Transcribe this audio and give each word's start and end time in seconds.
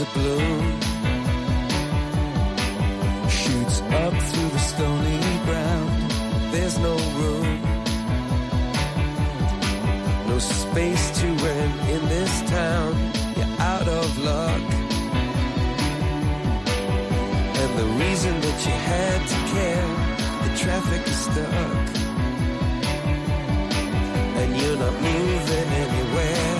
a 0.00 0.04
balloon 0.14 0.80
shoots 3.28 3.80
up 3.82 4.14
through 4.14 4.48
the 4.48 4.58
stony 4.58 5.20
ground. 5.44 5.90
There's 6.52 6.78
no 6.78 6.96
room, 7.18 7.62
no 10.28 10.38
space 10.38 11.20
to 11.20 11.26
rent 11.26 11.80
in 11.90 12.08
this 12.08 12.40
town. 12.50 12.96
You're 13.36 13.60
out 13.60 13.88
of 13.88 14.18
luck. 14.18 14.62
And 17.60 17.78
the 17.78 17.88
reason 18.02 18.40
that 18.40 18.58
you 18.66 18.76
had 18.92 19.20
to 19.32 19.38
care, 19.54 19.88
the 20.44 20.50
traffic 20.62 21.02
is 21.06 21.18
stuck. 21.28 21.88
And 24.40 24.56
you're 24.56 24.78
not 24.78 24.94
moving 24.94 25.68
anywhere. 25.84 26.59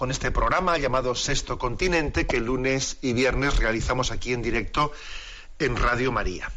con 0.00 0.10
este 0.10 0.30
programa 0.30 0.78
llamado 0.78 1.14
Sexto 1.14 1.58
Continente 1.58 2.26
que 2.26 2.40
lunes 2.40 2.96
y 3.02 3.12
viernes 3.12 3.58
realizamos 3.58 4.10
aquí 4.10 4.32
en 4.32 4.40
directo 4.40 4.92
en 5.58 5.76
Radio 5.76 6.10
María. 6.10 6.50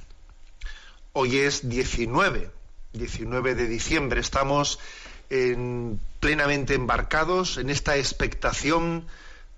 Hoy 1.11 1.39
es 1.39 1.67
19, 1.67 2.49
19 2.93 3.55
de 3.55 3.67
diciembre. 3.67 4.21
Estamos 4.21 4.79
en- 5.29 5.99
plenamente 6.21 6.73
embarcados 6.73 7.57
en 7.57 7.69
esta 7.69 7.97
expectación 7.97 9.07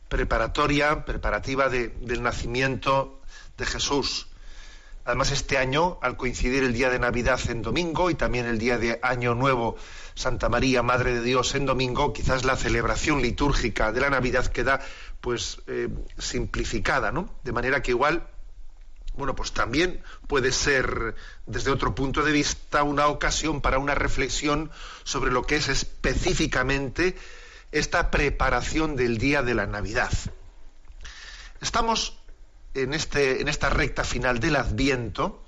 preparatoria, 0.09 1.05
preparativa 1.05 1.69
de- 1.69 1.89
del 1.89 2.23
nacimiento 2.23 3.21
de 3.55 3.67
Jesús. 3.67 4.25
Además, 5.05 5.31
este 5.31 5.59
año, 5.59 5.99
al 6.01 6.17
coincidir 6.17 6.63
el 6.63 6.73
día 6.73 6.89
de 6.89 6.97
Navidad 6.97 7.39
en 7.49 7.61
domingo 7.61 8.09
y 8.09 8.15
también 8.15 8.47
el 8.47 8.57
día 8.57 8.79
de 8.79 8.99
Año 9.03 9.35
Nuevo, 9.35 9.77
Santa 10.15 10.49
María, 10.49 10.81
Madre 10.81 11.13
de 11.13 11.21
Dios, 11.21 11.53
en 11.53 11.67
domingo, 11.67 12.11
quizás 12.11 12.43
la 12.43 12.55
celebración 12.55 13.21
litúrgica 13.21 13.91
de 13.91 14.01
la 14.01 14.09
Navidad 14.09 14.47
queda 14.47 14.79
pues 15.21 15.59
eh, 15.67 15.89
simplificada, 16.17 17.11
¿no? 17.11 17.29
De 17.43 17.51
manera 17.51 17.83
que 17.83 17.91
igual, 17.91 18.27
bueno, 19.13 19.35
pues 19.35 19.51
también 19.51 20.01
puede 20.27 20.51
ser 20.51 21.13
desde 21.45 21.69
otro 21.69 21.93
punto 21.93 22.23
de 22.23 22.31
vista 22.31 22.81
una 22.81 23.05
ocasión 23.07 23.61
para 23.61 23.77
una 23.77 23.93
reflexión 23.93 24.71
sobre 25.03 25.31
lo 25.31 25.43
que 25.43 25.57
es 25.57 25.69
específicamente 25.69 27.15
esta 27.71 28.09
preparación 28.09 28.95
del 28.95 29.19
día 29.19 29.43
de 29.43 29.53
la 29.53 29.67
Navidad. 29.67 30.11
Estamos 31.61 32.17
en, 32.75 32.93
este, 32.93 33.41
en 33.41 33.47
esta 33.47 33.69
recta 33.69 34.03
final 34.03 34.39
del 34.39 34.57
Adviento, 34.57 35.43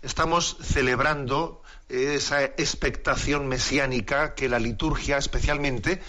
estamos 0.00 0.56
celebrando 0.62 1.62
esa 1.88 2.44
expectación 2.44 3.48
mesiánica 3.48 4.34
que 4.34 4.48
la 4.48 4.58
liturgia 4.58 5.18
especialmente 5.18 6.00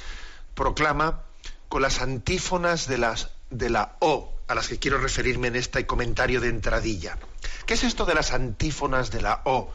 proclama 0.55 1.23
con 1.67 1.81
las 1.81 2.01
antífonas 2.01 2.87
de, 2.87 2.99
las, 2.99 3.31
de 3.49 3.69
la 3.69 3.97
O, 3.99 4.33
a 4.47 4.55
las 4.55 4.67
que 4.67 4.79
quiero 4.79 4.99
referirme 4.99 5.47
en 5.47 5.55
este 5.55 5.85
comentario 5.85 6.39
de 6.39 6.49
entradilla. 6.49 7.17
¿Qué 7.65 7.73
es 7.73 7.83
esto 7.83 8.05
de 8.05 8.13
las 8.13 8.31
antífonas 8.31 9.11
de 9.11 9.21
la 9.21 9.41
O? 9.45 9.73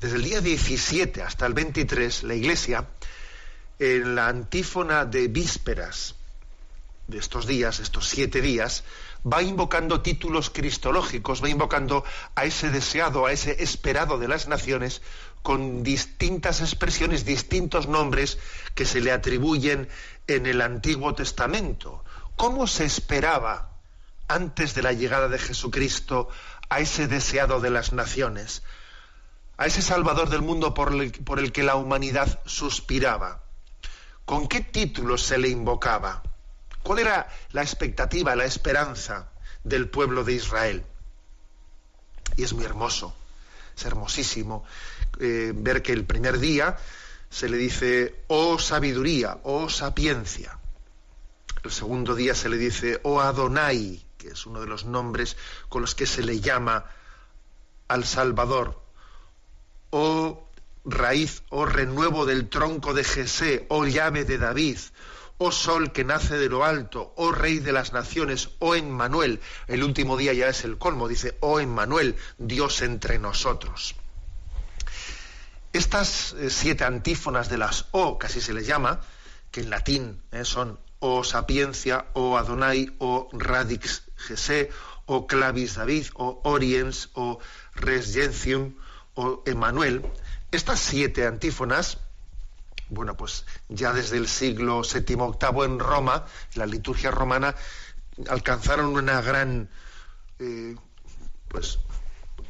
Desde 0.00 0.16
el 0.16 0.24
día 0.24 0.40
17 0.40 1.22
hasta 1.22 1.46
el 1.46 1.54
23, 1.54 2.24
la 2.24 2.34
Iglesia, 2.34 2.88
en 3.78 4.14
la 4.14 4.28
antífona 4.28 5.06
de 5.06 5.28
vísperas, 5.28 6.16
de 7.08 7.18
estos 7.18 7.46
días, 7.46 7.80
estos 7.80 8.08
siete 8.08 8.40
días, 8.40 8.84
va 9.24 9.42
invocando 9.42 10.00
títulos 10.00 10.50
cristológicos, 10.50 11.42
va 11.42 11.48
invocando 11.48 12.04
a 12.34 12.44
ese 12.44 12.70
deseado, 12.70 13.26
a 13.26 13.32
ese 13.32 13.62
esperado 13.62 14.18
de 14.18 14.28
las 14.28 14.48
naciones, 14.48 15.02
con 15.42 15.82
distintas 15.82 16.60
expresiones, 16.60 17.24
distintos 17.24 17.88
nombres 17.88 18.38
que 18.74 18.84
se 18.84 19.00
le 19.00 19.12
atribuyen 19.12 19.88
en 20.26 20.46
el 20.46 20.60
Antiguo 20.60 21.14
Testamento. 21.14 22.04
¿Cómo 22.36 22.66
se 22.66 22.84
esperaba 22.84 23.70
antes 24.28 24.74
de 24.74 24.82
la 24.82 24.92
llegada 24.92 25.28
de 25.28 25.38
Jesucristo 25.38 26.28
a 26.68 26.80
ese 26.80 27.06
deseado 27.06 27.60
de 27.60 27.70
las 27.70 27.92
naciones? 27.92 28.62
A 29.56 29.66
ese 29.66 29.82
Salvador 29.82 30.28
del 30.30 30.42
mundo 30.42 30.74
por 30.74 30.92
el, 30.92 31.12
por 31.12 31.38
el 31.38 31.52
que 31.52 31.62
la 31.62 31.76
humanidad 31.76 32.40
suspiraba. 32.46 33.44
¿Con 34.24 34.48
qué 34.48 34.60
títulos 34.60 35.22
se 35.22 35.38
le 35.38 35.48
invocaba? 35.48 36.22
¿Cuál 36.82 36.98
era 36.98 37.28
la 37.52 37.62
expectativa, 37.62 38.34
la 38.36 38.44
esperanza 38.44 39.30
del 39.64 39.88
pueblo 39.88 40.24
de 40.24 40.34
Israel? 40.34 40.84
Y 42.36 42.42
es 42.42 42.52
muy 42.52 42.64
hermoso, 42.64 43.14
es 43.76 43.84
hermosísimo 43.84 44.64
eh, 45.20 45.52
ver 45.54 45.82
que 45.82 45.92
el 45.92 46.04
primer 46.04 46.38
día 46.38 46.76
se 47.30 47.48
le 47.48 47.56
dice, 47.56 48.24
oh 48.28 48.58
sabiduría, 48.58 49.38
oh 49.44 49.68
sapiencia. 49.68 50.58
El 51.62 51.70
segundo 51.70 52.14
día 52.14 52.34
se 52.34 52.48
le 52.48 52.56
dice, 52.56 53.00
oh 53.04 53.20
Adonai, 53.20 54.04
que 54.18 54.28
es 54.28 54.46
uno 54.46 54.60
de 54.60 54.66
los 54.66 54.84
nombres 54.84 55.36
con 55.68 55.82
los 55.82 55.94
que 55.94 56.06
se 56.06 56.22
le 56.22 56.40
llama 56.40 56.84
al 57.88 58.04
Salvador. 58.04 58.82
Oh 59.90 60.48
raíz, 60.84 61.42
oh 61.50 61.64
renuevo 61.64 62.26
del 62.26 62.48
tronco 62.48 62.94
de 62.94 63.04
Jesé, 63.04 63.66
oh 63.68 63.86
llave 63.86 64.24
de 64.24 64.38
David, 64.38 64.78
oh 65.44 65.50
sol 65.50 65.92
que 65.92 66.04
nace 66.04 66.38
de 66.38 66.48
lo 66.48 66.64
alto, 66.64 67.12
oh 67.16 67.32
rey 67.32 67.58
de 67.58 67.72
las 67.72 67.92
naciones, 67.92 68.50
oh 68.60 68.76
Emmanuel. 68.76 69.40
El 69.66 69.82
último 69.82 70.16
día 70.16 70.32
ya 70.32 70.48
es 70.48 70.64
el 70.64 70.78
colmo, 70.78 71.08
dice, 71.08 71.36
oh 71.40 71.58
Emmanuel, 71.58 72.16
Dios 72.38 72.80
entre 72.82 73.18
nosotros. 73.18 73.96
Estas 75.72 76.34
eh, 76.34 76.50
siete 76.50 76.84
antífonas 76.84 77.48
de 77.48 77.58
las 77.58 77.86
O, 77.90 78.18
casi 78.18 78.40
se 78.40 78.52
les 78.52 78.66
llama, 78.66 79.00
que 79.50 79.62
en 79.62 79.70
latín 79.70 80.22
eh, 80.30 80.44
son 80.44 80.78
O 81.00 81.24
sapiencia, 81.24 82.06
O 82.12 82.36
Adonai, 82.36 82.94
O 82.98 83.28
radix 83.32 84.04
Jesé, 84.16 84.70
O 85.06 85.26
clavis 85.26 85.74
David, 85.74 86.06
O 86.14 86.40
oriens, 86.44 87.10
O 87.14 87.40
res 87.74 88.14
gentium, 88.14 88.76
O 89.14 89.42
Emmanuel. 89.46 90.04
Estas 90.52 90.78
siete 90.78 91.26
antífonas, 91.26 91.98
bueno, 92.88 93.16
pues 93.16 93.44
ya 93.68 93.92
desde 93.92 94.16
el 94.18 94.28
siglo 94.28 94.82
VII 94.82 95.16
VIII 95.16 95.64
en 95.64 95.78
Roma, 95.78 96.26
la 96.54 96.66
liturgia 96.66 97.10
romana, 97.10 97.54
alcanzaron 98.28 98.86
una 98.86 99.20
gran, 99.20 99.70
eh, 100.38 100.76
pues, 101.48 101.78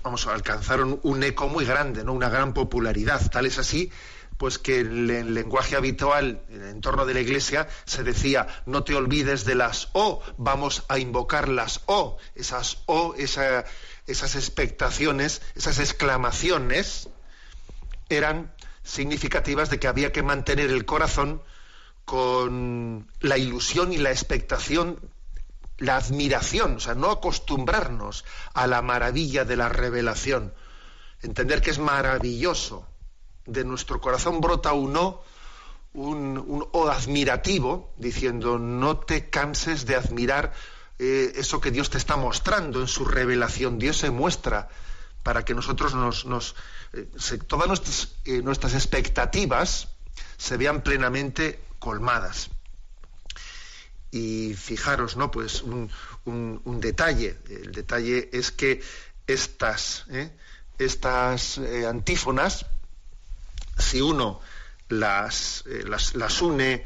vamos, 0.03 0.26
alcanzaron 0.26 0.98
un 1.03 1.22
eco 1.22 1.48
muy 1.48 1.65
grande, 1.65 2.04
¿no? 2.04 2.12
Una 2.12 2.28
gran 2.28 2.53
popularidad. 2.54 3.31
Tal 3.31 3.47
es 3.47 3.59
así, 3.59 3.91
pues 4.38 4.59
que 4.59 4.81
en 4.81 5.09
el 5.10 5.34
lenguaje 5.34 5.76
habitual, 5.76 6.43
en 6.49 6.62
el 6.62 6.69
entorno 6.70 7.06
de 7.06 7.14
la 7.14 7.20
iglesia, 7.20 7.69
se 7.84 8.03
decía, 8.03 8.49
no 8.66 8.82
te 8.82 8.97
olvides 8.97 9.44
de 9.44 9.54
las 9.54 9.91
O, 9.93 10.20
vamos 10.38 10.84
a 10.88 10.99
invocar 10.99 11.49
las 11.49 11.82
O, 11.87 12.16
esas 12.34 12.78
O, 12.87 13.14
esa- 13.16 13.64
esas 14.09 14.34
expectaciones, 14.34 15.43
esas 15.55 15.78
exclamaciones, 15.78 17.08
eran 18.08 18.52
significativas 18.82 19.70
de 19.70 19.79
que 19.79 19.88
había 19.88 20.12
que 20.12 20.23
mantener 20.23 20.70
el 20.70 20.84
corazón 20.84 21.43
con 22.05 23.08
la 23.20 23.38
ilusión 23.38 23.93
y 23.93 23.99
la 23.99 24.11
expectación, 24.11 24.99
la 25.79 25.96
admiración, 25.96 26.76
o 26.76 26.81
sea, 26.81 26.94
no 26.94 27.11
acostumbrarnos 27.11 28.25
a 28.55 28.67
la 28.67 28.82
maravilla 28.82 29.44
de 29.44 29.56
la 29.56 29.69
revelación, 29.69 30.52
entender 31.23 31.62
que 31.62 31.70
es 31.70 31.79
maravilloso, 31.79 32.87
de 33.46 33.64
nuestro 33.64 34.00
corazón 34.00 34.40
brota 34.40 34.73
un 34.73 34.93
no, 34.93 35.23
un, 35.94 36.69
o 36.73 36.88
admirativo, 36.88 37.93
diciendo, 37.96 38.58
no 38.58 38.99
te 38.99 39.28
canses 39.31 39.85
de 39.85 39.96
admirar 39.96 40.52
eh, 40.99 41.32
eso 41.37 41.61
que 41.61 41.70
Dios 41.70 41.90
te 41.90 41.99
está 41.99 42.17
mostrando 42.17 42.81
en 42.81 42.88
su 42.88 43.05
revelación. 43.05 43.78
Dios 43.78 43.99
se 43.99 44.11
muestra 44.11 44.69
para 45.22 45.44
que 45.44 45.54
nosotros 45.54 45.94
nos, 45.94 46.54
eh, 46.92 47.08
todas 47.46 47.69
nuestras, 47.69 48.08
eh, 48.24 48.42
nuestras 48.42 48.74
expectativas 48.74 49.88
se 50.36 50.56
vean 50.56 50.82
plenamente 50.82 51.60
colmadas. 51.78 52.50
Y 54.10 54.54
fijaros, 54.54 55.16
¿no? 55.16 55.30
Pues 55.30 55.62
un, 55.62 55.90
un- 56.26 56.80
detalle. 56.80 57.38
El 57.48 57.72
detalle 57.72 58.28
es 58.32 58.50
que 58.52 58.82
estas, 59.26 60.04
¿eh? 60.10 60.30
estas 60.78 61.58
antífonas, 61.88 62.66
si 63.78 64.02
uno 64.02 64.40
las, 64.88 65.64
las, 65.66 66.14
las 66.14 66.42
une, 66.42 66.84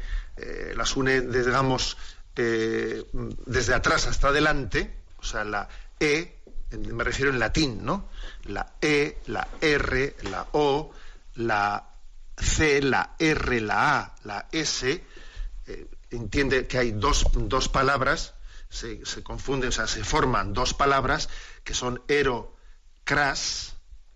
las 0.75 0.95
une, 0.95 1.19
digamos, 1.19 1.97
desde 2.33 3.73
atrás 3.73 4.07
hasta 4.07 4.29
adelante, 4.29 4.95
o 5.17 5.23
sea, 5.23 5.43
la 5.43 5.67
E 5.99 6.36
me 6.71 7.03
refiero 7.03 7.31
en 7.31 7.39
latín, 7.39 7.85
¿no? 7.85 8.09
La 8.43 8.73
E, 8.81 9.19
la 9.27 9.47
R, 9.61 10.15
la 10.23 10.47
O, 10.51 10.91
la 11.35 11.89
C, 12.37 12.81
la 12.81 13.15
R, 13.17 13.61
la 13.61 13.99
A, 13.99 14.15
la 14.23 14.47
S, 14.51 15.03
eh, 15.67 15.87
entiende 16.11 16.67
que 16.67 16.77
hay 16.77 16.91
dos, 16.91 17.25
palabras, 17.69 18.33
se, 18.69 19.01
confunden, 19.23 19.69
o 19.69 19.71
sea, 19.71 19.87
se 19.87 20.03
forman 20.03 20.53
dos 20.53 20.73
palabras 20.73 21.29
que 21.63 21.73
son 21.73 22.01
ero, 22.07 22.55
cras, 23.03 23.75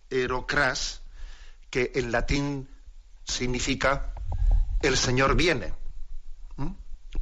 ero, 0.09 0.45
cras, 0.45 1.01
que 1.69 1.91
en 1.95 2.11
latín 2.11 2.69
significa 3.23 4.13
el 4.81 4.97
Señor 4.97 5.35
viene. 5.35 5.73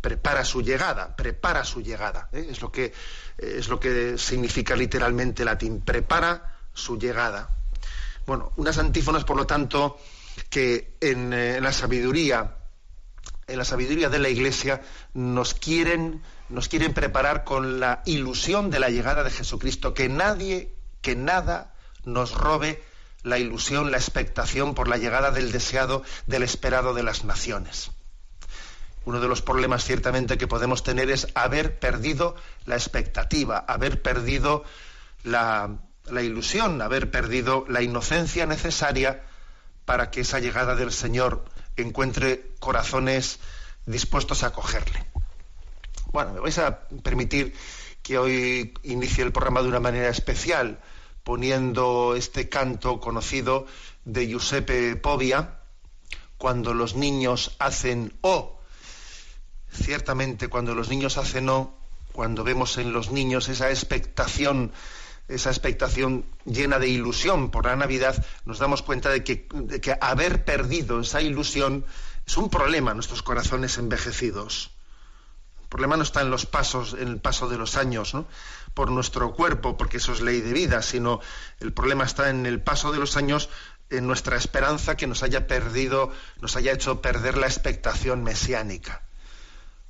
Prepara 0.01 0.45
su 0.45 0.61
llegada, 0.61 1.15
prepara 1.15 1.63
su 1.63 1.81
llegada. 1.81 2.29
¿eh? 2.31 2.47
Es, 2.49 2.61
lo 2.61 2.71
que, 2.71 2.93
es 3.37 3.67
lo 3.67 3.79
que 3.79 4.17
significa 4.17 4.75
literalmente 4.75 5.43
latín, 5.43 5.81
prepara 5.81 6.57
su 6.73 6.97
llegada. 6.97 7.49
Bueno, 8.25 8.53
unas 8.57 8.77
antífonas, 8.77 9.23
por 9.23 9.37
lo 9.37 9.45
tanto, 9.45 9.97
que 10.49 10.95
en, 11.01 11.33
eh, 11.33 11.57
en 11.57 11.63
la 11.63 11.73
sabiduría, 11.73 12.55
en 13.47 13.57
la 13.57 13.65
sabiduría 13.65 14.09
de 14.09 14.19
la 14.19 14.29
Iglesia, 14.29 14.81
nos 15.13 15.53
quieren, 15.53 16.21
nos 16.49 16.69
quieren 16.69 16.93
preparar 16.93 17.43
con 17.43 17.79
la 17.79 18.01
ilusión 18.05 18.69
de 18.69 18.79
la 18.79 18.89
llegada 18.89 19.23
de 19.23 19.31
Jesucristo, 19.31 19.93
que 19.93 20.07
nadie, 20.09 20.73
que 21.01 21.15
nada 21.15 21.73
nos 22.05 22.33
robe 22.33 22.83
la 23.23 23.37
ilusión, 23.37 23.91
la 23.91 23.97
expectación 23.97 24.75
por 24.75 24.87
la 24.87 24.97
llegada 24.97 25.31
del 25.31 25.51
deseado, 25.51 26.03
del 26.27 26.43
esperado 26.43 26.93
de 26.93 27.03
las 27.03 27.25
naciones. 27.25 27.91
Uno 29.05 29.19
de 29.19 29.27
los 29.27 29.41
problemas 29.41 29.83
ciertamente 29.83 30.37
que 30.37 30.47
podemos 30.47 30.83
tener 30.83 31.09
es 31.09 31.27
haber 31.33 31.79
perdido 31.79 32.35
la 32.65 32.75
expectativa, 32.75 33.57
haber 33.57 34.01
perdido 34.01 34.63
la, 35.23 35.79
ilusión, 36.21 36.81
haber 36.81 37.09
perdido 37.09 37.65
la 37.67 37.81
inocencia 37.81 38.45
necesaria 38.45 39.23
para 39.85 40.11
que 40.11 40.21
esa 40.21 40.39
llegada 40.39 40.75
del 40.75 40.91
Señor 40.91 41.45
encuentre 41.75 42.51
corazones 42.59 43.39
dispuestos 43.85 44.43
a 44.43 44.47
acogerle. 44.47 45.05
Bueno, 46.11 46.33
me 46.33 46.39
vais 46.39 46.57
a 46.57 46.81
permitir 47.03 47.55
que 48.03 48.17
hoy 48.17 48.73
inicie 48.83 49.23
el 49.23 49.31
programa 49.31 49.61
de 49.61 49.69
una 49.69 49.79
manera 49.79 50.09
especial, 50.09 50.79
poniendo 51.23 52.15
este 52.15 52.49
canto 52.49 52.99
conocido 52.99 53.65
de 54.05 54.27
Giuseppe 54.27 54.95
Povia, 54.95 55.59
cuando 56.37 56.73
los 56.73 56.95
niños 56.95 57.55
hacen 57.59 58.13
O. 58.21 58.58
Ciertamente, 59.71 60.47
cuando 60.47 60.75
los 60.75 60.89
niños 60.89 61.17
hacen 61.17 61.49
O, 61.49 61.73
cuando 62.11 62.43
vemos 62.43 62.77
en 62.77 62.91
los 62.91 63.11
niños 63.11 63.49
esa 63.49 63.69
expectación 63.69 64.71
esa 65.29 65.51
expectación 65.51 66.25
llena 66.43 66.79
de 66.79 66.87
ilusión 66.87 67.51
por 67.51 67.65
la 67.65 67.75
Navidad, 67.75 68.25
nos 68.45 68.57
damos 68.57 68.81
cuenta 68.81 69.09
de 69.09 69.23
que, 69.23 69.97
haber 70.01 70.43
perdido 70.43 70.99
esa 70.99 71.21
ilusión 71.21 71.85
es 72.25 72.35
un 72.35 72.49
problema 72.49 72.91
en 72.91 72.97
nuestros 72.97 73.21
corazones 73.21 73.77
envejecidos. 73.77 74.71
El 75.61 75.67
problema 75.69 75.97
no 75.97 76.03
está 76.03 76.21
en 76.21 76.31
los 76.31 76.47
pasos, 76.47 76.93
en 76.93 77.07
el 77.07 77.19
paso 77.19 77.47
de 77.47 77.59
los 77.59 77.77
años, 77.77 78.15
¿no? 78.15 78.25
por 78.73 78.89
nuestro 78.89 79.33
cuerpo, 79.33 79.77
porque 79.77 79.97
eso 79.97 80.13
es 80.13 80.21
ley 80.21 80.41
de 80.41 80.51
vida, 80.51 80.81
sino 80.81 81.21
el 81.59 81.73
problema 81.73 82.05
está 82.05 82.29
en 82.31 82.47
el 82.47 82.59
paso 82.59 82.91
de 82.91 82.97
los 82.97 83.15
años, 83.15 83.49
en 83.91 84.07
nuestra 84.07 84.35
esperanza 84.35 84.97
que 84.97 85.07
nos 85.07 85.21
haya 85.21 85.47
perdido, 85.47 86.11
nos 86.41 86.55
haya 86.55 86.71
hecho 86.71 87.01
perder 87.01 87.37
la 87.37 87.47
expectación 87.47 88.23
mesiánica. 88.23 89.03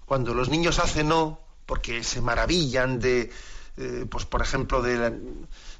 Cuando 0.09 0.33
los 0.33 0.49
niños 0.49 0.79
hacen 0.79 1.09
no, 1.09 1.39
porque 1.67 2.03
se 2.03 2.19
maravillan 2.19 2.99
de, 2.99 3.29
eh, 3.77 4.07
pues 4.09 4.25
por 4.25 4.41
ejemplo, 4.41 4.81
de, 4.81 5.13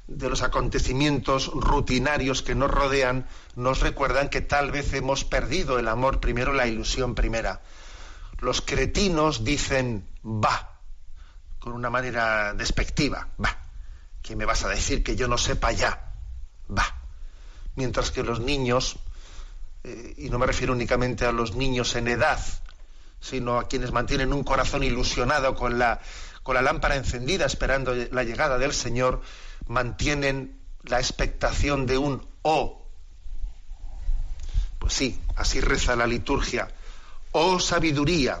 los 0.06 0.42
acontecimientos 0.42 1.48
rutinarios 1.52 2.40
que 2.40 2.54
nos 2.54 2.70
rodean, 2.70 3.26
nos 3.56 3.80
recuerdan 3.80 4.28
que 4.28 4.40
tal 4.40 4.70
vez 4.70 4.92
hemos 4.92 5.24
perdido 5.24 5.80
el 5.80 5.88
amor 5.88 6.20
primero, 6.20 6.52
la 6.52 6.68
ilusión 6.68 7.16
primera. 7.16 7.60
Los 8.38 8.60
cretinos 8.60 9.42
dicen 9.42 10.06
va, 10.24 10.78
con 11.58 11.72
una 11.72 11.90
manera 11.90 12.54
despectiva, 12.54 13.26
va. 13.44 13.58
¿Qué 14.22 14.36
me 14.36 14.44
vas 14.44 14.62
a 14.62 14.68
decir 14.68 15.02
que 15.02 15.16
yo 15.16 15.26
no 15.26 15.38
sepa 15.38 15.72
ya? 15.72 16.12
Va. 16.70 16.86
Mientras 17.74 18.12
que 18.12 18.22
los 18.22 18.38
niños, 18.38 18.94
eh, 19.82 20.14
y 20.18 20.30
no 20.30 20.38
me 20.38 20.46
refiero 20.46 20.72
únicamente 20.72 21.26
a 21.26 21.32
los 21.32 21.56
niños 21.56 21.96
en 21.96 22.06
edad, 22.06 22.38
sino 23.20 23.58
a 23.58 23.68
quienes 23.68 23.92
mantienen 23.92 24.32
un 24.32 24.44
corazón 24.44 24.82
ilusionado 24.82 25.54
con 25.54 25.78
la 25.78 26.00
con 26.42 26.54
la 26.54 26.62
lámpara 26.62 26.96
encendida 26.96 27.46
esperando 27.46 27.94
la 27.94 28.24
llegada 28.24 28.58
del 28.58 28.72
Señor, 28.72 29.20
mantienen 29.66 30.58
la 30.82 30.98
expectación 30.98 31.86
de 31.86 31.98
un 31.98 32.26
oh. 32.42 32.86
Pues 34.78 34.94
sí, 34.94 35.20
así 35.36 35.60
reza 35.60 35.96
la 35.96 36.06
liturgia. 36.06 36.72
Oh 37.32 37.60
sabiduría, 37.60 38.40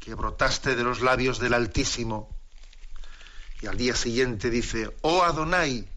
que 0.00 0.14
brotaste 0.14 0.74
de 0.74 0.82
los 0.82 1.00
labios 1.00 1.38
del 1.38 1.54
Altísimo. 1.54 2.28
Y 3.60 3.68
al 3.68 3.76
día 3.76 3.94
siguiente 3.94 4.50
dice, 4.50 4.94
oh 5.02 5.22
Adonai, 5.22 5.88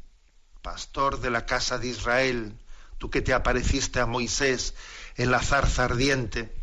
pastor 0.62 1.19
de 1.19 1.31
la 1.31 1.46
casa 1.48 1.80
de 1.80 1.88
Israel, 1.88 2.56
tú 3.00 3.10
que 3.10 3.24
te 3.24 3.34
apareciste 3.34 4.00
a 4.00 4.06
Moisés 4.06 4.75
en 5.16 5.31
la 5.31 5.42
zarza 5.42 5.86
ardiente. 5.86 6.54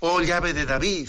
Oh 0.00 0.20
llave 0.20 0.52
de 0.52 0.66
David, 0.66 1.08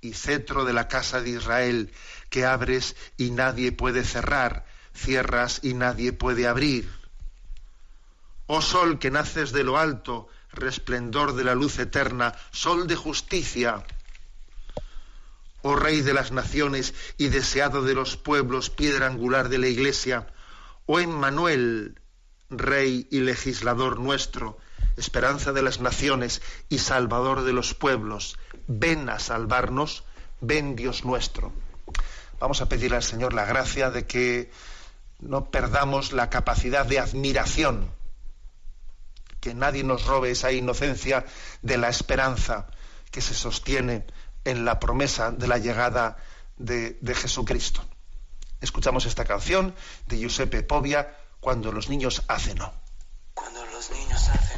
y 0.00 0.12
cetro 0.12 0.64
de 0.64 0.72
la 0.72 0.88
casa 0.88 1.20
de 1.20 1.30
Israel, 1.30 1.92
que 2.30 2.44
abres 2.44 2.96
y 3.16 3.30
nadie 3.30 3.72
puede 3.72 4.04
cerrar, 4.04 4.64
cierras 4.94 5.60
y 5.62 5.74
nadie 5.74 6.12
puede 6.12 6.46
abrir. 6.46 6.88
Oh 8.46 8.62
sol 8.62 8.98
que 8.98 9.10
naces 9.10 9.52
de 9.52 9.64
lo 9.64 9.78
alto, 9.78 10.28
resplendor 10.52 11.34
de 11.34 11.44
la 11.44 11.54
luz 11.54 11.78
eterna, 11.78 12.34
sol 12.52 12.86
de 12.86 12.96
justicia. 12.96 13.84
Oh 15.62 15.74
rey 15.74 16.00
de 16.00 16.14
las 16.14 16.30
naciones 16.30 16.94
y 17.18 17.28
deseado 17.28 17.82
de 17.82 17.94
los 17.94 18.16
pueblos, 18.16 18.70
piedra 18.70 19.06
angular 19.06 19.48
de 19.48 19.58
la 19.58 19.66
iglesia. 19.66 20.32
Oh 20.86 21.00
Emmanuel, 21.00 22.00
rey 22.48 23.08
y 23.10 23.20
legislador 23.20 23.98
nuestro, 23.98 24.58
esperanza 24.96 25.52
de 25.52 25.62
las 25.62 25.80
naciones 25.80 26.42
y 26.68 26.78
salvador 26.78 27.44
de 27.44 27.52
los 27.52 27.74
pueblos, 27.74 28.38
ven 28.66 29.08
a 29.08 29.18
salvarnos, 29.18 30.04
ven 30.40 30.76
Dios 30.76 31.04
nuestro. 31.04 31.52
Vamos 32.38 32.60
a 32.60 32.68
pedirle 32.68 32.96
al 32.96 33.02
Señor 33.02 33.32
la 33.32 33.44
gracia 33.44 33.90
de 33.90 34.06
que 34.06 34.50
no 35.20 35.50
perdamos 35.50 36.12
la 36.12 36.28
capacidad 36.30 36.84
de 36.84 36.98
admiración, 36.98 37.90
que 39.40 39.54
nadie 39.54 39.84
nos 39.84 40.04
robe 40.04 40.30
esa 40.30 40.52
inocencia 40.52 41.24
de 41.62 41.78
la 41.78 41.88
esperanza 41.88 42.66
que 43.10 43.20
se 43.20 43.34
sostiene 43.34 44.04
en 44.44 44.64
la 44.64 44.78
promesa 44.78 45.30
de 45.30 45.48
la 45.48 45.58
llegada 45.58 46.16
de, 46.56 46.98
Jesucristo. 47.14 47.84
Escuchamos 48.60 49.06
esta 49.06 49.24
canción 49.24 49.74
de 50.06 50.18
Giuseppe 50.18 50.62
Povia, 50.62 51.16
Cuando 51.40 51.70
los 51.70 51.88
niños 51.88 52.22
hacen 52.28 52.58
no. 52.58 52.72
Cuando 53.34 53.64
los 53.66 53.90
niños 53.90 54.28
hacen 54.28 54.55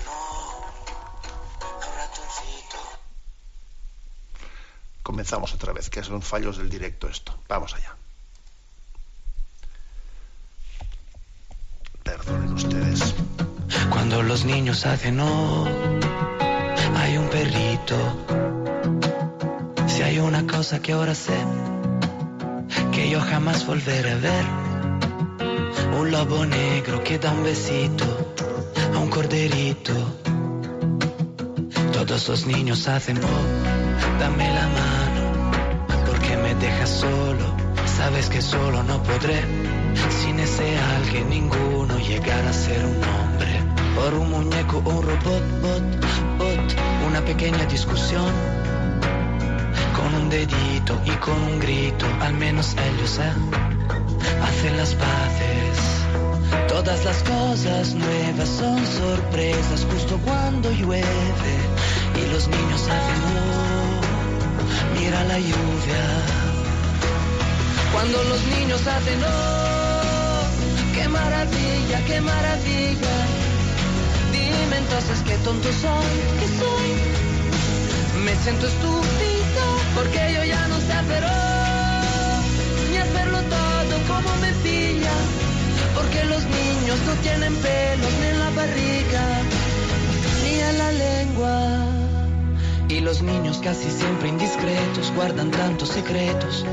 comenzamos 5.08 5.54
otra 5.54 5.72
vez, 5.72 5.88
que 5.88 6.02
son 6.02 6.20
fallos 6.20 6.58
del 6.58 6.68
directo 6.68 7.08
esto. 7.08 7.32
Vamos 7.48 7.74
allá. 7.74 7.96
Perdonen 12.02 12.52
ustedes. 12.52 13.14
Cuando 13.88 14.22
los 14.22 14.44
niños 14.44 14.84
hacen 14.84 15.16
no, 15.16 15.64
hay 16.98 17.16
un 17.16 17.26
perrito. 17.30 17.96
Si 19.86 20.02
hay 20.02 20.18
una 20.18 20.46
cosa 20.46 20.82
que 20.82 20.92
ahora 20.92 21.14
sé, 21.14 21.38
que 22.92 23.08
yo 23.08 23.22
jamás 23.22 23.66
volveré 23.66 24.12
a 24.12 24.18
ver, 24.18 24.44
un 25.98 26.10
lobo 26.10 26.44
negro 26.44 27.02
que 27.02 27.18
da 27.18 27.32
un 27.32 27.44
besito 27.44 28.04
a 28.94 28.98
un 28.98 29.08
corderito. 29.08 29.94
Todos 31.94 32.28
los 32.28 32.44
niños 32.44 32.86
hacen 32.88 33.18
oh 33.24 33.87
dame 34.18 34.52
la 34.52 34.66
mano, 34.68 35.52
porque 36.06 36.36
me 36.36 36.54
dejas 36.54 36.90
solo, 36.90 37.46
sabes 37.84 38.28
que 38.28 38.42
solo 38.42 38.82
no 38.82 39.02
podré, 39.02 39.40
sin 40.10 40.38
ese 40.40 40.78
alguien 40.96 41.28
ninguno 41.30 41.98
llegar 41.98 42.44
a 42.46 42.52
ser 42.52 42.84
un 42.84 43.00
hombre, 43.02 43.62
por 43.96 44.14
un 44.14 44.30
muñeco 44.30 44.82
o 44.84 44.90
un 44.90 45.02
robot, 45.02 45.44
bot, 45.62 45.86
bot, 46.38 46.74
una 47.08 47.20
pequeña 47.22 47.64
discusión, 47.66 48.32
con 49.96 50.14
un 50.14 50.28
dedito 50.28 51.00
y 51.04 51.10
con 51.24 51.40
un 51.42 51.58
grito, 51.58 52.06
al 52.20 52.34
menos 52.34 52.74
ellos 52.74 53.18
¿eh? 53.18 53.32
hacen 54.42 54.76
las 54.76 54.94
paces. 54.94 55.98
Todas 56.68 57.04
las 57.04 57.22
cosas 57.22 57.94
nuevas 57.94 58.48
son 58.48 58.78
sorpresas 58.86 59.86
justo 59.90 60.18
cuando 60.24 60.70
llueve. 60.70 61.54
Y 62.14 62.32
los 62.32 62.46
niños 62.48 62.82
hacen 62.82 63.67
la 65.10 65.38
lluvia. 65.38 66.04
Cuando 67.92 68.22
los 68.24 68.42
niños 68.58 68.86
hacen 68.86 69.20
oh, 69.24 69.58
maravilla, 71.08 71.98
qué 72.06 72.20
maravilla. 72.20 73.16
Dime 74.32 74.76
entonces 74.76 75.18
qué 75.26 75.36
tonto 75.38 75.68
soy, 75.72 76.14
que 76.40 76.48
soy. 76.60 76.90
Me 78.24 78.36
siento 78.36 78.66
estúpido 78.66 79.64
porque 79.94 80.20
yo 80.34 80.44
ya 80.44 80.68
no 80.68 80.78
sé 80.80 80.92
hacer 80.92 81.24
ni 82.90 82.96
hacerlo 82.98 83.38
todo 83.42 83.94
como 84.06 84.36
me 84.36 84.52
pilla. 84.64 85.16
Porque 85.94 86.24
los 86.24 86.44
niños 86.44 86.98
no 87.06 87.14
tienen 87.22 87.54
pelos 87.56 88.12
ni 88.20 88.26
en 88.26 88.38
la 88.40 88.50
barriga 88.50 89.24
ni 90.42 90.54
en 90.60 90.78
la 90.78 90.92
lengua. 90.92 91.97
Y 92.98 93.00
los 93.00 93.22
niños 93.22 93.60
casi 93.62 93.88
siempre 93.92 94.28
indiscretos 94.28 95.12
guardan 95.14 95.52
tantos 95.52 95.90
secretos 95.90 96.64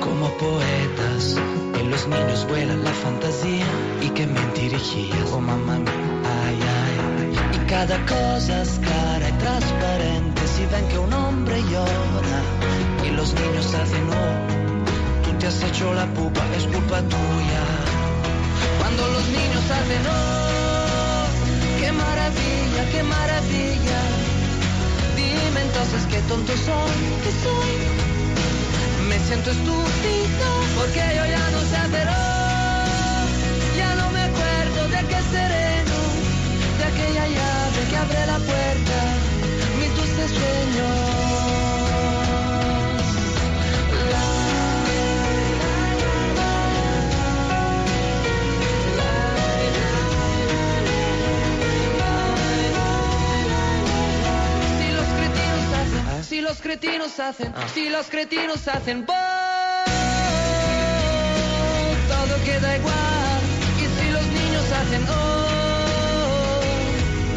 como 0.00 0.28
poetas. 0.38 1.36
En 1.80 1.90
los 1.90 2.06
niños 2.06 2.46
vuelan 2.48 2.84
la 2.84 2.92
fantasía 2.92 3.66
y 4.00 4.10
que 4.10 4.28
mentirijillas, 4.28 5.32
oh 5.32 5.40
mamá 5.40 5.80
mía, 5.80 5.92
ay, 6.46 6.58
ay. 6.78 7.56
Y 7.56 7.66
cada 7.66 7.98
cosa 8.06 8.62
es 8.62 8.78
cara 8.78 9.28
y 9.28 9.32
transparente 9.32 10.42
si 10.46 10.64
ven 10.66 10.86
que 10.86 10.98
un 10.98 11.12
hombre 11.12 11.60
llora 11.62 12.38
y 13.04 13.10
los 13.10 13.34
niños 13.34 13.74
hacen 13.74 14.08
oh, 14.08 15.24
tú 15.24 15.36
te 15.40 15.48
has 15.48 15.64
hecho 15.64 15.92
la 15.94 16.06
pupa, 16.14 16.42
es 16.56 16.64
culpa 16.68 17.00
tuya. 17.02 17.62
Cuando 18.78 19.08
los 19.08 19.26
niños 19.30 19.64
hacen 19.68 20.02
oh, 20.06 21.80
qué 21.80 21.90
maravilla, 21.90 22.82
qué 22.92 23.02
maravilla. 23.02 24.21
Entonces 25.82 26.06
qué 26.12 26.22
tonto 26.28 26.52
soy, 26.52 26.96
que 27.24 27.32
soy. 27.42 27.72
Me 29.08 29.18
siento 29.18 29.50
estúpido 29.50 30.46
porque 30.78 31.00
yo 31.16 31.26
ya 31.26 31.50
no 31.50 31.60
sé 31.62 31.76
oh, 32.08 33.26
ya 33.76 33.94
no 33.96 34.10
me 34.12 34.20
acuerdo 34.20 34.88
de 34.94 35.00
qué 35.08 35.20
sereno, 35.34 35.98
de 36.78 36.84
aquella 36.84 37.26
llave 37.26 37.80
que 37.90 37.96
abre 37.96 38.26
la 38.26 38.38
puerta, 38.38 38.96
mi 39.80 39.88
dulce 39.88 40.28
sueño. 40.28 41.31
Si 56.32 56.40
los 56.40 56.62
cretinos 56.62 57.20
hacen, 57.20 57.52
si 57.74 57.90
los 57.90 58.06
cretinos 58.06 58.66
hacen, 58.66 59.04
¡boh! 59.04 59.14
todo 62.08 62.34
queda 62.46 62.76
igual. 62.78 63.40
Y 63.76 63.84
si 63.94 64.10
los 64.10 64.26
niños 64.38 64.64
hacen, 64.80 65.02
oh, 65.10 66.60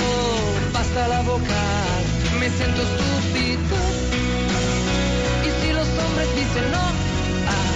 oh, 0.07 0.71
basta 0.71 1.09
la 1.09 1.21
boca, 1.23 1.61
me 2.39 2.49
siento 2.49 2.81
estúpido. 2.83 3.75
Y 5.43 5.49
si 5.59 5.73
los 5.73 5.89
hombres 5.89 6.29
dicen 6.37 6.71
no, 6.71 6.85
ah, 7.51 7.71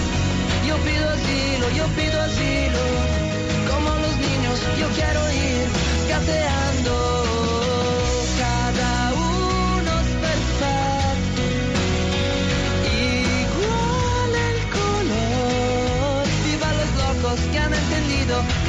yo 0.68 0.76
pido 0.78 1.06
asilo, 1.10 1.70
yo 1.80 1.86
pido 2.00 2.18
asilo. 2.18 2.82
Como 3.68 3.90
los 4.04 4.16
niños, 4.16 4.58
yo 4.78 4.88
quiero 4.96 5.29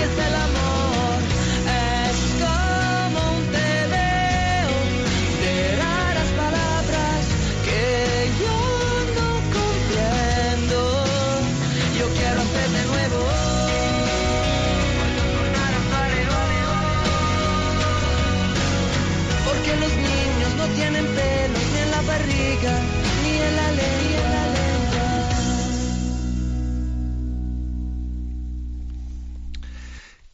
entendido 0.04 0.52
que 0.56 0.61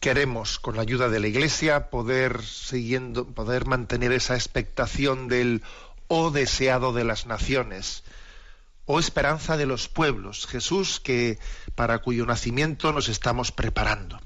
Queremos, 0.07 0.57
con 0.57 0.77
la 0.77 0.83
ayuda 0.83 1.09
de 1.09 1.19
la 1.19 1.27
Iglesia, 1.27 1.89
poder 1.89 2.41
siguiendo, 2.41 3.27
poder 3.27 3.65
mantener 3.65 4.13
esa 4.13 4.35
expectación 4.35 5.27
del 5.27 5.63
oh 6.07 6.31
deseado 6.31 6.93
de 6.93 7.03
las 7.03 7.25
naciones, 7.25 8.05
oh 8.85 9.01
esperanza 9.01 9.57
de 9.57 9.65
los 9.65 9.89
pueblos, 9.89 10.47
Jesús 10.47 11.01
que 11.01 11.39
para 11.75 11.99
cuyo 11.99 12.25
nacimiento 12.25 12.93
nos 12.93 13.09
estamos 13.09 13.51
preparando. 13.51 14.17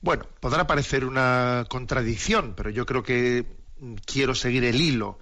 Bueno, 0.00 0.26
podrá 0.38 0.68
parecer 0.68 1.04
una 1.04 1.66
contradicción, 1.68 2.54
pero 2.56 2.70
yo 2.70 2.86
creo 2.86 3.02
que 3.02 3.46
quiero 4.06 4.36
seguir 4.36 4.62
el 4.62 4.80
hilo 4.80 5.18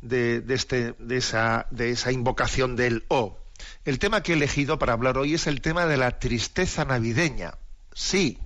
de, 0.00 0.40
de 0.42 0.54
este, 0.54 0.94
esa, 1.10 1.66
de 1.72 1.90
esa 1.90 2.12
invocación 2.12 2.76
del 2.76 3.04
O. 3.08 3.36
El 3.84 3.98
tema 3.98 4.22
que 4.22 4.30
he 4.30 4.36
elegido 4.36 4.78
para 4.78 4.92
hablar 4.92 5.18
hoy 5.18 5.34
es 5.34 5.48
el 5.48 5.60
tema 5.60 5.86
de 5.86 5.96
la 5.96 6.20
tristeza 6.20 6.84
navideña. 6.84 7.54
Sí, 7.96 8.38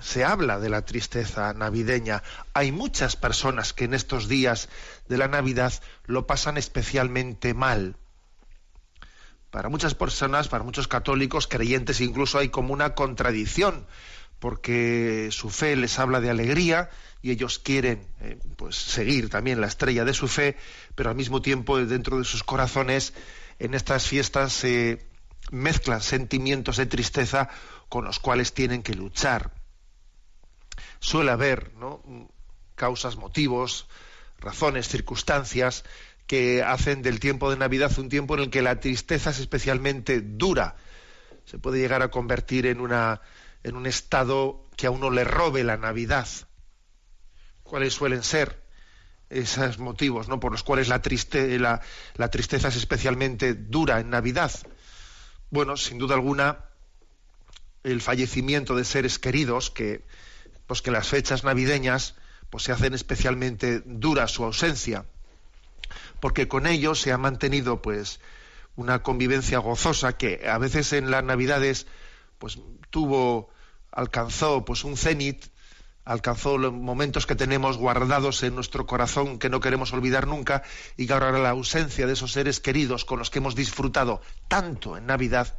se 0.00 0.22
habla 0.22 0.60
de 0.60 0.68
la 0.68 0.84
tristeza 0.84 1.52
navideña. 1.54 2.22
Hay 2.54 2.70
muchas 2.70 3.16
personas 3.16 3.72
que 3.72 3.84
en 3.84 3.94
estos 3.94 4.28
días 4.28 4.68
de 5.08 5.18
la 5.18 5.26
Navidad 5.26 5.72
lo 6.06 6.24
pasan 6.24 6.56
especialmente 6.56 7.52
mal. 7.52 7.96
Para 9.50 9.68
muchas 9.68 9.96
personas, 9.96 10.46
para 10.46 10.62
muchos 10.62 10.86
católicos, 10.86 11.48
creyentes, 11.48 12.00
incluso 12.00 12.38
hay 12.38 12.48
como 12.48 12.72
una 12.72 12.94
contradicción, 12.94 13.88
porque 14.38 15.30
su 15.32 15.50
fe 15.50 15.74
les 15.74 15.98
habla 15.98 16.20
de 16.20 16.30
alegría 16.30 16.90
y 17.22 17.32
ellos 17.32 17.58
quieren 17.58 18.06
eh, 18.20 18.38
pues 18.56 18.76
seguir 18.76 19.30
también 19.30 19.60
la 19.60 19.66
estrella 19.66 20.04
de 20.04 20.14
su 20.14 20.28
fe, 20.28 20.56
pero 20.94 21.10
al 21.10 21.16
mismo 21.16 21.42
tiempo 21.42 21.84
dentro 21.84 22.18
de 22.18 22.24
sus 22.24 22.44
corazones 22.44 23.14
en 23.58 23.74
estas 23.74 24.06
fiestas 24.06 24.52
se 24.52 25.04
mezclan 25.50 26.00
sentimientos 26.00 26.76
de 26.76 26.86
tristeza 26.86 27.48
con 27.92 28.06
los 28.06 28.20
cuales 28.20 28.54
tienen 28.54 28.82
que 28.82 28.94
luchar. 28.94 29.52
Suele 30.98 31.30
haber 31.30 31.74
¿no? 31.74 32.02
causas, 32.74 33.16
motivos, 33.16 33.86
razones, 34.38 34.88
circunstancias 34.88 35.84
que 36.26 36.62
hacen 36.62 37.02
del 37.02 37.20
tiempo 37.20 37.50
de 37.50 37.58
Navidad 37.58 37.92
un 37.98 38.08
tiempo 38.08 38.32
en 38.32 38.44
el 38.44 38.50
que 38.50 38.62
la 38.62 38.80
tristeza 38.80 39.28
es 39.28 39.40
especialmente 39.40 40.22
dura. 40.22 40.76
Se 41.44 41.58
puede 41.58 41.80
llegar 41.80 42.00
a 42.00 42.08
convertir 42.08 42.64
en 42.64 42.80
una 42.80 43.20
en 43.62 43.76
un 43.76 43.84
estado 43.84 44.70
que 44.74 44.86
a 44.86 44.90
uno 44.90 45.10
le 45.10 45.24
robe 45.24 45.62
la 45.62 45.76
Navidad. 45.76 46.26
¿Cuáles 47.62 47.92
suelen 47.92 48.22
ser 48.22 48.62
esos 49.28 49.78
motivos 49.78 50.28
¿no? 50.28 50.40
por 50.40 50.50
los 50.50 50.62
cuales 50.62 50.88
la, 50.88 51.02
triste, 51.02 51.58
la, 51.58 51.82
la 52.14 52.30
tristeza 52.30 52.68
es 52.68 52.76
especialmente 52.76 53.52
dura 53.52 54.00
en 54.00 54.08
Navidad? 54.08 54.50
Bueno, 55.50 55.76
sin 55.76 55.98
duda 55.98 56.14
alguna, 56.14 56.71
el 57.84 58.00
fallecimiento 58.00 58.76
de 58.76 58.84
seres 58.84 59.18
queridos, 59.18 59.70
que, 59.70 60.04
pues 60.66 60.82
que 60.82 60.90
las 60.90 61.08
fechas 61.08 61.44
navideñas 61.44 62.14
pues 62.50 62.64
se 62.64 62.72
hacen 62.72 62.92
especialmente 62.92 63.82
dura 63.84 64.28
su 64.28 64.44
ausencia, 64.44 65.06
porque 66.20 66.48
con 66.48 66.66
ellos 66.66 67.00
se 67.00 67.12
ha 67.12 67.18
mantenido 67.18 67.80
pues 67.80 68.20
una 68.76 69.02
convivencia 69.02 69.58
gozosa 69.58 70.16
que 70.16 70.48
a 70.48 70.58
veces 70.58 70.92
en 70.92 71.10
las 71.10 71.24
navidades 71.24 71.86
pues 72.38 72.58
tuvo 72.90 73.50
alcanzó 73.90 74.64
pues 74.64 74.84
un 74.84 74.96
cenit 74.96 75.46
alcanzó 76.04 76.58
los 76.58 76.72
momentos 76.72 77.26
que 77.26 77.36
tenemos 77.36 77.78
guardados 77.78 78.42
en 78.42 78.54
nuestro 78.54 78.86
corazón 78.86 79.38
que 79.38 79.48
no 79.48 79.60
queremos 79.60 79.92
olvidar 79.92 80.26
nunca 80.26 80.62
y 80.96 81.06
que 81.06 81.12
ahora 81.12 81.32
la 81.32 81.50
ausencia 81.50 82.06
de 82.06 82.14
esos 82.14 82.32
seres 82.32 82.60
queridos 82.60 83.04
con 83.04 83.18
los 83.18 83.30
que 83.30 83.38
hemos 83.38 83.54
disfrutado 83.54 84.20
tanto 84.48 84.96
en 84.96 85.06
Navidad 85.06 85.58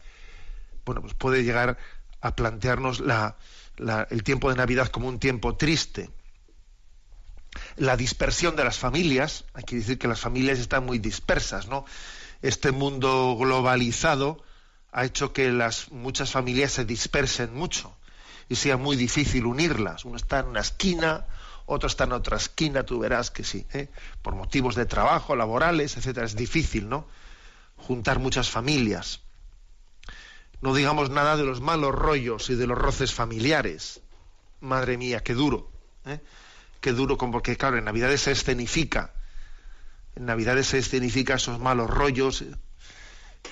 bueno 0.85 1.01
pues 1.01 1.13
puede 1.13 1.43
llegar 1.43 1.77
a 2.23 2.35
plantearnos 2.35 2.99
la, 2.99 3.37
la, 3.77 4.07
el 4.09 4.23
tiempo 4.23 4.49
de 4.49 4.55
Navidad 4.55 4.87
como 4.87 5.07
un 5.07 5.19
tiempo 5.19 5.55
triste 5.55 6.09
la 7.75 7.95
dispersión 7.95 8.55
de 8.55 8.63
las 8.63 8.79
familias 8.79 9.45
hay 9.53 9.63
que 9.63 9.75
decir 9.75 9.99
que 9.99 10.07
las 10.07 10.19
familias 10.19 10.59
están 10.59 10.85
muy 10.85 10.99
dispersas 10.99 11.67
no 11.67 11.85
este 12.41 12.71
mundo 12.71 13.35
globalizado 13.37 14.43
ha 14.93 15.05
hecho 15.05 15.33
que 15.33 15.51
las 15.51 15.91
muchas 15.91 16.31
familias 16.31 16.71
se 16.71 16.85
dispersen 16.85 17.53
mucho 17.53 17.95
y 18.47 18.55
sea 18.55 18.77
muy 18.77 18.95
difícil 18.95 19.45
unirlas. 19.45 20.05
Uno 20.05 20.17
está 20.17 20.39
en 20.39 20.47
una 20.47 20.61
esquina, 20.61 21.25
otro 21.65 21.87
está 21.87 22.03
en 22.03 22.13
otra 22.13 22.37
esquina, 22.37 22.83
tú 22.83 22.99
verás 22.99 23.31
que 23.31 23.43
sí, 23.43 23.65
¿eh? 23.73 23.89
por 24.21 24.35
motivos 24.35 24.75
de 24.75 24.85
trabajo, 24.85 25.35
laborales, 25.35 25.97
etcétera, 25.97 26.25
es 26.25 26.35
difícil, 26.35 26.87
¿no? 26.89 27.07
Juntar 27.77 28.19
muchas 28.19 28.49
familias. 28.49 29.21
No 30.63 30.74
digamos 30.74 31.10
nada 31.10 31.36
de 31.36 31.43
los 31.43 31.60
malos 31.60 31.93
rollos 31.93 32.50
y 32.50 32.55
de 32.55 32.67
los 32.67 32.77
roces 32.77 33.13
familiares. 33.13 34.00
Madre 34.62 34.98
mía, 34.98 35.20
qué 35.20 35.34
duro. 35.34 35.70
¿eh? 36.05 36.22
Qué 36.79 36.93
duro, 36.93 37.17
porque 37.17 37.58
claro, 37.58 37.77
en 37.77 37.84
Navidades 37.84 38.22
se 38.22 38.32
escenifica. 38.32 39.13
En 40.15 40.25
Navidades 40.25 40.67
se 40.67 40.77
escenifica 40.77 41.34
esos 41.34 41.60
malos 41.60 41.89
rollos. 41.89 42.46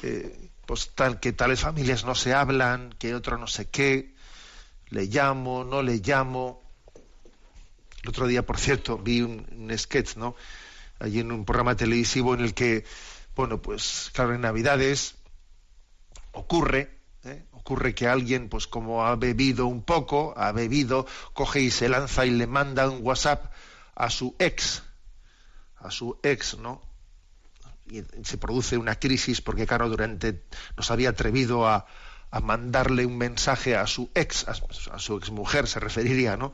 Eh, 0.04 0.50
pues 0.66 0.92
tal, 0.96 1.20
que 1.20 1.34
tales 1.34 1.60
familias 1.60 2.06
no 2.06 2.16
se 2.16 2.34
hablan, 2.34 2.96
que 2.98 3.14
otro 3.14 3.38
no 3.38 3.48
sé 3.48 3.68
qué. 3.68 4.16
Le 4.88 5.08
llamo, 5.08 5.66
no 5.66 5.82
le 5.82 5.98
llamo. 5.98 6.64
El 8.04 8.10
otro 8.10 8.26
día, 8.26 8.46
por 8.46 8.58
cierto, 8.58 8.98
vi 8.98 9.20
un, 9.20 9.46
un 9.52 9.78
sketch, 9.78 10.16
¿no? 10.16 10.38
Allí 10.98 11.20
en 11.20 11.34
un 11.34 11.44
programa 11.44 11.76
televisivo 11.76 12.36
en 12.36 12.40
el 12.40 12.54
que, 12.54 12.86
bueno, 13.36 13.62
pues 13.62 14.12
claro, 14.14 14.34
en 14.34 14.40
Navidades 14.40 15.16
ocurre. 16.32 17.01
Ocurre 17.62 17.94
que 17.94 18.08
alguien 18.08 18.50
pues 18.50 18.66
como 18.68 19.06
ha 19.06 19.16
bebido 19.16 19.68
un 19.68 19.84
poco 19.84 20.34
ha 20.36 20.52
bebido 20.52 21.06
coge 21.34 21.62
y 21.62 21.70
se 21.72 21.90
lanza 21.90 22.26
y 22.26 22.32
le 22.32 22.48
manda 22.48 22.90
un 22.90 23.06
WhatsApp 23.06 23.54
a 23.96 24.10
su 24.10 24.36
ex 24.40 24.82
a 25.78 25.92
su 25.92 26.20
ex 26.24 26.58
no 26.58 26.82
y 27.86 28.02
se 28.24 28.38
produce 28.38 28.78
una 28.78 28.96
crisis 28.96 29.42
porque 29.42 29.68
claro 29.68 29.90
durante 29.90 30.44
nos 30.76 30.90
había 30.90 31.10
atrevido 31.10 31.68
a, 31.68 31.86
a 32.32 32.40
mandarle 32.40 33.06
un 33.06 33.18
mensaje 33.18 33.76
a 33.76 33.86
su 33.86 34.10
ex 34.16 34.48
a, 34.48 34.54
a 34.96 35.00
su 35.00 35.18
ex 35.18 35.30
mujer 35.30 35.68
se 35.68 35.80
referiría 35.80 36.38
no 36.38 36.54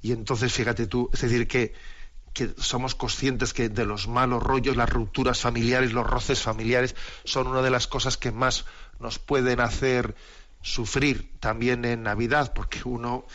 y 0.00 0.12
entonces 0.12 0.52
fíjate 0.52 0.86
tú 0.86 1.10
es 1.12 1.20
decir 1.20 1.46
que 1.46 1.74
que 2.36 2.52
somos 2.58 2.94
conscientes 2.94 3.54
que 3.54 3.70
de 3.70 3.86
los 3.86 4.08
malos 4.08 4.42
rollos, 4.42 4.76
las 4.76 4.90
rupturas 4.90 5.40
familiares, 5.40 5.94
los 5.94 6.06
roces 6.06 6.42
familiares 6.42 6.94
son 7.24 7.46
una 7.46 7.62
de 7.62 7.70
las 7.70 7.86
cosas 7.86 8.18
que 8.18 8.30
más 8.30 8.66
nos 9.00 9.18
pueden 9.18 9.58
hacer 9.58 10.14
sufrir 10.62 11.38
también 11.40 11.84
en 11.84 12.02
Navidad, 12.02 12.52
porque 12.54 12.80
uno 12.84 13.26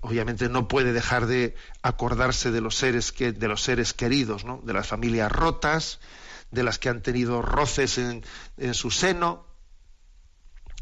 obviamente 0.00 0.48
no 0.48 0.68
puede 0.68 0.92
dejar 0.92 1.26
de 1.26 1.56
acordarse 1.82 2.50
de 2.50 2.60
los 2.60 2.76
seres 2.76 3.12
que, 3.12 3.32
de 3.32 3.48
los 3.48 3.62
seres 3.62 3.92
queridos, 3.92 4.44
¿no? 4.44 4.60
de 4.62 4.72
las 4.72 4.86
familias 4.86 5.32
rotas, 5.32 6.00
de 6.50 6.62
las 6.62 6.78
que 6.78 6.88
han 6.88 7.02
tenido 7.02 7.42
roces 7.42 7.98
en, 7.98 8.24
en 8.56 8.74
su 8.74 8.90
seno, 8.90 9.46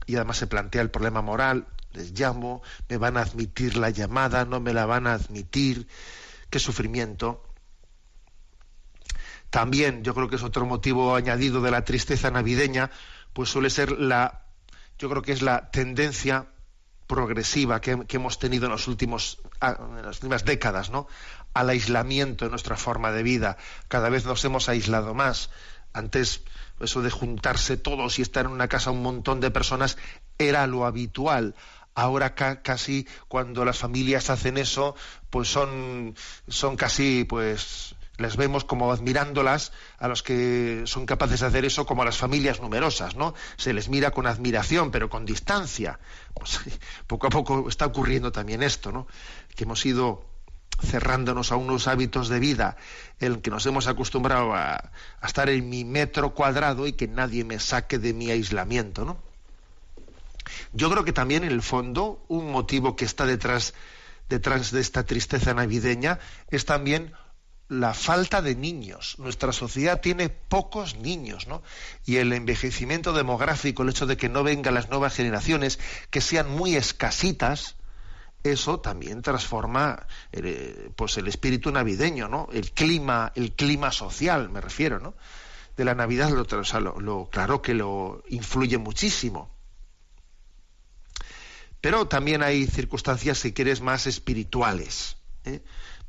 y 0.06 0.16
además 0.16 0.36
se 0.36 0.46
plantea 0.46 0.82
el 0.82 0.90
problema 0.90 1.22
moral, 1.22 1.66
les 1.92 2.12
llamo, 2.18 2.62
me 2.88 2.98
van 2.98 3.16
a 3.16 3.22
admitir 3.22 3.76
la 3.76 3.90
llamada, 3.90 4.44
no 4.44 4.60
me 4.60 4.74
la 4.74 4.84
van 4.84 5.06
a 5.06 5.14
admitir, 5.14 5.88
qué 6.50 6.58
sufrimiento. 6.58 7.42
También 9.48 10.02
yo 10.02 10.14
creo 10.14 10.28
que 10.28 10.36
es 10.36 10.42
otro 10.42 10.66
motivo 10.66 11.14
añadido 11.14 11.62
de 11.62 11.70
la 11.70 11.84
tristeza 11.84 12.30
navideña, 12.30 12.90
pues 13.32 13.48
suele 13.48 13.70
ser 13.70 13.92
la, 13.92 14.43
yo 14.98 15.08
creo 15.10 15.22
que 15.22 15.32
es 15.32 15.42
la 15.42 15.70
tendencia 15.70 16.46
progresiva 17.06 17.80
que, 17.80 18.06
hemos 18.08 18.38
tenido 18.38 18.66
en, 18.66 18.72
los 18.72 18.88
últimos, 18.88 19.38
en 19.60 20.04
las 20.04 20.16
últimas 20.16 20.44
décadas, 20.44 20.90
¿no? 20.90 21.06
Al 21.52 21.68
aislamiento 21.68 22.44
en 22.44 22.50
nuestra 22.50 22.76
forma 22.76 23.12
de 23.12 23.22
vida. 23.22 23.56
Cada 23.88 24.08
vez 24.08 24.24
nos 24.24 24.44
hemos 24.44 24.68
aislado 24.68 25.14
más. 25.14 25.50
Antes, 25.92 26.42
eso 26.80 27.02
de 27.02 27.10
juntarse 27.10 27.76
todos 27.76 28.18
y 28.18 28.22
estar 28.22 28.46
en 28.46 28.52
una 28.52 28.68
casa 28.68 28.90
un 28.90 29.02
montón 29.02 29.40
de 29.40 29.50
personas 29.50 29.96
era 30.38 30.66
lo 30.66 30.86
habitual. 30.86 31.54
Ahora 31.94 32.34
ca 32.34 32.62
casi 32.62 33.06
cuando 33.28 33.64
las 33.64 33.78
familias 33.78 34.28
hacen 34.28 34.58
eso, 34.58 34.96
pues 35.30 35.48
son, 35.48 36.16
son 36.48 36.76
casi 36.76 37.24
pues 37.24 37.93
les 38.16 38.36
vemos 38.36 38.64
como 38.64 38.92
admirándolas 38.92 39.72
a 39.98 40.08
los 40.08 40.22
que 40.22 40.82
son 40.86 41.06
capaces 41.06 41.40
de 41.40 41.46
hacer 41.46 41.64
eso 41.64 41.84
como 41.86 42.02
a 42.02 42.04
las 42.04 42.16
familias 42.16 42.60
numerosas, 42.60 43.16
¿no? 43.16 43.34
Se 43.56 43.72
les 43.72 43.88
mira 43.88 44.12
con 44.12 44.26
admiración, 44.26 44.90
pero 44.90 45.10
con 45.10 45.24
distancia. 45.24 45.98
Pues, 46.32 46.60
poco 47.06 47.26
a 47.26 47.30
poco 47.30 47.68
está 47.68 47.86
ocurriendo 47.86 48.30
también 48.30 48.62
esto, 48.62 48.92
¿no? 48.92 49.06
Que 49.56 49.64
hemos 49.64 49.84
ido 49.84 50.24
cerrándonos 50.80 51.52
a 51.52 51.56
unos 51.56 51.86
hábitos 51.86 52.28
de 52.28 52.40
vida 52.40 52.76
en 53.20 53.40
que 53.40 53.50
nos 53.50 53.64
hemos 53.66 53.86
acostumbrado 53.86 54.54
a, 54.54 54.74
a 55.20 55.26
estar 55.26 55.48
en 55.48 55.68
mi 55.68 55.84
metro 55.84 56.34
cuadrado 56.34 56.86
y 56.86 56.92
que 56.92 57.08
nadie 57.08 57.44
me 57.44 57.58
saque 57.58 57.98
de 57.98 58.12
mi 58.12 58.30
aislamiento, 58.30 59.04
¿no? 59.04 59.18
Yo 60.72 60.90
creo 60.90 61.04
que 61.04 61.12
también 61.12 61.42
en 61.42 61.52
el 61.52 61.62
fondo 61.62 62.22
un 62.28 62.50
motivo 62.50 62.96
que 62.96 63.04
está 63.04 63.24
detrás 63.24 63.74
detrás 64.28 64.70
de 64.70 64.80
esta 64.80 65.04
tristeza 65.04 65.54
navideña 65.54 66.18
es 66.50 66.64
también 66.64 67.12
la 67.68 67.94
falta 67.94 68.42
de 68.42 68.54
niños. 68.54 69.16
Nuestra 69.18 69.52
sociedad 69.52 70.00
tiene 70.00 70.28
pocos 70.28 70.96
niños, 70.96 71.46
¿no? 71.46 71.62
Y 72.04 72.16
el 72.16 72.32
envejecimiento 72.32 73.12
demográfico, 73.12 73.82
el 73.82 73.90
hecho 73.90 74.06
de 74.06 74.16
que 74.16 74.28
no 74.28 74.42
vengan 74.42 74.74
las 74.74 74.90
nuevas 74.90 75.14
generaciones, 75.14 75.78
que 76.10 76.20
sean 76.20 76.50
muy 76.50 76.76
escasitas, 76.76 77.76
eso 78.42 78.80
también 78.80 79.22
transforma 79.22 80.06
eh, 80.32 80.90
pues 80.96 81.16
el 81.16 81.28
espíritu 81.28 81.72
navideño, 81.72 82.28
¿no? 82.28 82.48
El 82.52 82.70
clima, 82.72 83.32
el 83.34 83.52
clima 83.52 83.90
social, 83.90 84.50
me 84.50 84.60
refiero, 84.60 85.00
¿no? 85.00 85.14
De 85.76 85.84
la 85.84 85.94
Navidad, 85.94 86.30
lo, 86.30 86.42
o 86.42 87.00
lo 87.00 87.28
claro 87.30 87.62
que 87.62 87.74
lo 87.74 88.22
influye 88.28 88.78
muchísimo. 88.78 89.50
Pero 91.80 92.06
también 92.06 92.42
hay 92.42 92.66
circunstancias, 92.66 93.38
si 93.38 93.52
quieres, 93.52 93.80
más 93.80 94.06
espirituales. 94.06 95.16
¿eh? 95.44 95.62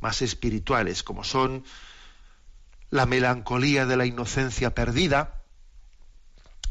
Más 0.05 0.21
espirituales, 0.21 1.01
como 1.01 1.23
son 1.23 1.63
la 2.91 3.07
melancolía 3.07 3.87
de 3.87 3.97
la 3.97 4.05
inocencia 4.05 4.75
perdida, 4.75 5.41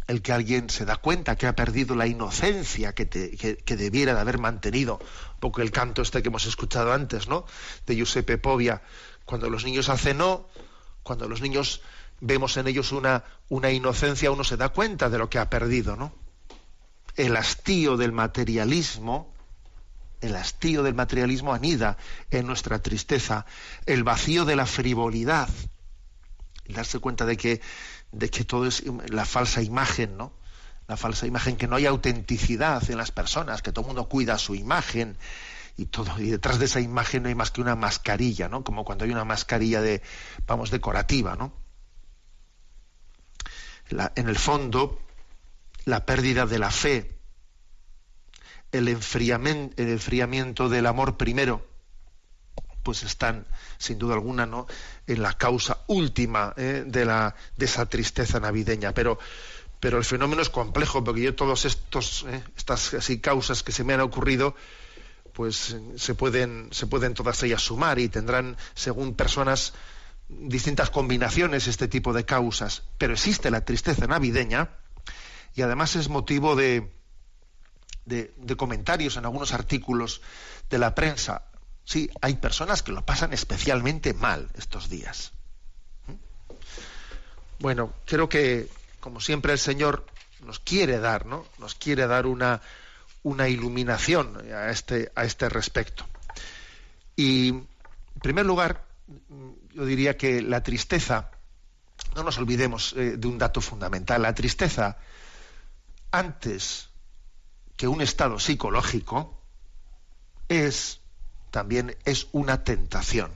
el 0.06 0.22
que 0.22 0.30
alguien 0.30 0.70
se 0.70 0.84
da 0.84 0.98
cuenta 0.98 1.34
que 1.36 1.48
ha 1.48 1.56
perdido 1.56 1.96
la 1.96 2.06
inocencia 2.06 2.94
que, 2.94 3.06
te, 3.06 3.36
que, 3.36 3.76
debiera 3.76 4.14
de 4.14 4.20
haber 4.20 4.38
mantenido, 4.38 5.00
un 5.00 5.40
poco 5.40 5.62
el 5.62 5.72
canto 5.72 6.00
este 6.00 6.22
que 6.22 6.28
hemos 6.28 6.46
escuchado 6.46 6.92
antes, 6.92 7.26
¿no? 7.26 7.44
De 7.86 7.96
Giuseppe 7.96 8.38
Povia, 8.38 8.82
cuando 9.24 9.50
los 9.50 9.64
niños 9.64 9.88
hacen 9.88 10.18
no, 10.18 10.48
cuando 11.02 11.28
los 11.28 11.40
niños 11.40 11.80
vemos 12.20 12.56
en 12.56 12.68
ellos 12.68 12.92
una, 12.92 13.24
una 13.48 13.72
inocencia, 13.72 14.30
uno 14.30 14.44
se 14.44 14.56
da 14.56 14.68
cuenta 14.68 15.10
de 15.10 15.18
lo 15.18 15.28
que 15.28 15.40
ha 15.40 15.50
perdido, 15.50 15.96
¿no? 15.96 16.14
El 17.16 17.36
hastío 17.36 17.96
del 17.96 18.12
materialismo, 18.12 19.33
el 20.24 20.36
hastío 20.36 20.82
del 20.82 20.94
materialismo 20.94 21.52
anida 21.52 21.96
en 22.30 22.46
nuestra 22.46 22.80
tristeza, 22.80 23.46
el 23.86 24.04
vacío 24.04 24.44
de 24.44 24.56
la 24.56 24.66
frivolidad, 24.66 25.48
darse 26.68 26.98
cuenta 26.98 27.26
de 27.26 27.36
que, 27.36 27.60
de 28.12 28.30
que 28.30 28.44
todo 28.44 28.66
es 28.66 28.82
la 29.08 29.24
falsa 29.24 29.62
imagen, 29.62 30.16
¿no? 30.16 30.32
La 30.86 30.96
falsa 30.96 31.26
imagen, 31.26 31.56
que 31.56 31.66
no 31.66 31.76
hay 31.76 31.86
autenticidad 31.86 32.90
en 32.90 32.98
las 32.98 33.10
personas, 33.10 33.62
que 33.62 33.72
todo 33.72 33.82
el 33.82 33.88
mundo 33.88 34.08
cuida 34.08 34.38
su 34.38 34.54
imagen 34.54 35.16
y 35.76 35.86
todo, 35.86 36.18
y 36.18 36.30
detrás 36.30 36.58
de 36.58 36.66
esa 36.66 36.80
imagen 36.80 37.22
no 37.22 37.28
hay 37.28 37.34
más 37.34 37.50
que 37.50 37.60
una 37.60 37.74
mascarilla, 37.74 38.48
¿no? 38.48 38.64
Como 38.64 38.84
cuando 38.84 39.04
hay 39.04 39.10
una 39.10 39.24
mascarilla 39.24 39.80
de, 39.80 40.02
vamos, 40.46 40.70
decorativa, 40.70 41.36
¿no? 41.36 41.52
En 44.14 44.28
el 44.28 44.38
fondo, 44.38 45.00
la 45.84 46.06
pérdida 46.06 46.46
de 46.46 46.58
la 46.58 46.70
fe, 46.70 47.13
el 48.74 48.88
enfriamiento, 48.88 49.80
el 49.80 49.88
enfriamiento 49.90 50.68
del 50.68 50.86
amor 50.86 51.16
primero, 51.16 51.64
pues 52.82 53.04
están, 53.04 53.46
sin 53.78 53.98
duda 53.98 54.14
alguna, 54.14 54.46
¿no? 54.46 54.66
en 55.06 55.22
la 55.22 55.32
causa 55.32 55.78
última 55.86 56.52
¿eh? 56.56 56.82
de, 56.84 57.04
la, 57.04 57.36
de 57.56 57.64
esa 57.66 57.86
tristeza 57.86 58.40
navideña. 58.40 58.92
Pero, 58.92 59.18
pero 59.78 59.96
el 59.96 60.04
fenómeno 60.04 60.42
es 60.42 60.50
complejo, 60.50 61.04
porque 61.04 61.22
yo 61.22 61.34
todas 61.36 61.64
estos, 61.64 62.26
¿eh? 62.28 62.42
estas 62.56 62.94
así, 62.94 63.20
causas 63.20 63.62
que 63.62 63.70
se 63.70 63.84
me 63.84 63.94
han 63.94 64.00
ocurrido, 64.00 64.56
pues 65.32 65.76
se 65.96 66.14
pueden, 66.14 66.68
se 66.72 66.88
pueden 66.88 67.14
todas 67.14 67.42
ellas 67.44 67.62
sumar 67.62 68.00
y 68.00 68.08
tendrán, 68.08 68.56
según 68.74 69.14
personas, 69.14 69.72
distintas 70.28 70.90
combinaciones 70.90 71.68
este 71.68 71.86
tipo 71.86 72.12
de 72.12 72.24
causas. 72.24 72.82
Pero 72.98 73.12
existe 73.12 73.52
la 73.52 73.64
tristeza 73.64 74.06
navideña 74.08 74.70
y 75.54 75.62
además 75.62 75.94
es 75.94 76.08
motivo 76.08 76.56
de, 76.56 76.92
de, 78.06 78.56
comentarios 78.56 79.16
en 79.16 79.24
algunos 79.24 79.52
artículos 79.52 80.20
de 80.70 80.78
la 80.78 80.94
prensa. 80.94 81.44
Sí, 81.84 82.10
hay 82.20 82.34
personas 82.36 82.82
que 82.82 82.92
lo 82.92 83.04
pasan 83.04 83.32
especialmente 83.32 84.14
mal 84.14 84.48
estos 84.54 84.88
días. 84.88 85.32
¿Mm? 86.06 86.12
Bueno, 87.60 87.92
creo 88.06 88.28
que, 88.28 88.68
como 89.00 89.20
siempre, 89.20 89.52
el 89.52 89.58
Señor 89.58 90.06
nos 90.40 90.60
quiere 90.60 90.98
dar, 90.98 91.26
¿no? 91.26 91.46
Nos 91.58 91.74
quiere 91.74 92.06
dar 92.06 92.26
una, 92.26 92.60
una 93.22 93.48
iluminación 93.48 94.36
a 94.52 94.70
este, 94.70 95.12
a 95.14 95.24
este 95.24 95.48
respecto. 95.48 96.06
Y, 97.16 97.48
en 97.48 97.66
primer 98.22 98.46
lugar, 98.46 98.84
yo 99.72 99.84
diría 99.84 100.16
que 100.16 100.42
la 100.42 100.62
tristeza, 100.62 101.30
no 102.14 102.22
nos 102.22 102.38
olvidemos 102.38 102.94
eh, 102.94 103.16
de 103.16 103.26
un 103.26 103.38
dato 103.38 103.60
fundamental, 103.60 104.22
la 104.22 104.34
tristeza 104.34 104.98
antes 106.10 106.88
que 107.76 107.88
un 107.88 108.00
estado 108.00 108.38
psicológico 108.38 109.40
es 110.48 111.00
también 111.50 111.96
es 112.04 112.26
una 112.32 112.64
tentación. 112.64 113.32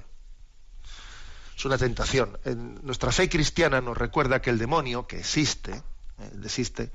Es 1.57 1.65
una 1.65 1.79
tentación. 1.79 2.39
En 2.45 2.85
nuestra 2.85 3.13
fe 3.13 3.29
cristiana 3.29 3.81
nos 3.81 3.97
recuerda 3.97 4.41
que 4.41 4.51
el 4.51 4.59
demonio, 4.59 5.07
que 5.07 5.19
existe, 5.19 5.73
eh, 5.73 6.31
existe, 6.45 6.91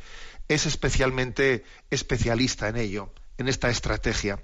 es 0.47 0.65
especialmente 0.65 1.63
especialista 1.89 2.67
en 2.67 2.77
ello, 2.77 3.13
en 3.37 3.47
esta 3.47 3.69
estrategia. 3.69 4.41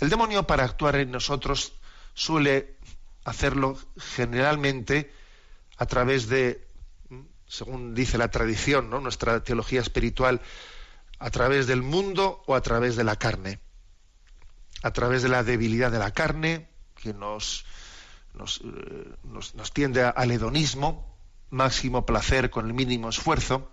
El 0.00 0.10
demonio 0.10 0.46
para 0.46 0.64
actuar 0.64 0.96
en 0.96 1.10
nosotros 1.10 1.74
suele 2.14 2.76
hacerlo 3.24 3.78
generalmente 3.96 5.12
a 5.76 5.86
través 5.86 6.28
de, 6.28 6.66
según 7.46 7.94
dice 7.94 8.18
la 8.18 8.30
tradición, 8.30 8.90
¿no? 8.90 9.00
nuestra 9.00 9.42
teología 9.42 9.80
espiritual, 9.80 10.40
a 11.18 11.30
través 11.30 11.66
del 11.66 11.82
mundo 11.82 12.42
o 12.46 12.54
a 12.54 12.60
través 12.60 12.96
de 12.96 13.04
la 13.04 13.16
carne. 13.16 13.60
A 14.82 14.92
través 14.92 15.22
de 15.22 15.28
la 15.28 15.42
debilidad 15.42 15.90
de 15.90 15.98
la 15.98 16.10
carne, 16.10 16.68
que 16.94 17.14
nos, 17.14 17.64
nos, 18.34 18.60
eh, 18.60 19.16
nos 19.24 19.72
tiende 19.72 20.02
al 20.02 20.30
hedonismo, 20.30 21.16
máximo 21.50 22.04
placer 22.04 22.50
con 22.50 22.66
el 22.66 22.74
mínimo 22.74 23.08
esfuerzo, 23.08 23.70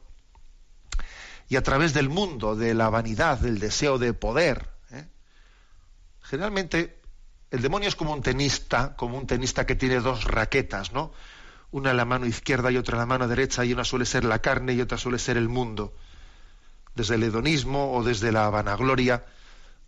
y 1.52 1.58
a 1.58 1.64
través 1.64 1.94
del 1.94 2.08
mundo, 2.08 2.56
de 2.56 2.74
la 2.74 2.90
vanidad, 2.90 3.38
del 3.40 3.60
deseo 3.60 3.98
de 3.98 4.14
poder. 4.14 4.70
¿eh? 4.92 5.06
Generalmente 6.22 7.02
el 7.50 7.62
demonio 7.62 7.90
es 7.90 7.98
como 7.98 8.14
un 8.14 8.22
tenista, 8.22 8.96
como 8.96 9.18
un 9.18 9.28
tenista 9.28 9.66
que 9.66 9.76
tiene 9.76 10.00
dos 10.00 10.24
raquetas, 10.24 10.94
¿no? 10.94 11.12
Una 11.72 11.92
en 11.92 11.98
la 11.98 12.06
mano 12.06 12.26
izquierda 12.26 12.72
y 12.72 12.78
otra 12.78 12.96
en 12.96 13.00
la 13.00 13.06
mano 13.06 13.28
derecha, 13.28 13.66
y 13.66 13.74
una 13.74 13.84
suele 13.84 14.06
ser 14.06 14.24
la 14.24 14.40
carne 14.40 14.72
y 14.72 14.80
otra 14.80 14.98
suele 14.98 15.20
ser 15.20 15.36
el 15.36 15.50
mundo. 15.50 15.94
Desde 16.96 17.16
el 17.16 17.24
hedonismo 17.24 17.94
o 17.94 18.04
desde 18.04 18.32
la 18.32 18.50
vanagloria, 18.50 19.26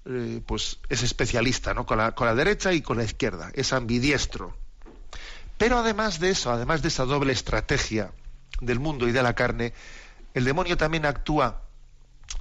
eh, 0.06 0.42
pues 0.46 0.80
es 0.90 1.04
especialista, 1.04 1.74
¿no? 1.74 1.86
Con 1.86 1.98
la, 1.98 2.14
con 2.14 2.28
la 2.28 2.36
derecha 2.36 2.74
y 2.74 2.82
con 2.82 2.98
la 2.98 3.04
izquierda, 3.04 3.52
es 3.54 3.74
ambidiestro. 3.74 4.56
Pero 5.58 5.78
además 5.78 6.20
de 6.20 6.32
eso, 6.32 6.52
además 6.52 6.82
de 6.82 6.90
esa 6.90 7.06
doble 7.06 7.34
estrategia 7.34 8.12
del 8.60 8.80
mundo 8.80 9.08
y 9.08 9.12
de 9.12 9.24
la 9.24 9.34
carne, 9.34 9.74
el 10.34 10.46
demonio 10.46 10.78
también 10.78 11.06
actúa 11.06 11.62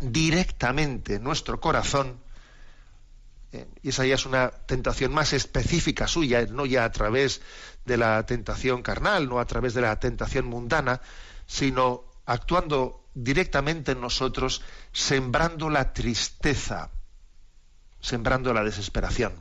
directamente 0.00 1.16
en 1.16 1.24
nuestro 1.24 1.60
corazón, 1.60 2.18
eh, 3.52 3.66
y 3.82 3.90
esa 3.90 4.06
ya 4.06 4.14
es 4.14 4.26
una 4.26 4.50
tentación 4.50 5.12
más 5.12 5.32
específica 5.32 6.08
suya, 6.08 6.46
no 6.46 6.66
ya 6.66 6.84
a 6.84 6.92
través 6.92 7.42
de 7.84 7.96
la 7.96 8.24
tentación 8.24 8.82
carnal, 8.82 9.28
no 9.28 9.38
a 9.38 9.46
través 9.46 9.74
de 9.74 9.82
la 9.82 9.98
tentación 10.00 10.46
mundana, 10.46 11.00
sino 11.46 12.04
actuando 12.24 13.01
directamente 13.14 13.92
en 13.92 14.00
nosotros, 14.00 14.62
sembrando 14.92 15.70
la 15.70 15.92
tristeza, 15.92 16.90
sembrando 18.00 18.52
la 18.52 18.64
desesperación. 18.64 19.32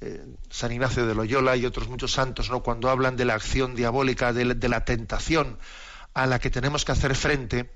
Eh, 0.00 0.24
San 0.50 0.72
Ignacio 0.72 1.06
de 1.06 1.14
Loyola 1.14 1.56
y 1.56 1.64
otros 1.64 1.88
muchos 1.88 2.12
santos, 2.12 2.50
¿no? 2.50 2.62
cuando 2.62 2.90
hablan 2.90 3.16
de 3.16 3.24
la 3.24 3.34
acción 3.34 3.74
diabólica, 3.74 4.32
de 4.32 4.68
la 4.68 4.84
tentación 4.84 5.58
a 6.12 6.26
la 6.26 6.38
que 6.38 6.50
tenemos 6.50 6.84
que 6.84 6.92
hacer 6.92 7.14
frente, 7.14 7.70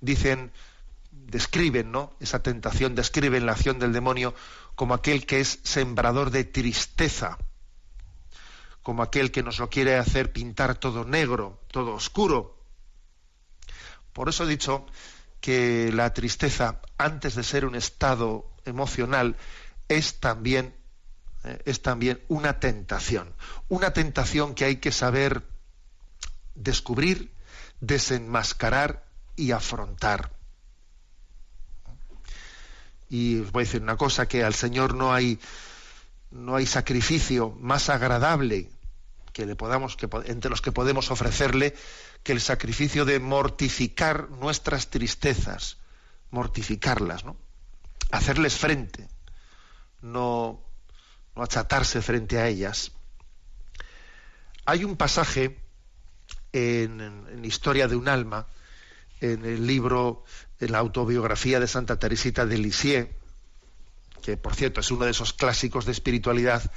dicen, 0.00 0.52
describen, 1.10 1.90
¿no? 1.90 2.14
Esa 2.20 2.42
tentación, 2.42 2.94
describen 2.94 3.46
la 3.46 3.52
acción 3.52 3.78
del 3.78 3.92
demonio 3.92 4.34
como 4.74 4.94
aquel 4.94 5.26
que 5.26 5.40
es 5.40 5.60
sembrador 5.62 6.30
de 6.30 6.44
tristeza, 6.44 7.38
como 8.82 9.02
aquel 9.02 9.30
que 9.30 9.42
nos 9.42 9.58
lo 9.58 9.70
quiere 9.70 9.96
hacer 9.96 10.32
pintar 10.32 10.76
todo 10.76 11.04
negro, 11.04 11.60
todo 11.70 11.94
oscuro. 11.94 12.59
Por 14.12 14.28
eso 14.28 14.44
he 14.44 14.48
dicho 14.48 14.86
que 15.40 15.90
la 15.92 16.12
tristeza, 16.12 16.80
antes 16.98 17.34
de 17.34 17.42
ser 17.42 17.64
un 17.64 17.74
estado 17.74 18.50
emocional, 18.64 19.36
es 19.88 20.20
también, 20.20 20.74
eh, 21.44 21.62
es 21.64 21.82
también 21.82 22.20
una 22.28 22.60
tentación. 22.60 23.34
Una 23.68 23.92
tentación 23.92 24.54
que 24.54 24.64
hay 24.64 24.76
que 24.76 24.92
saber 24.92 25.42
descubrir, 26.54 27.32
desenmascarar 27.80 29.04
y 29.36 29.52
afrontar. 29.52 30.32
Y 33.08 33.40
os 33.40 33.50
voy 33.50 33.62
a 33.62 33.66
decir 33.66 33.82
una 33.82 33.96
cosa, 33.96 34.28
que 34.28 34.44
al 34.44 34.54
Señor 34.54 34.94
no 34.94 35.12
hay, 35.12 35.40
no 36.30 36.54
hay 36.54 36.66
sacrificio 36.66 37.50
más 37.58 37.88
agradable 37.88 38.70
que 39.32 39.46
le 39.46 39.56
podamos, 39.56 39.96
que, 39.96 40.08
entre 40.26 40.50
los 40.50 40.60
que 40.60 40.72
podemos 40.72 41.10
ofrecerle 41.10 41.74
que 42.22 42.32
el 42.32 42.40
sacrificio 42.40 43.04
de 43.04 43.18
mortificar 43.18 44.30
nuestras 44.30 44.90
tristezas, 44.90 45.78
mortificarlas, 46.30 47.24
¿no? 47.24 47.36
Hacerles 48.10 48.56
frente, 48.56 49.08
no, 50.02 50.62
achatarse 51.34 52.02
frente 52.02 52.38
a 52.38 52.48
ellas. 52.48 52.92
Hay 54.66 54.84
un 54.84 54.96
pasaje 54.96 55.58
en, 56.52 57.44
Historia 57.44 57.88
de 57.88 57.96
un 57.96 58.08
alma, 58.08 58.46
en 59.20 59.44
el 59.44 59.66
libro, 59.66 60.24
en 60.60 60.72
la 60.72 60.78
autobiografía 60.78 61.58
de 61.58 61.66
Santa 61.66 61.98
Teresita 61.98 62.44
de 62.44 62.58
Lisieux, 62.58 63.08
que 64.22 64.36
por 64.36 64.54
cierto 64.54 64.80
es 64.80 64.90
uno 64.90 65.06
de 65.06 65.12
esos 65.12 65.32
clásicos 65.32 65.86
de 65.86 65.92
espiritualidad 65.92 66.70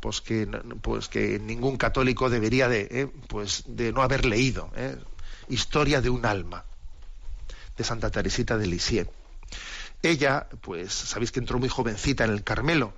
pues 0.00 0.20
que, 0.20 0.46
pues 0.82 1.08
que 1.08 1.38
ningún 1.38 1.76
católico 1.76 2.30
debería 2.30 2.68
de, 2.68 2.88
eh, 2.90 3.08
pues 3.28 3.64
de 3.66 3.92
no 3.92 4.02
haber 4.02 4.24
leído. 4.24 4.70
Eh, 4.76 4.96
Historia 5.48 6.00
de 6.00 6.10
un 6.10 6.26
alma, 6.26 6.64
de 7.76 7.84
Santa 7.84 8.10
Teresita 8.10 8.58
de 8.58 8.66
Lisieux. 8.66 9.08
Ella, 10.02 10.48
pues 10.60 10.92
sabéis 10.92 11.30
que 11.30 11.38
entró 11.38 11.60
muy 11.60 11.68
jovencita 11.68 12.24
en 12.24 12.32
el 12.32 12.42
Carmelo, 12.42 12.94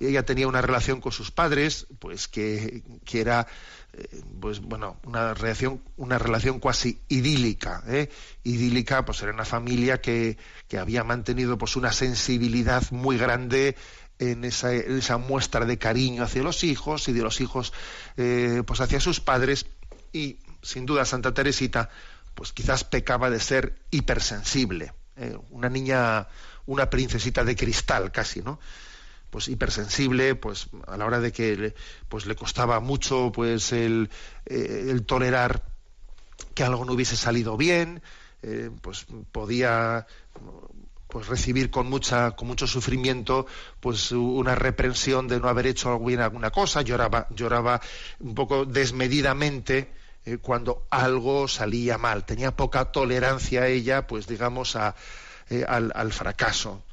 ella 0.00 0.24
tenía 0.24 0.48
una 0.48 0.62
relación 0.62 1.00
con 1.00 1.12
sus 1.12 1.30
padres, 1.30 1.86
pues 1.98 2.26
que, 2.26 2.82
que 3.04 3.20
era 3.20 3.46
eh, 3.92 4.22
pues 4.40 4.60
bueno, 4.60 4.96
una 5.04 5.34
relación, 5.34 5.82
una 5.96 6.18
relación 6.18 6.58
cuasi 6.58 7.00
idílica, 7.08 7.82
¿eh? 7.86 8.08
idílica, 8.42 9.04
pues 9.04 9.20
era 9.22 9.32
una 9.32 9.44
familia 9.44 10.00
que, 10.00 10.38
que, 10.68 10.78
había 10.78 11.04
mantenido 11.04 11.58
pues 11.58 11.76
una 11.76 11.92
sensibilidad 11.92 12.82
muy 12.92 13.18
grande 13.18 13.76
en 14.20 14.44
esa, 14.44 14.72
esa, 14.72 15.16
muestra 15.16 15.64
de 15.64 15.78
cariño 15.78 16.22
hacia 16.22 16.42
los 16.42 16.62
hijos 16.62 17.08
y 17.08 17.12
de 17.12 17.22
los 17.22 17.40
hijos 17.40 17.72
eh, 18.16 18.62
pues 18.66 18.80
hacia 18.80 19.00
sus 19.00 19.20
padres 19.20 19.66
y 20.12 20.36
sin 20.62 20.86
duda 20.86 21.04
Santa 21.04 21.32
Teresita 21.32 21.88
pues 22.34 22.52
quizás 22.52 22.84
pecaba 22.84 23.30
de 23.30 23.40
ser 23.40 23.74
hipersensible, 23.90 24.92
¿eh? 25.16 25.36
una 25.50 25.68
niña, 25.68 26.28
una 26.66 26.90
princesita 26.90 27.44
de 27.44 27.56
cristal 27.56 28.12
casi, 28.12 28.42
¿no? 28.42 28.60
pues 29.30 29.48
hipersensible, 29.48 30.34
pues 30.34 30.68
a 30.86 30.96
la 30.96 31.06
hora 31.06 31.20
de 31.20 31.32
que 31.32 31.74
pues 32.08 32.26
le 32.26 32.34
costaba 32.34 32.80
mucho 32.80 33.32
pues 33.32 33.72
el, 33.72 34.10
eh, 34.46 34.88
el 34.90 35.04
tolerar 35.06 35.64
que 36.54 36.64
algo 36.64 36.84
no 36.84 36.92
hubiese 36.92 37.16
salido 37.16 37.56
bien, 37.56 38.02
eh, 38.42 38.70
pues 38.82 39.06
podía 39.32 40.06
pues 41.10 41.26
recibir 41.26 41.70
con 41.70 41.88
mucha 41.88 42.30
con 42.32 42.48
mucho 42.48 42.66
sufrimiento 42.66 43.46
pues 43.80 44.12
una 44.12 44.54
reprensión 44.54 45.28
de 45.28 45.40
no 45.40 45.48
haber 45.48 45.66
hecho 45.66 45.98
bien 45.98 46.20
alguna 46.20 46.50
cosa 46.50 46.82
lloraba 46.82 47.26
lloraba 47.30 47.80
un 48.20 48.34
poco 48.34 48.64
desmedidamente 48.64 49.92
eh, 50.24 50.38
cuando 50.38 50.86
algo 50.90 51.48
salía 51.48 51.98
mal 51.98 52.24
tenía 52.24 52.56
poca 52.56 52.92
tolerancia 52.92 53.66
ella 53.66 54.06
pues 54.06 54.26
digamos 54.26 54.76
a, 54.76 54.94
al, 55.66 55.92
al, 55.94 56.12
fracaso 56.12 56.84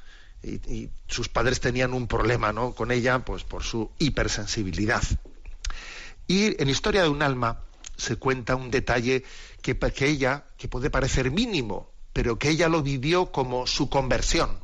y, 0.43 0.89
sus 1.07 1.29
padres 1.29 1.59
tenían 1.59 1.93
un 1.93 2.07
problema 2.07 2.53
¿no? 2.53 2.73
con 2.73 2.91
ella 2.91 3.19
pues 3.19 3.43
por 3.43 3.63
su 3.63 3.91
hipersensibilidad. 3.99 5.03
Y 6.27 6.61
en 6.61 6.69
Historia 6.69 7.03
de 7.03 7.09
un 7.09 7.21
alma 7.21 7.61
se 7.95 8.17
cuenta 8.17 8.55
un 8.55 8.69
detalle 8.69 9.23
que, 9.61 9.77
que 9.77 10.07
ella, 10.07 10.45
que 10.57 10.67
puede 10.67 10.89
parecer 10.89 11.31
mínimo, 11.31 11.89
pero 12.17 12.39
que 12.39 12.49
ella 12.49 12.67
lo 12.67 12.81
vivió 12.81 13.31
como 13.31 13.67
su 13.67 13.91
conversión, 13.91 14.59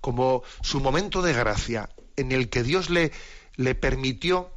como 0.00 0.42
su 0.60 0.80
momento 0.80 1.22
de 1.22 1.32
gracia, 1.32 1.88
en 2.16 2.32
el 2.32 2.48
que 2.48 2.64
Dios 2.64 2.90
le, 2.90 3.12
le 3.54 3.76
permitió 3.76 4.50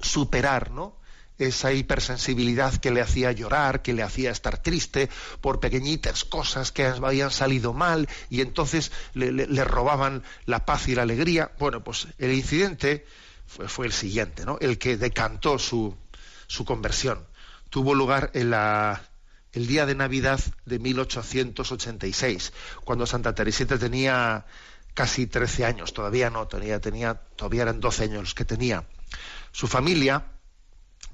superar, 0.00 0.70
¿no? 0.70 0.96
esa 1.36 1.74
hipersensibilidad 1.74 2.74
que 2.76 2.90
le 2.90 3.02
hacía 3.02 3.32
llorar, 3.32 3.82
que 3.82 3.92
le 3.92 4.02
hacía 4.02 4.30
estar 4.30 4.62
triste 4.62 5.10
por 5.42 5.60
pequeñitas 5.60 6.24
cosas 6.24 6.72
que 6.72 6.86
habían 6.86 7.30
salido 7.30 7.74
mal 7.74 8.08
y 8.30 8.40
entonces 8.40 8.90
le, 9.12 9.62
robaban 9.64 10.22
la 10.46 10.64
paz 10.64 10.88
y 10.88 10.94
la 10.94 11.02
alegría. 11.02 11.52
Bueno, 11.58 11.84
pues 11.84 12.08
el 12.16 12.32
incidente 12.32 13.04
fue, 13.46 13.84
el 13.84 13.92
siguiente, 13.92 14.46
¿no? 14.46 14.56
El 14.58 14.78
que 14.78 14.96
decantó 14.96 15.58
su, 15.58 15.94
su 16.46 16.64
conversión. 16.64 17.26
Tuvo 17.68 17.94
lugar 17.94 18.30
en 18.32 18.48
la, 18.48 19.02
el 19.54 19.66
día 19.66 19.86
de 19.86 19.94
Navidad 19.94 20.40
de 20.64 20.78
1886, 20.78 22.52
cuando 22.84 23.06
Santa 23.06 23.34
Teresita 23.34 23.78
tenía 23.78 24.46
casi 24.94 25.26
13 25.26 25.64
años, 25.64 25.92
todavía 25.92 26.30
no, 26.30 26.46
tenía, 26.46 26.80
tenía, 26.80 27.14
todavía 27.14 27.62
eran 27.62 27.80
12 27.80 28.04
años 28.04 28.20
los 28.20 28.34
que 28.34 28.44
tenía. 28.44 28.84
Su 29.52 29.66
familia, 29.66 30.24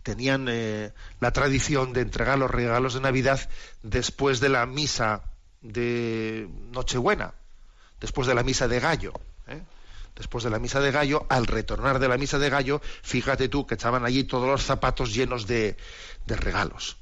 tenían 0.03 0.47
eh, 0.49 0.93
la 1.21 1.33
tradición 1.33 1.93
de 1.93 2.01
entregar 2.01 2.39
los 2.39 2.51
regalos 2.51 2.95
de 2.95 3.01
Navidad 3.01 3.49
después 3.83 4.41
de 4.41 4.49
la 4.49 4.67
misa 4.67 5.23
de 5.61 6.49
Nochebuena, 6.73 7.35
después 8.01 8.27
de 8.27 8.35
la 8.35 8.43
misa 8.43 8.69
de 8.69 8.81
Gallo. 8.81 9.13
¿eh? 9.47 9.63
Después 10.17 10.45
de 10.45 10.51
la 10.51 10.59
misa 10.59 10.81
de 10.81 10.91
Gallo, 10.91 11.27
al 11.29 11.47
retornar 11.47 11.99
de 11.99 12.09
la 12.09 12.19
misa 12.19 12.39
de 12.39 12.51
Gallo, 12.51 12.81
fíjate 13.03 13.49
tú 13.49 13.67
que 13.67 13.75
estaban 13.75 14.05
allí 14.05 14.25
todos 14.25 14.49
los 14.49 14.63
zapatos 14.63 15.15
llenos 15.15 15.47
de, 15.47 15.77
de 16.27 16.37
regalos. 16.37 16.97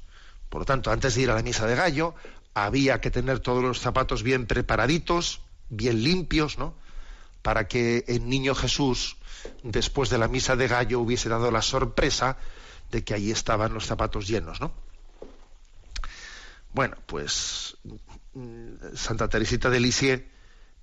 Por 0.49 0.61
lo 0.61 0.65
tanto, 0.65 0.91
antes 0.91 1.15
de 1.15 1.21
ir 1.21 1.31
a 1.31 1.35
la 1.35 1.43
misa 1.43 1.67
de 1.67 1.75
Gallo, 1.75 2.15
había 2.53 3.01
que 3.01 3.11
tener 3.11 3.39
todos 3.39 3.63
los 3.63 3.79
zapatos 3.79 4.23
bien 4.23 4.45
preparaditos, 4.45 5.41
bien 5.69 6.03
limpios, 6.03 6.57
¿no? 6.57 6.73
Para 7.41 7.67
que 7.67 8.03
el 8.07 8.27
niño 8.27 8.55
Jesús, 8.55 9.17
después 9.63 10.09
de 10.09 10.17
la 10.17 10.27
misa 10.27 10.55
de 10.55 10.67
gallo, 10.67 10.99
hubiese 10.99 11.29
dado 11.29 11.51
la 11.51 11.61
sorpresa 11.61 12.37
de 12.91 13.03
que 13.03 13.13
ahí 13.13 13.31
estaban 13.31 13.73
los 13.73 13.85
zapatos 13.85 14.27
llenos, 14.27 14.59
¿no? 14.59 14.73
Bueno, 16.73 16.97
pues 17.05 17.77
mm, 18.33 18.95
Santa 18.95 19.27
Teresita 19.27 19.69
de 19.69 19.79
Lisieux 19.79 20.23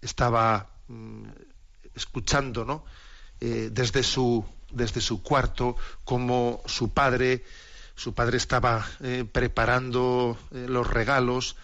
estaba 0.01 0.71
mm, 0.89 1.29
escuchando, 1.95 2.65
¿no? 2.65 2.85
Eh, 3.41 3.69
desde 3.71 4.03
su 4.03 4.45
desde 4.71 5.01
su 5.01 5.23
cuarto 5.23 5.77
como 6.05 6.63
su 6.67 6.93
padre 6.93 7.45
su 7.97 8.15
padre 8.15 8.37
estaba 8.37 8.87
eh, 9.03 9.25
preparando 9.31 10.39
eh, 10.53 10.67
los 10.69 10.87
regalos 10.87 11.57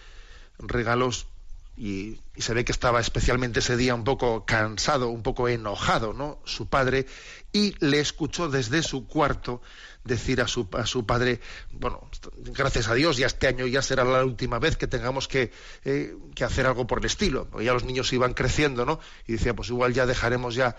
regalos 0.59 1.27
y, 1.75 2.19
se 2.37 2.53
ve 2.53 2.65
que 2.65 2.71
estaba 2.71 2.99
especialmente 2.99 3.59
ese 3.59 3.77
día 3.77 3.95
un 3.95 4.03
poco 4.03 4.45
cansado, 4.45 5.09
un 5.09 5.23
poco 5.23 5.47
enojado, 5.47 6.13
¿no? 6.13 6.39
Su 6.45 6.67
padre, 6.67 7.05
y 7.51 7.75
le 7.83 7.99
escuchó 7.99 8.49
desde 8.49 8.81
su 8.83 9.07
cuarto 9.07 9.61
decir 10.03 10.41
a 10.41 10.47
su, 10.47 10.67
a 10.73 10.85
su 10.85 11.05
padre, 11.05 11.39
bueno, 11.71 12.09
gracias 12.37 12.87
a 12.87 12.95
Dios, 12.95 13.17
ya 13.17 13.27
este 13.27 13.47
año 13.47 13.65
ya 13.67 13.81
será 13.81 14.03
la 14.03 14.25
última 14.25 14.59
vez 14.59 14.77
que 14.77 14.87
tengamos 14.87 15.27
que, 15.27 15.51
eh, 15.85 16.15
que 16.35 16.43
hacer 16.43 16.65
algo 16.65 16.85
por 16.87 16.99
el 16.99 17.05
estilo, 17.05 17.47
ya 17.61 17.73
los 17.73 17.85
niños 17.85 18.11
iban 18.13 18.33
creciendo, 18.33 18.85
¿no? 18.85 18.99
Y 19.27 19.33
decía, 19.33 19.55
pues 19.55 19.69
igual 19.69 19.93
ya 19.93 20.05
dejaremos 20.05 20.55
ya 20.55 20.75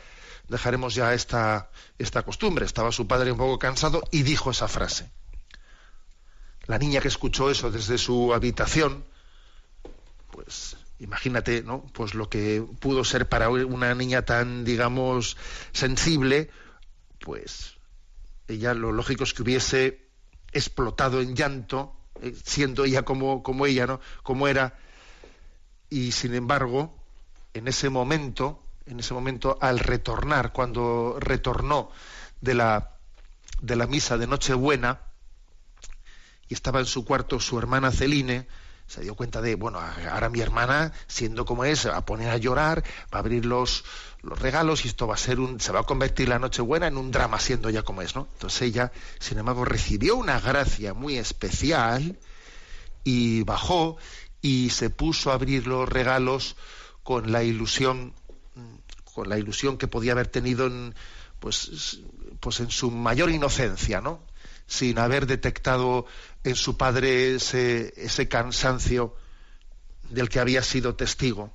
dejaremos 0.49 0.95
ya 0.95 1.15
esta, 1.15 1.71
esta 1.99 2.23
costumbre. 2.23 2.67
Estaba 2.67 2.93
su 2.93 3.07
padre 3.07 3.33
un 3.33 3.39
poco 3.39 3.59
cansado 3.59 4.03
y 4.11 4.25
dijo 4.25 4.51
esa 4.51 4.69
frase. 4.69 5.11
La 6.67 6.79
niña 6.79 7.01
que 7.01 7.09
escuchó 7.09 7.51
eso 7.51 7.71
desde 7.71 7.99
su 7.99 8.33
habitación, 8.33 9.05
pues 10.31 10.77
imagínate, 10.99 11.63
¿no? 11.63 11.85
Pues 11.93 12.15
lo 12.15 12.29
que 12.29 12.65
pudo 12.81 13.05
ser 13.05 13.29
para 13.29 13.51
una 13.51 13.95
niña 13.95 14.23
tan, 14.23 14.65
digamos, 14.65 15.37
sensible, 15.73 16.51
pues 17.19 17.75
ella 18.49 18.75
lo 18.75 18.93
lógico 18.93 19.25
es 19.25 19.35
que 19.35 19.43
hubiese 19.43 20.05
explotado 20.53 21.21
en 21.21 21.35
llanto, 21.35 21.95
eh, 22.23 22.35
siendo 22.45 22.85
ella 22.85 23.03
como, 23.03 23.67
ella, 23.67 23.87
¿no? 23.87 24.01
Como 24.23 24.49
era. 24.49 24.79
Y 25.91 26.13
sin 26.13 26.35
embargo, 26.35 26.95
en 27.53 27.69
ese 27.69 27.91
momento, 27.91 28.63
en 28.87 29.01
ese 29.01 29.15
momento, 29.15 29.59
al 29.61 29.79
retornar, 29.79 30.53
cuando 30.53 31.17
retornó 31.21 31.91
de 32.41 32.55
la, 32.55 32.93
de 33.61 33.77
la 33.77 33.87
misa 33.87 34.17
de 34.19 34.27
Nochebuena, 34.27 35.01
estaba 36.55 36.81
en 36.81 36.87
su 36.87 37.05
cuarto 37.05 37.39
su 37.41 37.59
hermana 37.59 37.91
Celine, 37.91 38.47
se 38.87 39.01
dio 39.01 39.15
cuenta 39.15 39.41
de, 39.41 39.55
bueno, 39.55 39.81
ahora 39.81 40.29
mi 40.29 40.41
hermana, 40.41 40.93
siendo 41.07 41.45
como 41.45 41.65
es, 41.65 41.87
va 41.87 41.97
a 41.97 42.05
poner 42.05 42.31
a 42.31 42.37
llorar, 42.37 42.85
va 43.13 43.19
a 43.19 43.21
abrir 43.21 43.47
los, 43.47 43.85
los 44.23 44.39
regalos 44.39 44.85
y 44.85 44.89
esto 44.89 45.07
va 45.07 45.15
a 45.15 45.19
ser 45.19 45.41
un, 45.41 45.59
se 45.61 45.73
va 45.73 45.81
a 45.81 45.85
convertir 45.85 46.29
la 46.29 46.39
Nochebuena 46.39 46.87
en 46.87 46.97
un 46.97 47.11
drama 47.11 47.39
siendo 47.39 47.71
ya 47.71 47.83
como 47.83 48.03
es, 48.03 48.15
¿no? 48.15 48.29
Entonces 48.35 48.63
ella, 48.63 48.93
sin 49.19 49.39
embargo, 49.39 49.65
recibió 49.65 50.17
una 50.17 50.39
gracia 50.39 50.95
muy 50.95 51.17
especial 51.17 52.19
y 53.05 53.43
bajó 53.43 53.97
y 54.43 54.71
se 54.71 54.91
puso 54.91 55.31
a 55.31 55.35
abrir 55.35 55.67
los 55.67 55.89
regalos 55.89 56.57
con 57.03 57.33
la 57.33 57.43
ilusión, 57.43 58.15
con 59.05 59.29
la 59.29 59.39
ilusión 59.39 59.79
que 59.79 59.89
podía 59.89 60.13
haber 60.13 60.27
tenido 60.27 60.67
en, 60.67 60.95
pues, 61.41 62.01
pues 62.41 62.61
en 62.61 62.71
su 62.71 62.91
mayor 62.91 63.31
inocencia, 63.31 64.01
¿no? 64.01 64.21
Sin 64.67 64.99
haber 64.99 65.27
detectado 65.27 66.07
en 66.43 66.57
su 66.57 66.77
padre 66.77 67.35
ese, 67.35 67.93
ese 67.97 68.29
cansancio 68.29 69.15
del 70.11 70.29
que 70.29 70.41
había 70.41 70.63
sido 70.63 70.95
testigo. 70.95 71.53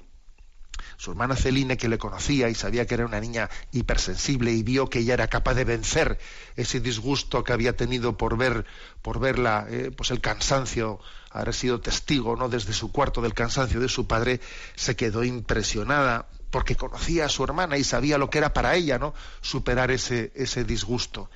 Su 0.98 1.12
hermana 1.12 1.36
Celine, 1.36 1.78
que 1.78 1.88
le 1.88 1.98
conocía 1.98 2.50
y 2.50 2.56
sabía 2.56 2.86
que 2.86 2.96
era 2.96 3.06
una 3.06 3.20
niña 3.20 3.50
hipersensible 3.72 4.52
y 4.52 4.64
vio 4.64 4.90
que 4.90 5.00
ella 5.00 5.14
era 5.14 5.28
capaz 5.28 5.54
de 5.54 5.64
vencer 5.64 6.20
ese 6.56 6.80
disgusto 6.80 7.44
que 7.44 7.54
había 7.54 7.76
tenido 7.76 8.18
por 8.18 8.38
ver, 8.38 8.66
por 9.02 9.20
verla, 9.20 9.66
eh, 9.70 9.92
pues 9.96 10.12
el 10.12 10.20
cansancio, 10.20 11.00
haber 11.32 11.54
sido 11.54 11.80
testigo, 11.80 12.36
¿no? 12.36 12.50
Desde 12.50 12.74
su 12.74 12.92
cuarto 12.92 13.22
del 13.22 13.34
cansancio 13.34 13.80
de 13.80 13.88
su 13.90 14.08
padre, 14.08 14.42
se 14.76 14.96
quedó 14.96 15.24
impresionada 15.24 16.28
porque 16.52 16.76
conocía 16.76 17.26
a 17.26 17.30
su 17.30 17.44
hermana 17.44 17.78
y 17.78 17.84
sabía 17.84 18.18
lo 18.18 18.30
que 18.30 18.40
era 18.40 18.54
para 18.54 18.76
ella, 18.76 18.98
¿no? 18.98 19.14
Superar 19.42 19.92
ese, 19.92 20.32
ese 20.36 20.64
disgusto. 20.64 21.30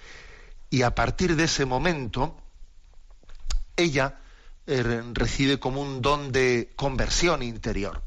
Y 0.74 0.82
a 0.82 0.96
partir 0.96 1.36
de 1.36 1.44
ese 1.44 1.66
momento, 1.66 2.36
ella 3.76 4.20
eh, 4.66 5.04
recibe 5.14 5.60
como 5.60 5.84
un 5.84 6.02
don 6.02 6.32
de 6.32 6.74
conversión 6.76 7.44
interior, 7.44 8.02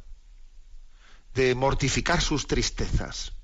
de 1.33 1.55
mortificar 1.55 2.21
sus 2.21 2.49
tristezas, 2.49 3.35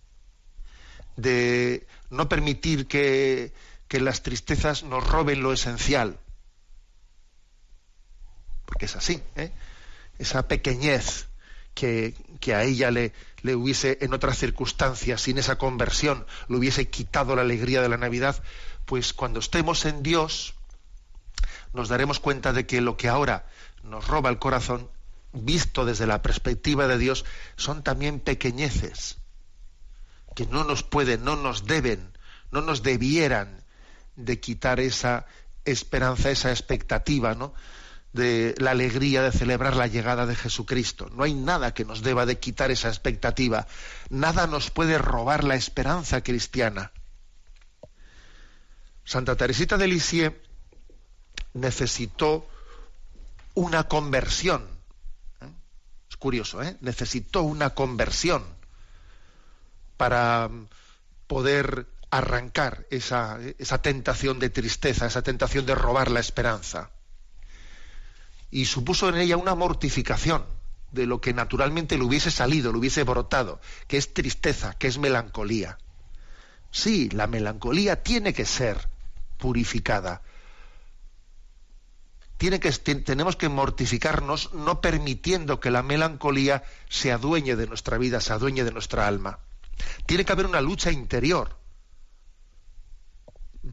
de 1.14 1.86
no 2.10 2.28
permitir 2.28 2.88
que, 2.88 3.52
las 3.90 4.24
tristezas 4.24 4.82
nos 4.82 5.06
roben 5.06 5.40
lo 5.40 5.52
esencial, 5.52 6.18
porque 8.64 8.86
es 8.86 8.96
así, 8.96 9.22
¿eh? 9.36 9.52
esa 10.18 10.48
pequeñez 10.48 11.28
que, 11.74 12.16
que, 12.40 12.56
a 12.56 12.64
ella 12.64 12.90
le, 12.90 13.12
le 13.42 13.54
hubiese 13.54 13.98
en 14.00 14.14
otras 14.14 14.38
circunstancias, 14.38 15.20
sin 15.20 15.38
esa 15.38 15.58
conversión, 15.58 16.26
le 16.48 16.56
hubiese 16.56 16.88
quitado 16.88 17.36
la 17.36 17.42
alegría 17.42 17.82
de 17.82 17.88
la 17.88 17.98
Navidad, 17.98 18.42
pues 18.84 19.12
cuando 19.12 19.40
estemos 19.40 19.84
en 19.84 20.02
Dios, 20.02 20.54
nos 21.72 21.88
daremos 21.88 22.20
cuenta 22.20 22.52
de 22.52 22.66
que 22.66 22.80
lo 22.80 22.96
que 22.96 23.08
ahora 23.08 23.46
nos 23.82 24.06
roba 24.06 24.30
el 24.30 24.38
corazón, 24.38 24.88
visto 25.32 25.84
desde 25.84 26.06
la 26.06 26.22
perspectiva 26.22 26.86
de 26.86 26.98
Dios, 26.98 27.24
son 27.56 27.82
también 27.82 28.20
pequeñeces, 28.20 29.18
que 30.34 30.46
no 30.46 30.64
nos 30.64 30.82
pueden, 30.82 31.24
no 31.24 31.36
nos 31.36 31.66
deben, 31.66 32.16
no 32.50 32.60
nos 32.60 32.82
debieran 32.82 33.62
de 34.16 34.40
quitar 34.40 34.80
esa 34.80 35.26
esperanza, 35.64 36.30
esa 36.30 36.50
expectativa, 36.50 37.34
¿no? 37.34 37.54
de 38.12 38.54
la 38.58 38.72
alegría 38.72 39.22
de 39.22 39.32
celebrar 39.32 39.76
la 39.76 39.86
llegada 39.86 40.26
de 40.26 40.36
Jesucristo. 40.36 41.08
No 41.14 41.24
hay 41.24 41.34
nada 41.34 41.72
que 41.72 41.84
nos 41.84 42.02
deba 42.02 42.26
de 42.26 42.38
quitar 42.38 42.70
esa 42.70 42.88
expectativa. 42.88 43.66
Nada 44.10 44.46
nos 44.46 44.70
puede 44.70 44.98
robar 44.98 45.44
la 45.44 45.54
esperanza 45.54 46.22
cristiana. 46.22 46.92
Santa 49.04 49.36
Teresita 49.36 49.76
de 49.76 49.88
Lisieux 49.88 50.34
necesitó 51.54 52.48
una 53.54 53.84
conversión. 53.84 54.66
¿eh? 55.40 55.48
Es 56.10 56.16
curioso, 56.16 56.62
¿eh? 56.62 56.76
Necesitó 56.80 57.42
una 57.42 57.70
conversión 57.70 58.44
para 59.96 60.50
poder 61.26 61.86
arrancar 62.10 62.86
esa, 62.90 63.38
esa 63.58 63.80
tentación 63.80 64.38
de 64.38 64.50
tristeza, 64.50 65.06
esa 65.06 65.22
tentación 65.22 65.66
de 65.66 65.74
robar 65.74 66.10
la 66.10 66.20
esperanza. 66.20 66.90
Y 68.50 68.66
supuso 68.66 69.08
en 69.08 69.16
ella 69.16 69.36
una 69.36 69.54
mortificación 69.54 70.44
de 70.90 71.06
lo 71.06 71.20
que 71.20 71.32
naturalmente 71.32 71.96
le 71.96 72.04
hubiese 72.04 72.30
salido, 72.30 72.70
le 72.70 72.78
hubiese 72.78 73.02
brotado, 73.04 73.60
que 73.86 73.96
es 73.96 74.12
tristeza, 74.12 74.74
que 74.74 74.88
es 74.88 74.98
melancolía. 74.98 75.78
Sí, 76.70 77.08
la 77.10 77.26
melancolía 77.26 78.02
tiene 78.02 78.34
que 78.34 78.44
ser 78.44 78.91
purificada. 79.42 80.22
Tenemos 82.38 83.34
que 83.34 83.48
mortificarnos 83.48 84.54
no 84.54 84.80
permitiendo 84.80 85.58
que 85.58 85.72
la 85.72 85.82
melancolía 85.82 86.62
se 86.88 87.10
adueñe 87.10 87.56
de 87.56 87.66
nuestra 87.66 87.98
vida, 87.98 88.20
se 88.20 88.32
adueñe 88.32 88.62
de 88.62 88.70
nuestra 88.70 89.08
alma. 89.08 89.40
Tiene 90.06 90.24
que 90.24 90.30
haber 90.30 90.46
una 90.46 90.60
lucha 90.60 90.92
interior 90.92 91.56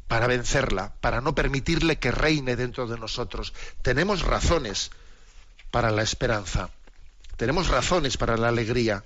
para 0.08 0.26
vencerla, 0.26 0.96
para 1.02 1.22
no 1.22 1.36
permitirle 1.36 2.00
que 2.00 2.10
reine 2.10 2.56
dentro 2.56 2.88
de 2.88 2.98
nosotros. 2.98 3.54
Tenemos 3.84 4.24
razones 4.24 4.90
para 5.70 5.92
la 5.92 6.02
esperanza, 6.02 6.72
tenemos 7.38 7.68
razones 7.68 8.18
para 8.18 8.38
la 8.38 8.48
alegría. 8.48 9.04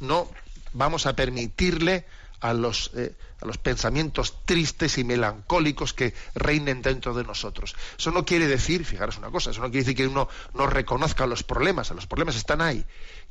No 0.00 0.28
vamos 0.72 1.06
a 1.06 1.14
permitirle 1.14 2.06
a 2.40 2.52
los, 2.52 2.90
eh, 2.94 3.14
a 3.40 3.46
los 3.46 3.58
pensamientos 3.58 4.44
tristes 4.44 4.98
y 4.98 5.04
melancólicos 5.04 5.92
que 5.92 6.14
reinen 6.34 6.82
dentro 6.82 7.14
de 7.14 7.24
nosotros. 7.24 7.76
Eso 7.98 8.10
no 8.10 8.24
quiere 8.24 8.46
decir, 8.46 8.84
fijaros 8.84 9.18
una 9.18 9.30
cosa, 9.30 9.50
eso 9.50 9.60
no 9.60 9.70
quiere 9.70 9.84
decir 9.84 9.96
que 9.96 10.06
uno 10.06 10.28
no 10.54 10.66
reconozca 10.66 11.26
los 11.26 11.42
problemas, 11.42 11.90
los 11.90 12.06
problemas 12.06 12.36
están 12.36 12.60
ahí. 12.60 12.84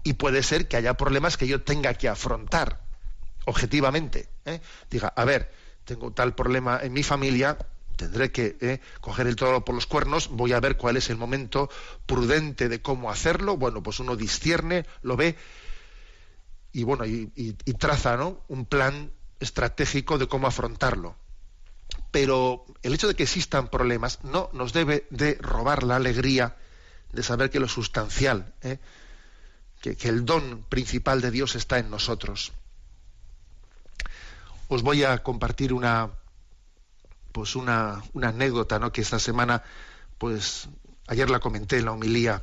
Y 0.04 0.14
puede 0.14 0.44
ser 0.44 0.68
que 0.68 0.78
haya 0.78 0.94
problemas 0.96 1.38
que 1.38 1.48
yo 1.48 1.62
tenga 1.62 1.94
que 1.96 2.08
afrontar 2.08 2.82
objetivamente. 3.46 4.30
¿eh? 4.46 4.62
Diga, 4.90 5.14
a 5.16 5.26
ver, 5.26 5.52
tengo 5.86 6.12
tal 6.12 6.36
problema 6.36 6.80
en 6.82 6.94
mi 6.94 7.04
familia, 7.04 7.58
tendré 7.96 8.32
que 8.32 8.58
¿eh? 8.62 8.80
coger 9.02 9.28
el 9.28 9.36
toro 9.36 9.66
por 9.66 9.76
los 9.76 9.88
cuernos, 9.88 10.30
voy 10.30 10.54
a 10.54 10.60
ver 10.60 10.78
cuál 10.78 10.98
es 10.98 11.10
el 11.10 11.18
momento 11.18 11.70
prudente 12.06 12.70
de 12.70 12.82
cómo 12.82 13.12
hacerlo. 13.12 13.58
Bueno, 13.58 13.84
pues 13.84 14.00
uno 14.00 14.16
discierne, 14.16 14.86
lo 15.02 15.18
ve 15.18 15.36
y 16.80 16.84
bueno, 16.84 17.06
y, 17.06 17.54
traza 17.78 18.16
¿no? 18.16 18.42
un 18.48 18.66
plan 18.66 19.12
estratégico 19.42 20.18
de 20.18 20.28
cómo 20.28 20.48
afrontarlo. 20.48 21.16
Pero 22.10 22.66
el 22.84 22.94
hecho 22.94 23.10
de 23.10 23.16
que 23.16 23.24
existan 23.24 23.68
problemas 23.68 24.24
no 24.24 24.50
nos 24.54 24.72
debe 24.72 25.06
de 25.10 25.38
robar 25.42 25.84
la 25.84 25.98
alegría 25.98 26.56
de 27.12 27.22
saber 27.22 27.50
que 27.50 27.60
lo 27.60 27.68
sustancial, 27.68 28.54
¿eh? 28.62 28.80
que, 29.82 29.98
el 30.08 30.24
don 30.24 30.64
principal 30.70 31.20
de 31.20 31.32
Dios 31.32 31.56
está 31.56 31.80
en 31.80 31.90
nosotros. 31.90 32.54
Os 34.70 34.82
voy 34.82 35.04
a 35.04 35.18
compartir 35.22 35.74
una, 35.74 36.12
pues 37.34 37.58
una, 37.58 38.02
una 38.14 38.30
anécdota, 38.30 38.80
¿no? 38.80 38.94
Que 38.94 39.02
esta 39.02 39.20
semana, 39.20 39.64
pues 40.18 40.70
ayer 41.08 41.30
la 41.30 41.42
comenté 41.42 41.80
en 41.80 41.86
la 41.86 41.92
homilía, 41.92 42.42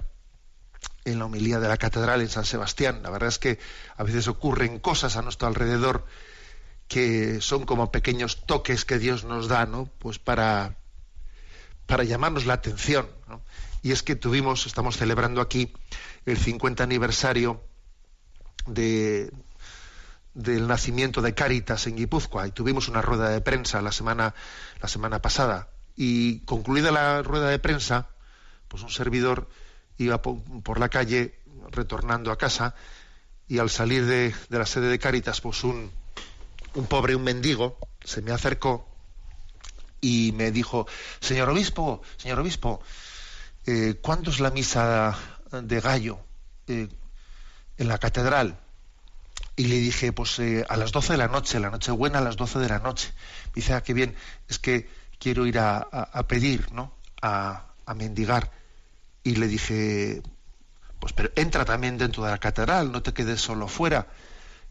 en 1.07 1.21
la 1.21 1.27
homilía 1.27 1.61
de 1.61 1.69
la 1.69 1.77
catedral 1.77 2.21
en 2.21 2.29
San 2.29 2.45
Sebastián. 2.45 3.01
La 3.03 3.11
verdad 3.11 3.29
es 3.29 3.39
que 3.39 3.59
a 3.97 4.03
veces 4.03 4.29
ocurren 4.29 4.81
cosas 4.81 5.17
a 5.17 5.23
nuestro 5.23 5.47
alrededor 5.47 6.05
que 6.89 7.41
son 7.41 7.65
como 7.65 7.91
pequeños 7.91 8.45
toques 8.45 8.85
que 8.85 8.99
Dios 8.99 9.25
nos 9.25 9.49
da, 9.49 9.67
¿no? 9.67 9.89
Pues 9.99 10.19
para, 10.19 10.77
para 11.87 12.05
llamarnos 12.05 12.45
la 12.45 12.55
atención. 12.55 13.09
Y 13.83 13.93
es 13.93 14.03
que 14.03 14.17
tuvimos, 14.17 14.67
estamos 14.67 14.97
celebrando 14.97 15.41
aquí 15.41 15.73
el 16.27 16.37
50 16.37 16.83
aniversario 16.83 17.63
de, 18.67 19.33
del 20.35 20.67
nacimiento 20.67 21.23
de 21.23 21.35
Cáritas 21.35 21.87
en 21.87 21.97
Guipúzcoa 21.97 22.49
y 22.49 22.51
tuvimos 22.51 22.89
una 22.89 23.01
rueda 23.01 23.29
de 23.29 23.41
prensa 23.41 23.81
la 23.81 23.93
semana, 23.93 24.35
la 24.81 24.89
semana 24.89 25.23
pasada. 25.23 25.69
Y 25.97 26.41
concluida 26.41 26.91
la 26.91 27.23
rueda 27.23 27.49
de 27.49 27.61
prensa, 27.61 28.09
pues 28.69 28.83
un 28.83 28.91
servidor 28.91 29.49
iba 29.99 30.21
por, 30.23 30.79
la 30.79 30.89
calle 30.89 31.41
retornando 31.71 32.31
a 32.31 32.39
casa 32.39 32.75
y 33.49 33.59
al 33.59 33.71
salir 33.71 34.07
de, 34.07 34.35
de 34.49 34.59
la 34.59 34.67
sede 34.67 34.89
de 34.89 34.99
Cáritas, 34.99 35.41
pues 35.41 35.65
un, 35.65 35.91
un 36.75 36.87
pobre, 36.87 37.17
un 37.17 37.25
mendigo, 37.25 37.79
se 38.05 38.23
me 38.23 38.33
acercó 38.33 38.89
y 40.01 40.33
me 40.37 40.51
dijo, 40.51 40.87
señor 41.21 41.49
obispo, 41.49 42.03
señor 42.17 42.39
obispo, 42.41 42.81
eh, 43.67 43.99
¿cuándo 44.01 44.31
es 44.31 44.41
la 44.41 44.51
misa 44.51 45.17
de 45.51 45.81
gallo 45.81 46.19
eh, 46.69 46.89
en 47.79 47.89
la 47.89 47.99
catedral? 47.99 48.59
Y 49.57 49.67
le 49.67 49.77
dije, 49.77 50.13
pues 50.13 50.39
eh, 50.39 50.65
a 50.69 50.77
las 50.77 50.93
12 50.93 51.15
de 51.15 51.17
la 51.17 51.29
noche, 51.29 51.59
la 51.59 51.71
noche 51.71 51.91
buena 51.91 52.19
a 52.19 52.23
las 52.23 52.37
12 52.37 52.59
de 52.59 52.69
la 52.69 52.79
noche. 52.79 53.13
Dice, 53.55 53.73
ah, 53.73 53.83
qué 53.83 53.95
bien, 53.95 54.15
es 54.49 54.59
que 54.59 54.89
quiero 55.19 55.47
ir 55.47 55.59
a, 55.59 55.89
pedir, 56.29 56.71
¿no? 56.73 56.93
A, 57.23 57.65
a, 57.87 57.95
mendigar. 57.95 58.53
Y 59.27 59.35
le 59.35 59.49
dije, 59.49 60.23
pues 61.01 61.13
pero 61.13 61.33
entra 61.35 61.65
también 61.65 61.99
dentro 61.99 62.23
de 62.23 62.31
la 62.31 62.39
catedral, 62.39 62.93
no 62.93 63.03
te 63.03 63.13
quedes 63.13 63.41
solo 63.41 63.67
fuera. 63.67 64.07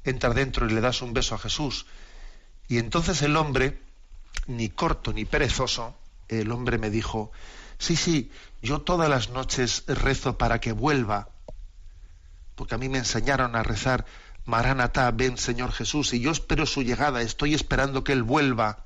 Entra 0.05 0.33
dentro 0.33 0.65
y 0.65 0.71
le 0.71 0.79
das 0.79 1.01
un 1.01 1.11
beso 1.11 1.35
a 1.35 1.39
Jesús. 1.39 1.87
Y 2.69 2.77
entonces 2.77 3.21
el 3.21 3.35
hombre, 3.35 3.81
ni 4.47 4.69
corto 4.69 5.11
ni 5.11 5.25
perezoso, 5.25 5.97
el 6.29 6.53
hombre 6.53 6.77
me 6.77 6.89
dijo, 6.89 7.33
sí, 7.79 7.97
sí, 7.97 8.31
yo 8.61 8.79
todas 8.79 9.09
las 9.09 9.29
noches 9.29 9.83
rezo 9.87 10.37
para 10.37 10.61
que 10.61 10.71
vuelva, 10.71 11.27
porque 12.55 12.75
a 12.75 12.77
mí 12.77 12.87
me 12.87 12.99
enseñaron 12.99 13.57
a 13.57 13.63
rezar, 13.63 14.05
Maranatá, 14.45 15.11
ven 15.11 15.37
Señor 15.37 15.73
Jesús, 15.73 16.13
y 16.13 16.21
yo 16.21 16.31
espero 16.31 16.65
su 16.65 16.81
llegada, 16.81 17.21
estoy 17.21 17.55
esperando 17.55 18.05
que 18.05 18.13
Él 18.13 18.23
vuelva, 18.23 18.85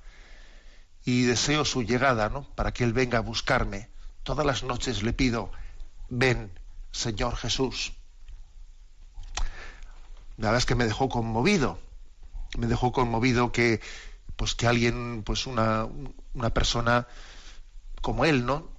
y 1.05 1.25
deseo 1.25 1.63
su 1.63 1.83
llegada, 1.83 2.29
¿no? 2.29 2.49
Para 2.55 2.73
que 2.73 2.83
Él 2.83 2.93
venga 2.93 3.19
a 3.19 3.21
buscarme. 3.21 3.89
Todas 4.29 4.45
las 4.45 4.61
noches 4.61 5.01
le 5.01 5.11
pido, 5.11 5.49
ven 6.07 6.51
Señor 6.91 7.35
Jesús. 7.35 7.93
La 10.37 10.49
verdad 10.49 10.59
es 10.59 10.67
que 10.67 10.75
me 10.75 10.85
dejó 10.85 11.09
conmovido, 11.09 11.79
me 12.55 12.67
dejó 12.67 12.91
conmovido 12.91 13.51
que 13.51 13.81
pues 14.35 14.53
que 14.53 14.67
alguien 14.67 15.23
pues 15.23 15.47
una, 15.47 15.87
una 16.35 16.53
persona 16.53 17.07
como 18.01 18.23
él 18.23 18.45
no 18.45 18.69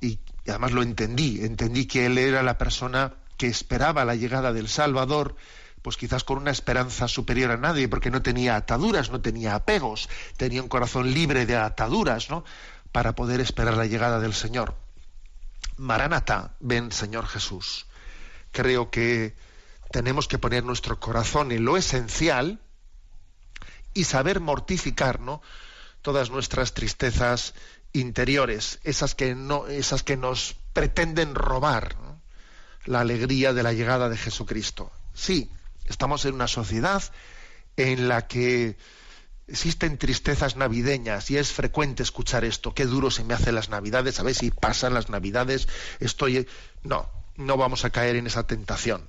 y, 0.00 0.18
además 0.48 0.72
lo 0.72 0.82
entendí. 0.82 1.44
Entendí 1.44 1.86
que 1.86 2.06
él 2.06 2.18
era 2.18 2.42
la 2.42 2.58
persona 2.58 3.14
que 3.36 3.46
esperaba 3.46 4.04
la 4.04 4.16
llegada 4.16 4.52
del 4.52 4.66
Salvador 4.66 5.36
pues 5.80 5.96
quizás 5.96 6.24
con 6.24 6.38
una 6.38 6.50
esperanza 6.50 7.06
superior 7.06 7.52
a 7.52 7.56
nadie 7.56 7.86
porque 7.86 8.10
no 8.10 8.20
tenía 8.20 8.56
ataduras 8.56 9.12
no 9.12 9.20
tenía 9.20 9.54
apegos. 9.54 10.08
Tenía 10.36 10.60
un 10.60 10.68
corazón 10.68 11.14
libre 11.14 11.46
de 11.46 11.54
ataduras 11.54 12.30
no 12.30 12.42
para 12.90 13.14
poder 13.14 13.40
esperar 13.40 13.76
la 13.76 13.86
llegada 13.86 14.18
del 14.18 14.34
Señor 14.34 14.87
Maranata 15.78 16.54
ven 16.60 16.92
Señor 16.92 17.26
Jesús 17.26 17.86
creo 18.52 18.90
que 18.90 19.34
tenemos 19.90 20.28
que 20.28 20.38
poner 20.38 20.64
nuestro 20.64 21.00
corazón 21.00 21.52
en 21.52 21.64
lo 21.64 21.76
esencial 21.76 22.60
y 23.94 24.04
saber 24.04 24.40
mortificar 24.40 25.20
¿no? 25.20 25.42
todas 26.02 26.30
nuestras 26.30 26.74
tristezas 26.74 27.54
interiores, 27.92 28.80
esas 28.84 29.14
que, 29.14 29.34
no, 29.34 29.66
esas 29.66 30.02
que 30.02 30.16
nos 30.16 30.56
pretenden 30.72 31.34
robar 31.34 31.96
la 32.84 33.00
alegría 33.00 33.52
de 33.52 33.62
la 33.62 33.72
llegada 33.72 34.08
de 34.08 34.16
Jesucristo. 34.16 34.92
Sí, 35.14 35.50
estamos 35.86 36.24
en 36.24 36.34
una 36.34 36.48
sociedad 36.48 37.02
en 37.76 38.08
la 38.08 38.26
que 38.26 38.76
existen 39.48 39.98
tristezas 39.98 40.56
navideñas 40.56 41.30
y 41.30 41.38
es 41.38 41.52
frecuente 41.52 42.02
escuchar 42.02 42.44
esto, 42.44 42.74
qué 42.74 42.84
duro 42.84 43.10
se 43.10 43.24
me 43.24 43.34
hacen 43.34 43.54
las 43.54 43.70
navidades, 43.70 44.20
a 44.20 44.22
ver 44.22 44.34
si 44.34 44.50
pasan 44.50 44.94
las 44.94 45.08
navidades, 45.08 45.68
estoy... 46.00 46.46
No, 46.82 47.10
no 47.36 47.56
vamos 47.56 47.84
a 47.84 47.90
caer 47.90 48.16
en 48.16 48.26
esa 48.26 48.46
tentación. 48.46 49.06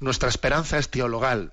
Nuestra 0.00 0.28
esperanza 0.28 0.78
es 0.78 0.88
teologal, 0.88 1.52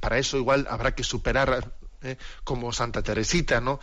para 0.00 0.18
eso 0.18 0.36
igual 0.36 0.66
habrá 0.68 0.94
que 0.94 1.02
superar, 1.02 1.72
eh, 2.02 2.18
como 2.44 2.72
Santa 2.72 3.02
Teresita, 3.02 3.62
¿no? 3.62 3.80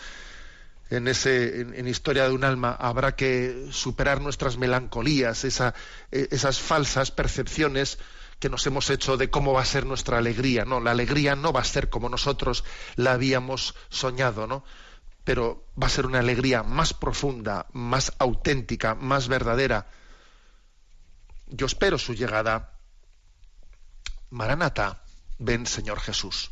En, 0.91 1.07
ese, 1.07 1.61
en, 1.61 1.87
Historia 1.87 2.27
de 2.27 2.33
un 2.35 2.43
alma 2.43 2.75
habrá 2.77 3.15
que 3.15 3.69
superar 3.71 4.21
nuestras 4.21 4.57
melancolías, 4.57 5.45
esa, 5.45 5.73
e, 6.11 6.27
esas 6.29 6.59
falsas 6.59 7.09
percepciones 7.09 7.97
que 8.41 8.49
nos 8.49 8.65
hemos 8.65 8.89
hecho 8.89 9.17
de 9.17 9.29
cómo 9.29 9.53
va 9.53 9.61
a 9.61 9.65
ser 9.65 9.85
nuestra 9.85 10.17
alegría. 10.17 10.65
No, 10.65 10.79
la 10.79 10.89
alegría 10.89 11.35
no 11.35 11.53
va 11.53 11.61
a 11.61 11.63
ser 11.63 11.91
como 11.91 12.09
nosotros 12.09 12.63
la 12.95 13.11
habíamos 13.13 13.75
soñado, 13.89 14.47
¿no? 14.47 14.65
Pero 15.23 15.67
va 15.81 15.85
a 15.85 15.91
ser 15.91 16.07
una 16.07 16.19
alegría 16.19 16.63
más 16.63 16.95
profunda, 16.95 17.67
más 17.71 18.13
auténtica, 18.17 18.95
más 18.95 19.27
verdadera. 19.27 19.87
Yo 21.49 21.67
espero 21.67 21.99
su 21.99 22.15
llegada. 22.15 22.79
Maranata, 24.31 25.03
ven 25.37 25.67
Señor 25.67 25.99
Jesús. 25.99 26.49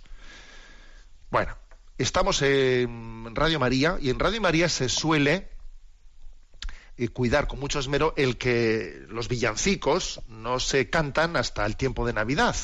Bueno, 1.31 1.57
estamos 1.97 2.43
en 2.43 3.33
Radio 3.33 3.59
María 3.59 3.97
y 3.99 4.11
en 4.11 4.19
Radio 4.19 4.39
María 4.41 4.69
se 4.69 4.89
suele 4.89 5.49
eh, 6.99 7.07
cuidar 7.07 7.47
con 7.47 7.61
mucho 7.61 7.79
esmero 7.79 8.13
el 8.17 8.37
que 8.37 9.05
los 9.07 9.29
villancicos 9.29 10.19
no 10.27 10.59
se 10.59 10.89
cantan 10.89 11.37
hasta 11.37 11.65
el 11.65 11.77
tiempo 11.77 12.05
de 12.05 12.11
Navidad, 12.11 12.57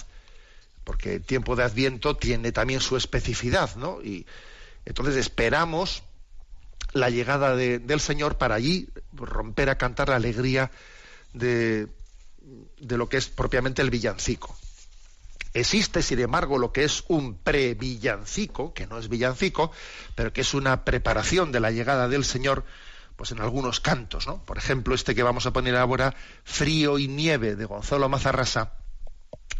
porque 0.83 1.15
el 1.15 1.21
tiempo 1.21 1.55
de 1.55 1.63
Adviento 1.63 2.17
tiene 2.17 2.51
también 2.51 2.81
su 2.81 2.97
especificidad, 2.97 3.73
¿no? 3.77 4.01
Y 4.01 4.25
entonces 4.83 5.15
esperamos 5.15 6.03
la 6.91 7.09
llegada 7.09 7.55
del 7.55 7.99
Señor 8.01 8.37
para 8.37 8.55
allí 8.55 8.89
romper 9.13 9.69
a 9.69 9.77
cantar 9.77 10.09
la 10.09 10.17
alegría 10.17 10.69
de, 11.31 11.87
de 12.77 12.97
lo 12.97 13.07
que 13.07 13.15
es 13.15 13.29
propiamente 13.29 13.81
el 13.81 13.89
villancico. 13.89 14.57
Existe, 15.53 16.03
sin 16.03 16.19
embargo, 16.19 16.57
lo 16.57 16.73
que 16.73 16.83
es 16.83 17.05
un 17.07 17.37
pre-villancico, 17.37 18.73
que 18.73 18.85
no 18.85 18.99
es 18.99 19.07
villancico, 19.07 19.71
pero 20.13 20.33
que 20.33 20.41
es 20.41 20.53
una 20.53 20.83
preparación 20.83 21.53
de 21.53 21.61
la 21.61 21.71
llegada 21.71 22.09
del 22.09 22.25
Señor, 22.25 22.65
pues 23.15 23.31
en 23.31 23.39
algunos 23.39 23.79
cantos, 23.79 24.27
¿no? 24.27 24.45
Por 24.45 24.57
ejemplo, 24.57 24.95
este 24.95 25.15
que 25.15 25.23
vamos 25.23 25.45
a 25.45 25.53
poner 25.53 25.75
ahora, 25.75 26.15
Frío 26.43 26.99
y 26.99 27.07
Nieve, 27.07 27.55
de 27.55 27.65
Gonzalo 27.65 28.09
Mazarrasa, 28.09 28.73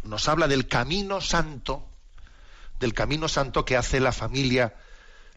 nos 0.04 0.28
habla 0.28 0.48
del 0.48 0.68
camino 0.68 1.20
santo, 1.20 1.88
del 2.78 2.94
camino 2.94 3.28
santo 3.28 3.64
que 3.64 3.76
hace 3.76 4.00
la 4.00 4.12
familia, 4.12 4.74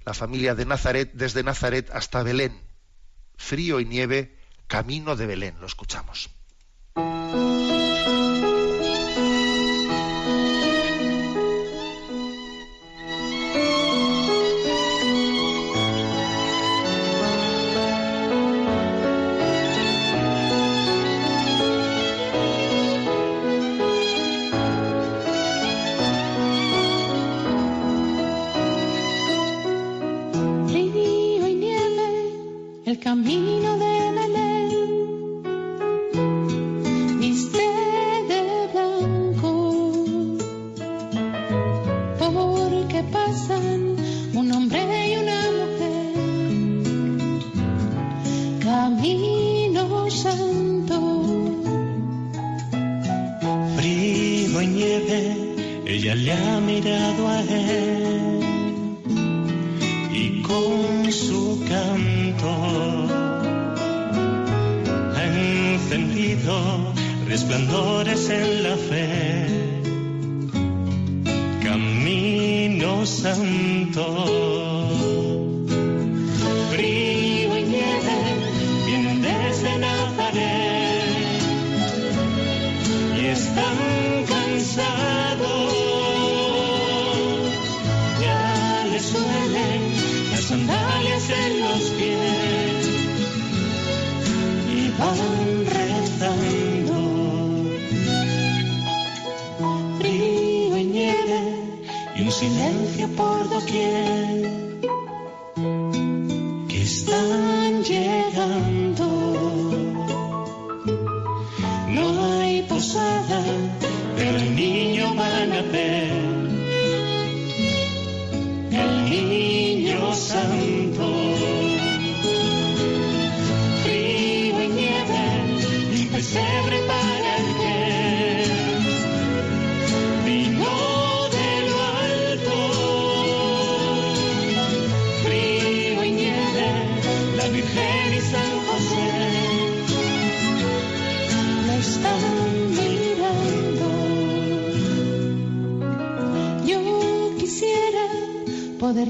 la 0.05 0.13
familia 0.13 0.55
de 0.55 0.65
Nazaret, 0.65 1.11
desde 1.13 1.43
Nazaret 1.43 1.89
hasta 1.91 2.24
Belén. 2.24 2.61
Frío 3.38 3.80
y 3.80 3.86
nieve, 3.86 4.38
camino 4.67 5.15
de 5.15 5.26
Belén, 5.26 5.59
lo 5.61 5.65
escuchamos. 5.65 6.30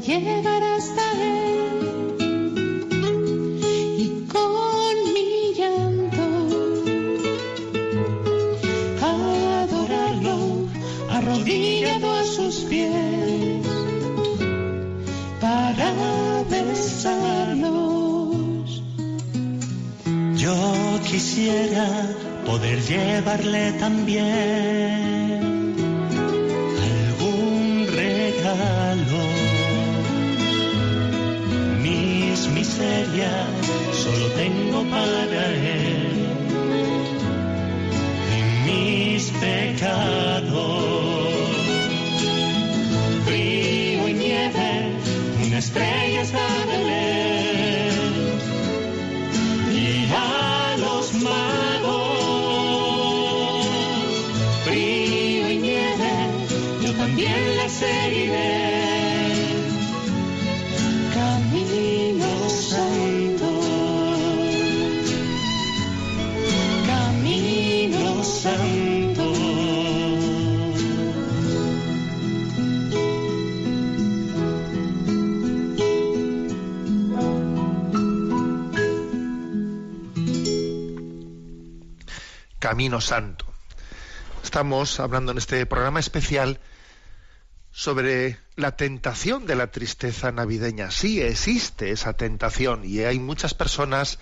Poder 0.10 0.49
Camino 82.70 83.02
Santo. 83.02 83.46
Estamos 84.44 85.00
hablando 85.00 85.32
en 85.32 85.40
este 85.40 85.66
programa 85.66 86.00
especial 86.00 86.60
sobre 87.72 88.38
la 88.58 88.76
tentación 88.76 89.48
de 89.48 89.56
la 89.56 89.72
tristeza 89.72 90.32
navideña. 90.32 90.92
Sí 90.92 91.20
existe 91.20 91.90
esa 91.90 92.14
tentación 92.14 92.86
y 92.86 93.00
hay 93.00 93.18
muchas 93.18 93.56
personas 93.56 94.20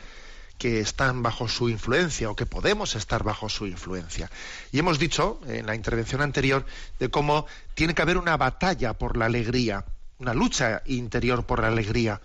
que 0.57 0.79
están 0.79 1.23
bajo 1.23 1.49
su 1.49 1.67
influencia 1.67 2.31
o 2.31 2.37
que 2.37 2.45
podemos 2.45 2.95
estar 2.95 3.21
bajo 3.21 3.49
su 3.49 3.67
influencia. 3.67 4.31
Y 4.71 4.79
hemos 4.79 4.97
dicho 4.97 5.41
en 5.45 5.65
la 5.65 5.75
intervención 5.75 6.21
anterior 6.21 6.65
de 6.99 7.09
cómo 7.09 7.47
tiene 7.73 7.95
que 7.95 8.01
haber 8.01 8.15
una 8.15 8.37
batalla 8.37 8.93
por 8.93 9.17
la 9.17 9.25
alegría, 9.25 9.83
una 10.19 10.33
lucha 10.33 10.83
interior 10.85 11.45
por 11.45 11.59
la 11.59 11.67
alegría. 11.67 12.21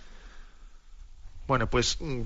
Bueno, 1.49 1.69
pues 1.69 2.01
mm, 2.01 2.23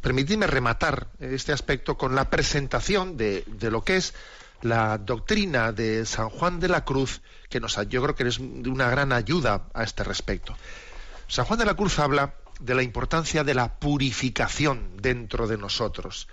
permitidme 0.00 0.46
rematar 0.46 1.08
este 1.18 1.52
aspecto 1.52 1.96
con 1.96 2.14
la 2.14 2.30
presentación 2.30 3.16
de, 3.16 3.44
lo 3.60 3.84
que 3.84 3.96
es 3.96 4.14
la 4.62 4.98
doctrina 4.98 5.72
de 5.72 6.06
San 6.06 6.28
Juan 6.28 6.60
de 6.60 6.68
la 6.68 6.84
Cruz, 6.84 7.22
que 7.48 7.60
nos, 7.60 7.76
yo 7.88 8.02
creo 8.02 8.14
que 8.14 8.28
es 8.28 8.38
de 8.38 8.70
una 8.70 8.90
gran 8.90 9.12
ayuda 9.12 9.68
a 9.74 9.82
este 9.82 10.04
respecto. 10.04 10.56
San 11.28 11.44
Juan 11.44 11.58
de 11.58 11.66
la 11.66 11.74
Cruz 11.74 11.98
habla 11.98 12.34
de 12.60 12.74
la 12.74 12.82
importancia 12.82 13.44
de 13.44 13.54
la 13.54 13.78
purificación 13.78 14.96
dentro 15.00 15.46
de 15.46 15.56
nosotros, 15.56 16.28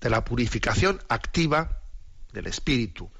de 0.00 0.10
la 0.10 0.24
purificación 0.24 1.00
activa 1.08 1.82
del 2.32 2.46
espíritu, 2.46 3.10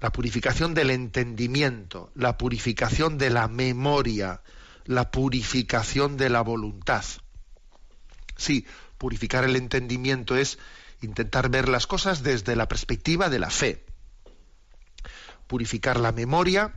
la 0.00 0.12
purificación 0.12 0.74
del 0.74 0.90
entendimiento, 0.90 2.12
la 2.14 2.38
purificación 2.38 3.18
de 3.18 3.30
la 3.30 3.48
memoria, 3.48 4.42
la 4.84 5.10
purificación 5.10 6.16
de 6.16 6.30
la 6.30 6.42
voluntad. 6.42 7.04
Sí, 8.36 8.64
purificar 8.98 9.44
el 9.44 9.56
entendimiento 9.56 10.36
es 10.36 10.58
intentar 11.00 11.48
ver 11.48 11.68
las 11.68 11.86
cosas 11.86 12.22
desde 12.22 12.56
la 12.56 12.68
perspectiva 12.68 13.30
de 13.30 13.38
la 13.38 13.50
fe. 13.50 13.84
Purificar 15.46 15.98
la 15.98 16.12
memoria 16.12 16.74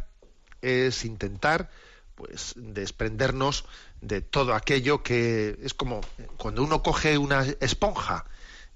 es 0.61 1.03
intentar 1.03 1.69
pues 2.15 2.53
desprendernos 2.55 3.65
de 3.99 4.21
todo 4.21 4.53
aquello 4.53 5.01
que 5.01 5.57
es 5.61 5.73
como 5.73 6.01
cuando 6.37 6.63
uno 6.63 6.83
coge 6.83 7.17
una 7.17 7.43
esponja 7.59 8.25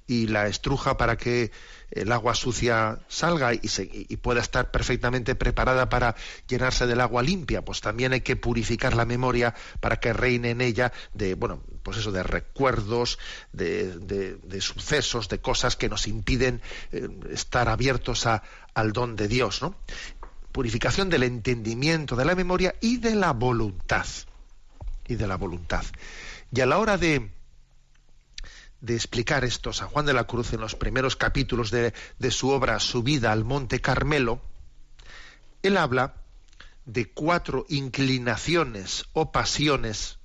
y 0.07 0.27
la 0.27 0.47
estruja 0.47 0.97
para 0.97 1.17
que 1.17 1.51
el 1.91 2.11
agua 2.11 2.35
sucia 2.35 2.99
salga 3.07 3.53
y, 3.53 4.17
pueda 4.17 4.41
estar 4.41 4.71
perfectamente 4.71 5.35
preparada 5.35 5.89
para 5.89 6.15
llenarse 6.47 6.85
del 6.85 7.01
agua 7.01 7.23
limpia, 7.23 7.63
pues 7.63 7.81
también 7.81 8.13
hay 8.13 8.21
que 8.21 8.35
purificar 8.35 8.95
la 8.95 9.05
memoria 9.05 9.55
para 9.79 9.99
que 9.99 10.13
reine 10.13 10.51
en 10.51 10.61
ella 10.61 10.91
de, 11.13 11.33
bueno, 11.35 11.63
pues 11.85 11.99
eso, 11.99 12.11
de 12.11 12.23
recuerdos, 12.23 13.19
de, 13.53 14.57
sucesos, 14.59 15.29
de 15.29 15.37
cosas 15.39 15.75
que 15.75 15.87
nos 15.87 16.07
impiden 16.07 16.63
eh, 16.91 17.07
estar 17.29 17.69
abiertos 17.69 18.25
a, 18.25 18.41
al 18.73 18.91
don 18.91 19.15
de 19.15 19.27
Dios, 19.27 19.61
¿no? 19.61 19.75
Purificación 20.51 21.11
del 21.11 21.21
entendimiento, 21.21 22.15
de 22.15 22.25
la 22.25 22.33
memoria 22.33 22.73
y 22.81 22.97
de 22.97 23.13
la 23.13 23.33
voluntad. 23.33 24.07
Y 25.07 25.13
de 25.13 25.27
la 25.27 25.37
voluntad. 25.37 25.85
Y 26.51 26.61
a 26.61 26.65
la 26.65 26.79
hora 26.79 26.97
de, 26.97 27.29
de 28.81 28.95
explicar 28.95 29.45
esto, 29.45 29.71
San 29.71 29.89
Juan 29.89 30.07
de 30.07 30.13
la 30.13 30.23
Cruz 30.23 30.53
en 30.53 30.61
los 30.61 30.73
primeros 30.73 31.15
capítulos 31.15 31.69
de, 31.69 31.93
su 32.31 32.49
obra 32.49 32.79
Subida 32.79 33.31
al 33.31 33.45
Monte 33.45 33.79
Carmelo, 33.79 34.41
él 35.61 35.77
habla 35.77 36.15
de 36.87 37.11
cuatro 37.11 37.67
inclinaciones 37.69 39.05
o 39.13 39.31
pasiones 39.31 40.17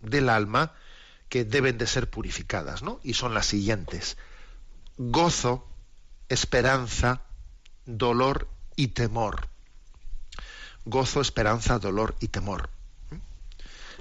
del 0.00 0.28
alma 0.28 0.74
que 1.32 1.46
deben 1.46 1.78
de 1.78 1.86
ser 1.86 2.10
purificadas, 2.10 2.82
¿no? 2.82 3.00
Y 3.02 3.14
son 3.14 3.32
las 3.32 3.46
siguientes: 3.46 4.18
gozo, 4.98 5.66
esperanza, 6.28 7.22
dolor 7.86 8.48
y 8.76 8.88
temor. 8.88 9.48
Gozo, 10.84 11.22
esperanza, 11.22 11.78
dolor 11.78 12.16
y 12.20 12.28
temor. 12.28 12.68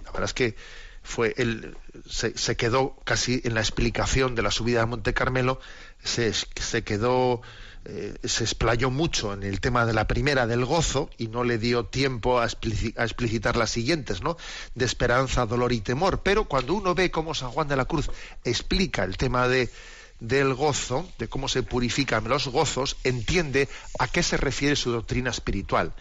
La 0.03 0.11
verdad 0.11 0.25
es 0.25 0.33
que 0.33 0.57
fue 1.03 1.33
él 1.37 1.77
se, 2.05 2.57
quedó 2.57 2.97
casi 3.05 3.39
en 3.45 3.53
la 3.53 3.61
explicación 3.61 4.35
de 4.35 4.41
la 4.41 4.51
subida 4.51 4.81
a 4.81 4.85
Monte 4.85 5.13
Carmelo, 5.13 5.61
se, 6.03 6.33
se 6.33 6.83
quedó 6.83 7.41
eh, 7.83 8.15
se 8.23 8.43
explayó 8.43 8.91
mucho 8.91 9.33
en 9.33 9.41
el 9.41 9.59
tema 9.59 9.87
de 9.87 9.93
la 9.93 10.05
primera 10.05 10.45
del 10.45 10.65
gozo 10.65 11.09
y 11.17 11.29
no 11.29 11.43
le 11.43 11.57
dio 11.57 11.85
tiempo 11.85 12.39
a, 12.39 12.45
explicitar 12.45 13.55
las 13.55 13.71
siguientes, 13.71 14.21
¿no? 14.21 14.37
De 14.75 14.85
esperanza, 14.85 15.47
dolor 15.47 15.73
y 15.73 15.81
temor. 15.81 16.21
Pero 16.21 16.45
cuando 16.45 16.75
uno 16.75 16.93
ve 16.93 17.09
cómo 17.09 17.33
San 17.33 17.49
Juan 17.49 17.67
de 17.67 17.75
la 17.75 17.85
Cruz 17.85 18.11
explica 18.43 19.03
el 19.03 19.17
tema 19.17 19.47
de, 19.47 19.71
del 20.19 20.53
gozo, 20.53 21.09
de 21.17 21.27
cómo 21.27 21.47
se 21.47 21.63
purifican 21.63 22.29
los 22.29 22.47
gozos, 22.47 22.97
entiende 23.03 23.67
a 23.97 24.07
qué 24.07 24.21
se 24.21 24.37
refiere 24.37 24.75
su 24.75 24.91
doctrina 24.91 25.31
espiritual. 25.31 25.91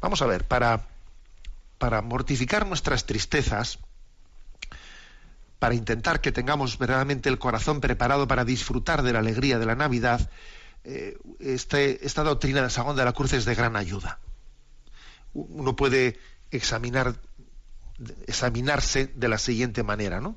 Vamos 0.00 0.22
a 0.22 0.26
ver, 0.26 0.46
para, 0.46 0.86
para 1.78 2.02
mortificar 2.02 2.68
nuestras 2.68 3.04
tristezas, 3.04 3.80
para 5.58 5.74
intentar 5.74 6.20
que 6.20 6.30
tengamos 6.30 6.78
verdaderamente 6.78 7.28
el 7.28 7.40
corazón 7.40 7.80
preparado 7.80 8.28
para 8.28 8.44
disfrutar 8.44 9.02
de 9.02 9.12
la 9.12 9.18
alegría 9.18 9.58
de 9.58 9.66
la 9.66 9.74
Navidad, 9.74 10.30
eh, 10.84 11.18
este, 11.40 12.04
esta 12.06 12.22
doctrina 12.22 12.62
de 12.62 12.70
Sagón 12.70 12.96
de 12.96 13.04
la 13.04 13.12
Cruz 13.12 13.32
es 13.32 13.44
de 13.44 13.54
gran 13.54 13.76
ayuda. 13.76 14.18
Uno 15.34 15.76
puede 15.76 16.18
examinar, 16.50 17.14
examinarse 18.26 19.06
de 19.14 19.28
la 19.28 19.38
siguiente 19.38 19.82
manera, 19.82 20.20
¿no? 20.20 20.36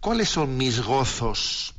¿Cuáles 0.00 0.28
son 0.28 0.56
mis 0.56 0.80
gozos? 0.80 1.74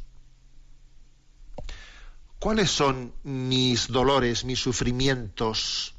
¿Cuáles 2.40 2.72
son 2.72 3.14
mis 3.24 3.88
dolores, 3.88 4.44
mis 4.44 4.60
sufrimientos? 4.60 5.96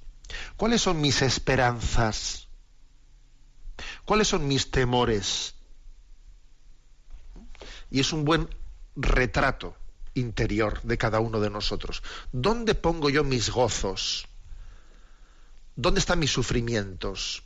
¿Cuáles 0.56 0.82
son 0.82 1.00
mis 1.00 1.22
esperanzas? 1.22 2.48
¿Cuáles 4.04 4.28
son 4.28 4.46
mis 4.46 4.70
temores? 4.70 5.54
Y 7.90 8.00
es 8.00 8.12
un 8.12 8.24
buen 8.24 8.48
retrato 8.96 9.76
interior 10.14 10.80
de 10.82 10.98
cada 10.98 11.20
uno 11.20 11.40
de 11.40 11.50
nosotros. 11.50 12.02
¿Dónde 12.32 12.74
pongo 12.74 13.10
yo 13.10 13.24
mis 13.24 13.50
gozos? 13.50 14.26
¿Dónde 15.76 16.00
están 16.00 16.18
mis 16.18 16.30
sufrimientos? 16.30 17.42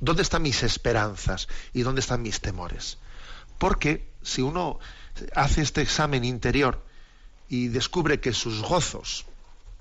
¿Dónde 0.00 0.22
están 0.22 0.42
mis 0.42 0.62
esperanzas? 0.62 1.48
¿Y 1.72 1.82
dónde 1.82 2.00
están 2.00 2.22
mis 2.22 2.40
temores? 2.40 2.98
Porque 3.58 4.10
si 4.22 4.42
uno 4.42 4.78
hace 5.34 5.62
este 5.62 5.82
examen 5.82 6.24
interior 6.24 6.82
y 7.48 7.68
descubre 7.68 8.20
que 8.20 8.32
sus 8.32 8.62
gozos 8.62 9.26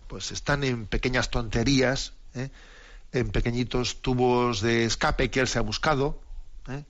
pues 0.07 0.31
están 0.31 0.65
en 0.65 0.87
pequeñas 0.87 1.31
tonterías, 1.31 2.11
¿eh? 2.35 2.49
en 3.13 3.31
pequeñitos 3.31 4.01
tubos 4.01 4.59
de 4.59 4.83
escape 4.83 5.31
que 5.31 5.39
él 5.39 5.47
se 5.47 5.57
ha 5.57 5.61
buscado, 5.61 6.21
¿eh? 6.67 6.83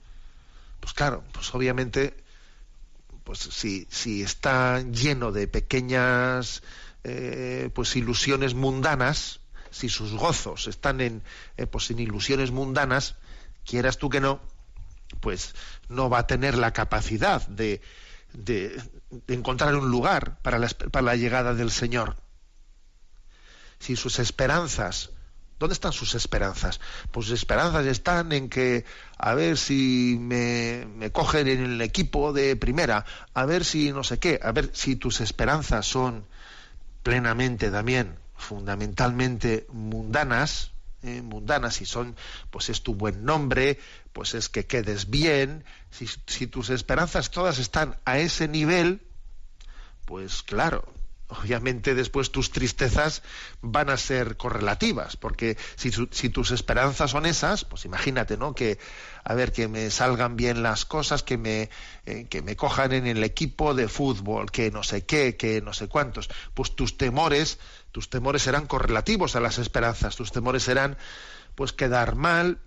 pues 0.80 0.92
claro, 0.92 1.22
pues 1.32 1.54
obviamente 1.54 2.16
pues 3.24 3.38
si, 3.38 3.86
si 3.90 4.22
está 4.22 4.80
lleno 4.80 5.32
de 5.32 5.48
pequeñas 5.48 6.62
eh, 7.04 7.70
pues 7.74 7.96
ilusiones 7.96 8.54
mundanas, 8.54 9.40
si 9.70 9.88
sus 9.88 10.12
gozos 10.12 10.66
están 10.66 11.00
en, 11.00 11.22
eh, 11.56 11.66
pues 11.66 11.90
en 11.90 11.98
ilusiones 11.98 12.50
mundanas, 12.50 13.16
quieras 13.64 13.98
tú 13.98 14.08
que 14.08 14.20
no, 14.20 14.40
pues 15.20 15.54
no 15.88 16.08
va 16.10 16.20
a 16.20 16.26
tener 16.26 16.56
la 16.56 16.72
capacidad 16.72 17.46
de, 17.48 17.80
de, 18.32 18.80
encontrar 19.28 19.74
un 19.74 19.90
lugar 19.90 20.40
para 20.42 20.58
la, 20.58 20.68
para 20.68 21.04
la 21.04 21.16
llegada 21.16 21.54
del 21.54 21.70
Señor. 21.70 22.16
Si 23.78 23.96
sus 23.96 24.18
esperanzas 24.18 25.10
¿Dónde 25.62 25.74
están 25.74 25.92
sus 25.92 26.16
esperanzas? 26.16 26.80
Pues 27.12 27.26
sus 27.26 27.38
esperanzas 27.38 27.86
están 27.86 28.32
en 28.32 28.48
que 28.48 28.84
a 29.16 29.32
ver 29.34 29.56
si 29.56 30.16
me, 30.18 31.12
cogen 31.12 31.46
en 31.46 31.62
el 31.62 31.80
equipo 31.82 32.32
de 32.32 32.56
primera, 32.56 33.04
a 33.32 33.46
ver 33.46 33.64
si 33.64 33.92
no 33.92 34.02
sé 34.02 34.18
qué, 34.18 34.40
a 34.42 34.50
ver 34.50 34.70
si 34.72 34.96
tus 34.96 35.20
esperanzas 35.20 35.86
son 35.86 36.26
plenamente 37.04 37.70
también, 37.70 38.16
fundamentalmente 38.36 39.68
mundanas, 39.70 40.72
eh, 41.04 41.22
mundanas, 41.22 41.76
si 41.76 41.86
son, 41.86 42.16
pues 42.50 42.68
es 42.68 42.82
tu 42.82 42.96
buen 42.96 43.24
nombre, 43.24 43.78
pues 44.12 44.34
es 44.34 44.48
que 44.48 44.66
quedes 44.66 45.10
bien, 45.10 45.62
si 45.92 46.48
tus 46.48 46.70
esperanzas 46.70 47.30
todas 47.30 47.60
están 47.60 47.94
a 48.04 48.18
ese 48.18 48.48
nivel, 48.48 49.00
pues 50.06 50.42
claro, 50.42 50.92
obviamente 51.32 51.94
después 51.94 52.30
tus 52.30 52.50
tristezas 52.50 53.22
van 53.60 53.90
a 53.90 53.96
ser 53.96 54.36
correlativas, 54.36 55.16
porque 55.16 55.56
si, 55.76 55.90
tus 55.90 56.50
esperanzas 56.50 57.10
son 57.10 57.26
esas, 57.26 57.64
pues 57.64 57.84
imagínate, 57.84 58.36
¿no? 58.36 58.54
Que, 58.54 58.78
a 59.24 59.34
ver, 59.34 59.52
que 59.52 59.68
me 59.68 59.90
salgan 59.90 60.36
bien 60.36 60.62
las 60.62 60.84
cosas, 60.84 61.22
que 61.22 61.38
me, 61.38 61.70
eh, 62.06 62.26
que 62.28 62.42
me 62.42 62.56
cojan 62.56 62.92
en 62.92 63.06
el 63.06 63.24
equipo 63.24 63.74
de 63.74 63.88
fútbol, 63.88 64.50
que 64.50 64.70
no 64.70 64.82
sé 64.82 65.04
qué, 65.04 65.36
que 65.36 65.60
no 65.60 65.72
sé 65.72 65.88
cuántos, 65.88 66.28
pues 66.54 66.74
tus 66.74 66.96
temores, 66.96 67.58
tus 67.90 68.10
temores 68.10 68.42
serán 68.42 68.66
correlativos 68.66 69.36
a 69.36 69.40
las 69.40 69.58
esperanzas, 69.58 70.16
tus 70.16 70.32
temores 70.32 70.62
serán, 70.62 70.96
pues, 71.54 71.72
quedar 71.72 72.14
mal, 72.14 72.60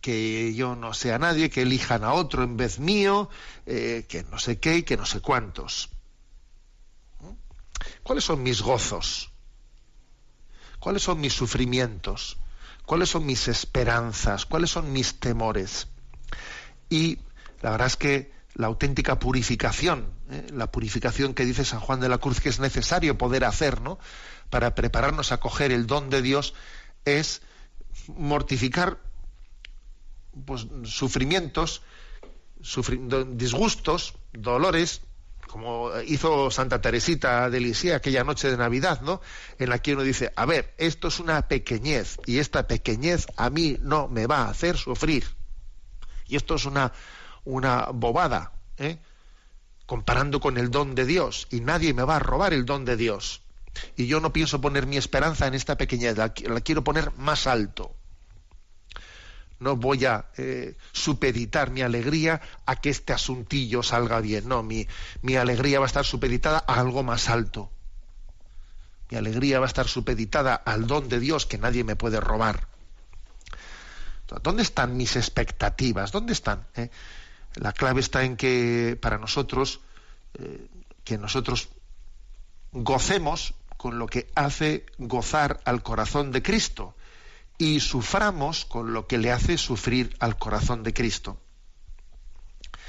que 0.00 0.54
yo 0.54 0.76
no 0.76 0.94
sea 0.94 1.18
nadie, 1.18 1.50
que 1.50 1.62
elijan 1.62 2.04
a 2.04 2.12
otro 2.12 2.42
en 2.42 2.56
vez 2.56 2.78
mío, 2.78 3.28
eh, 3.66 4.06
que 4.08 4.24
no 4.24 4.38
sé 4.38 4.58
qué 4.58 4.76
y 4.78 4.82
que 4.82 4.96
no 4.96 5.06
sé 5.06 5.20
cuántos. 5.20 5.90
¿Cuáles 8.02 8.24
son 8.24 8.42
mis 8.42 8.62
gozos? 8.62 9.30
¿Cuáles 10.78 11.02
son 11.02 11.20
mis 11.20 11.32
sufrimientos? 11.32 12.38
¿Cuáles 12.86 13.10
son 13.10 13.26
mis 13.26 13.48
esperanzas? 13.48 14.46
¿Cuáles 14.46 14.70
son 14.70 14.92
mis 14.92 15.20
temores? 15.20 15.88
Y 16.88 17.18
la 17.60 17.70
verdad 17.70 17.88
es 17.88 17.96
que 17.96 18.32
la 18.54 18.66
auténtica 18.66 19.18
purificación, 19.18 20.10
¿eh? 20.30 20.46
la 20.52 20.70
purificación 20.70 21.34
que 21.34 21.44
dice 21.44 21.64
San 21.64 21.80
Juan 21.80 22.00
de 22.00 22.08
la 22.08 22.18
Cruz 22.18 22.40
que 22.40 22.48
es 22.48 22.60
necesario 22.60 23.18
poder 23.18 23.44
hacer, 23.44 23.80
¿no? 23.80 23.98
Para 24.50 24.74
prepararnos 24.74 25.32
a 25.32 25.38
coger 25.38 25.70
el 25.72 25.86
don 25.86 26.10
de 26.10 26.22
Dios 26.22 26.54
es 27.04 27.42
mortificar 28.08 28.98
pues, 30.44 30.66
sufrimientos, 30.84 31.82
disgustos, 33.28 34.14
dolores, 34.32 35.02
como 35.48 35.90
hizo 36.02 36.50
Santa 36.50 36.80
Teresita 36.80 37.50
de 37.50 37.58
Lisieux 37.58 37.96
aquella 37.96 38.22
noche 38.22 38.50
de 38.50 38.56
Navidad, 38.56 39.00
¿no? 39.00 39.20
En 39.58 39.70
la 39.70 39.80
que 39.80 39.94
uno 39.94 40.02
dice, 40.02 40.32
a 40.36 40.46
ver, 40.46 40.74
esto 40.78 41.08
es 41.08 41.18
una 41.18 41.48
pequeñez 41.48 42.18
y 42.26 42.38
esta 42.38 42.68
pequeñez 42.68 43.26
a 43.36 43.50
mí 43.50 43.78
no 43.82 44.06
me 44.06 44.26
va 44.26 44.42
a 44.42 44.50
hacer 44.50 44.76
sufrir. 44.76 45.24
Y 46.26 46.36
esto 46.36 46.54
es 46.54 46.66
una, 46.66 46.92
una 47.44 47.86
bobada, 47.92 48.52
¿eh? 48.76 48.98
comparando 49.86 50.38
con 50.38 50.58
el 50.58 50.70
don 50.70 50.94
de 50.94 51.06
Dios 51.06 51.48
y 51.50 51.60
nadie 51.60 51.94
me 51.94 52.04
va 52.04 52.16
a 52.16 52.20
robar 52.20 52.52
el 52.52 52.64
don 52.64 52.84
de 52.84 52.96
Dios. 52.96 53.42
Y 53.96 54.06
yo 54.06 54.20
no 54.20 54.32
pienso 54.32 54.60
poner 54.60 54.86
mi 54.86 54.96
esperanza 54.96 55.46
en 55.46 55.54
esta 55.54 55.76
pequeñez, 55.76 56.16
la 56.16 56.30
quiero 56.30 56.84
poner 56.84 57.12
más 57.16 57.46
alto 57.46 57.97
no 59.60 59.76
voy 59.76 60.04
a 60.04 60.26
eh, 60.36 60.76
supeditar 60.92 61.70
mi 61.70 61.82
alegría 61.82 62.40
a 62.64 62.76
que 62.76 62.90
este 62.90 63.12
asuntillo 63.12 63.82
salga 63.82 64.20
bien. 64.20 64.48
No, 64.48 64.62
mi, 64.62 64.86
mi 65.22 65.36
alegría 65.36 65.80
va 65.80 65.86
a 65.86 65.88
estar 65.88 66.04
supeditada 66.04 66.64
a 66.66 66.80
algo 66.80 67.02
más 67.02 67.28
alto. 67.28 67.70
Mi 69.10 69.18
alegría 69.18 69.58
va 69.58 69.66
a 69.66 69.68
estar 69.68 69.88
supeditada 69.88 70.54
al 70.54 70.86
don 70.86 71.08
de 71.08 71.18
Dios 71.18 71.46
que 71.46 71.58
nadie 71.58 71.82
me 71.82 71.96
puede 71.96 72.20
robar. 72.20 72.68
¿Dónde 74.42 74.62
están 74.62 74.96
mis 74.96 75.16
expectativas? 75.16 76.12
¿Dónde 76.12 76.34
están? 76.34 76.66
Eh? 76.76 76.90
La 77.54 77.72
clave 77.72 78.00
está 78.00 78.24
en 78.24 78.36
que 78.36 78.98
para 79.00 79.18
nosotros, 79.18 79.80
eh, 80.34 80.68
que 81.02 81.16
nosotros 81.16 81.70
gocemos 82.72 83.54
con 83.78 83.98
lo 83.98 84.06
que 84.06 84.30
hace 84.34 84.84
gozar 84.98 85.60
al 85.64 85.82
corazón 85.82 86.30
de 86.30 86.42
Cristo 86.42 86.94
y 87.58 87.80
suframos 87.80 88.64
con 88.64 88.92
lo 88.92 89.08
que 89.08 89.18
le 89.18 89.32
hace 89.32 89.58
sufrir 89.58 90.16
al 90.20 90.38
corazón 90.38 90.84
de 90.84 90.94
Cristo. 90.94 91.40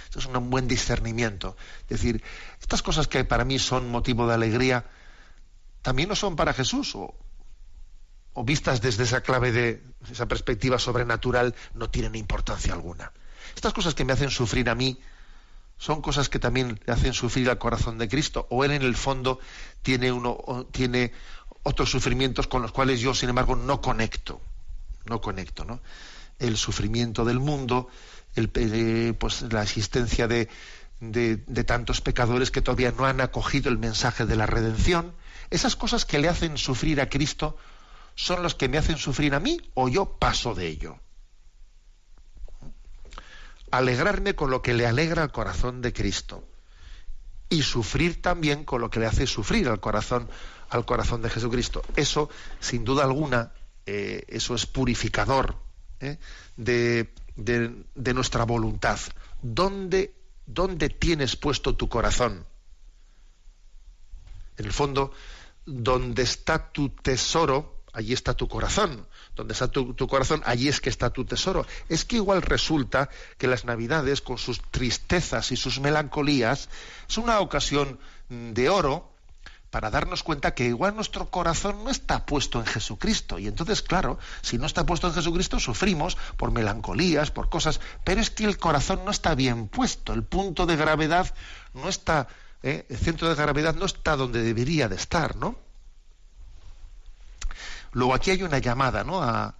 Eso 0.09 0.19
es 0.19 0.25
un 0.25 0.49
buen 0.49 0.67
discernimiento. 0.67 1.57
Es 1.83 2.01
decir, 2.01 2.23
estas 2.61 2.83
cosas 2.83 3.07
que 3.07 3.23
para 3.23 3.45
mí 3.45 3.57
son 3.57 3.89
motivo 3.89 4.27
de 4.27 4.35
alegría, 4.35 4.85
también 5.81 6.09
no 6.09 6.15
son 6.15 6.35
para 6.35 6.53
Jesús, 6.53 6.95
o, 6.95 7.15
o 8.33 8.43
vistas 8.43 8.81
desde 8.81 9.03
esa 9.03 9.21
clave 9.21 9.51
de 9.51 9.83
esa 10.11 10.27
perspectiva 10.27 10.77
sobrenatural, 10.77 11.55
no 11.73 11.89
tienen 11.89 12.15
importancia 12.15 12.73
alguna. 12.73 13.11
Estas 13.55 13.73
cosas 13.73 13.95
que 13.95 14.05
me 14.05 14.13
hacen 14.13 14.29
sufrir 14.29 14.69
a 14.69 14.75
mí, 14.75 14.99
son 15.77 16.01
cosas 16.01 16.27
que 16.29 16.39
también 16.39 16.79
le 16.85 16.93
hacen 16.93 17.13
sufrir 17.13 17.49
al 17.49 17.57
corazón 17.57 17.97
de 17.97 18.09
Cristo, 18.09 18.45
o 18.49 18.63
él 18.65 18.71
en 18.71 18.81
el 18.81 18.95
fondo 18.95 19.39
tiene 19.81 20.11
uno 20.11 20.67
tiene 20.71 21.13
otros 21.63 21.89
sufrimientos 21.89 22.47
con 22.47 22.61
los 22.61 22.71
cuales 22.71 22.99
yo, 22.99 23.13
sin 23.13 23.29
embargo, 23.29 23.55
no 23.55 23.81
conecto 23.81 24.41
no 25.05 25.21
conecto, 25.21 25.65
¿no? 25.65 25.81
El 26.39 26.57
sufrimiento 26.57 27.25
del 27.25 27.39
mundo, 27.39 27.89
el, 28.35 28.49
pues, 29.17 29.41
la 29.51 29.63
existencia 29.63 30.27
de, 30.27 30.49
de, 30.99 31.63
tantos 31.63 32.01
pecadores 32.01 32.51
que 32.51 32.61
todavía 32.61 32.91
no 32.91 33.05
han 33.05 33.21
acogido 33.21 33.69
el 33.69 33.77
mensaje 33.77 34.25
de 34.25 34.35
la 34.35 34.45
redención. 34.45 35.13
Esas 35.49 35.75
cosas 35.75 36.05
que 36.05 36.19
le 36.19 36.29
hacen 36.29 36.57
sufrir 36.57 37.01
a 37.01 37.09
Cristo 37.09 37.57
son 38.15 38.43
los 38.43 38.55
que 38.55 38.69
me 38.69 38.77
hacen 38.77 38.97
sufrir 38.97 39.33
a 39.33 39.39
mí 39.39 39.59
o 39.73 39.87
yo 39.87 40.17
paso 40.17 40.53
de 40.53 40.67
ello. 40.67 40.99
Alegrarme 43.71 44.35
con 44.35 44.49
lo 44.49 44.61
que 44.61 44.73
le 44.73 44.87
alegra 44.87 45.23
al 45.23 45.31
corazón 45.31 45.81
de 45.81 45.93
Cristo 45.93 46.43
y 47.49 47.63
sufrir 47.63 48.21
también 48.21 48.63
con 48.63 48.81
lo 48.81 48.89
que 48.89 48.99
le 48.99 49.05
hace 49.05 49.25
sufrir 49.25 49.69
al 49.69 49.79
corazón 49.79 50.29
al 50.69 50.85
corazón 50.85 51.21
de 51.21 51.29
Jesucristo. 51.29 51.81
Eso, 51.95 52.29
sin 52.59 52.85
duda 52.85 53.03
alguna, 53.03 53.51
eh, 53.85 54.23
eso 54.27 54.55
es 54.55 54.65
purificador 54.65 55.55
¿eh? 55.99 56.17
de, 56.57 57.13
de, 57.35 58.13
nuestra 58.13 58.43
voluntad. 58.43 58.99
¿Dónde, 59.41 60.13
¿Dónde 60.45 60.89
tienes 60.89 61.35
puesto 61.35 61.75
tu 61.75 61.89
corazón? 61.89 62.45
En 64.57 64.65
el 64.65 64.73
fondo, 64.73 65.11
donde 65.65 66.23
está 66.23 66.71
tu 66.71 66.89
tesoro, 66.89 67.83
allí 67.93 68.13
está 68.13 68.33
tu 68.33 68.47
corazón. 68.47 69.07
Donde 69.35 69.53
está 69.53 69.69
tu, 69.69 69.93
tu, 69.93 70.07
corazón, 70.07 70.41
allí 70.45 70.67
es 70.67 70.81
que 70.81 70.89
está 70.89 71.11
tu 71.11 71.25
tesoro. 71.25 71.65
Es 71.87 72.03
que 72.03 72.17
igual 72.17 72.41
resulta 72.41 73.09
que 73.37 73.47
las 73.47 73.63
Navidades, 73.63 74.21
con 74.21 74.37
sus 74.37 74.61
tristezas 74.61 75.51
y 75.51 75.55
sus 75.55 75.79
melancolías, 75.79 76.69
es 77.07 77.17
una 77.17 77.39
ocasión 77.39 77.99
de 78.29 78.69
oro 78.69 79.09
para 79.71 79.91
darnos 79.91 80.23
cuenta 80.23 80.53
que 80.53 80.65
igual 80.65 80.95
nuestro 80.95 81.29
corazón 81.29 81.83
no 81.83 81.91
está 81.91 82.25
puesto 82.25 82.59
en 82.59 82.65
Jesucristo. 82.65 83.37
Y 83.37 83.47
entonces, 83.47 83.81
claro, 83.81 84.17
si 84.41 84.57
no 84.57 84.65
está 84.65 84.85
puesto 84.85 85.07
en 85.07 85.13
Jesucristo, 85.13 85.59
sufrimos 85.59 86.17
por 86.37 86.51
melancolías, 86.51 87.31
por 87.31 87.49
cosas, 87.49 87.79
pero 88.03 88.19
es 88.19 88.29
que 88.29 88.45
el 88.45 88.57
corazón 88.57 89.01
no 89.05 89.11
está 89.11 89.35
bien 89.35 89.67
puesto, 89.67 90.13
el 90.13 90.23
punto 90.23 90.65
de 90.65 90.75
gravedad 90.75 91.33
no 91.73 91.87
está, 91.87 92.27
¿eh? 92.63 92.85
el 92.89 92.97
centro 92.97 93.29
de 93.29 93.35
gravedad 93.35 93.75
no 93.75 93.85
está 93.85 94.15
donde 94.15 94.41
debería 94.41 94.89
de 94.89 94.95
estar, 94.95 95.35
¿no? 95.35 95.55
Luego 97.91 98.13
aquí 98.13 98.31
hay 98.31 98.43
una 98.43 98.59
llamada, 98.59 99.03
¿no? 99.03 99.21
A, 99.21 99.55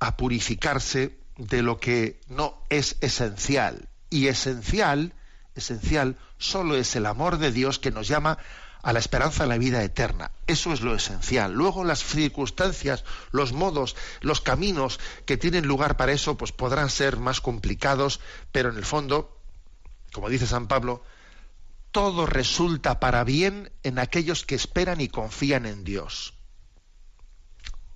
a 0.00 0.16
purificarse 0.16 1.16
de 1.36 1.62
lo 1.62 1.78
que 1.78 2.20
no 2.28 2.58
es 2.68 2.96
esencial. 3.00 3.88
Y 4.10 4.26
esencial, 4.26 5.14
esencial, 5.54 6.16
solo 6.38 6.74
es 6.74 6.96
el 6.96 7.06
amor 7.06 7.38
de 7.38 7.52
Dios 7.52 7.78
que 7.78 7.92
nos 7.92 8.08
llama 8.08 8.38
a 8.82 8.92
la 8.92 8.98
esperanza 8.98 9.44
de 9.44 9.48
la 9.48 9.58
vida 9.58 9.82
eterna. 9.82 10.32
Eso 10.46 10.72
es 10.72 10.80
lo 10.80 10.94
esencial. 10.94 11.52
Luego 11.52 11.84
las 11.84 12.04
circunstancias, 12.04 13.04
los 13.30 13.52
modos, 13.52 13.96
los 14.20 14.40
caminos 14.40 14.98
que 15.24 15.36
tienen 15.36 15.66
lugar 15.66 15.96
para 15.96 16.12
eso, 16.12 16.36
pues 16.36 16.52
podrán 16.52 16.90
ser 16.90 17.16
más 17.16 17.40
complicados, 17.40 18.20
pero 18.50 18.70
en 18.70 18.76
el 18.76 18.84
fondo, 18.84 19.38
como 20.12 20.28
dice 20.28 20.46
San 20.46 20.66
Pablo, 20.66 21.04
todo 21.92 22.26
resulta 22.26 22.98
para 22.98 23.22
bien 23.22 23.70
en 23.82 23.98
aquellos 23.98 24.44
que 24.44 24.54
esperan 24.54 25.00
y 25.00 25.08
confían 25.08 25.66
en 25.66 25.84
Dios. 25.84 26.34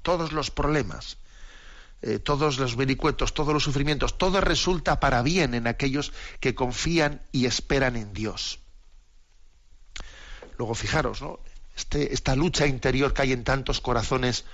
Todos 0.03 0.33
los 0.33 0.53
problemas, 0.53 1.19
eh, 2.03 2.21
todos 2.21 2.59
los 2.59 2.77
vericuetos, 2.77 3.35
todos 3.35 3.53
los 3.53 3.65
sufrimientos, 3.65 4.19
todo 4.19 4.41
resulta 4.41 5.01
para 5.01 5.23
bien 5.23 5.55
en 5.55 5.67
aquellos 5.67 6.13
que 6.39 6.55
confían 6.55 7.23
y 7.33 7.47
esperan 7.47 7.97
en 7.97 8.13
Dios. 8.13 8.61
Luego 10.59 10.75
fijaros, 10.75 11.23
¿no? 11.23 11.39
Este, 11.77 12.15
esta 12.15 12.35
lucha 12.35 12.67
interior 12.67 13.13
que 13.13 13.23
hay 13.23 13.33
en 13.33 13.45
tantos 13.45 13.81
corazones 13.81 14.45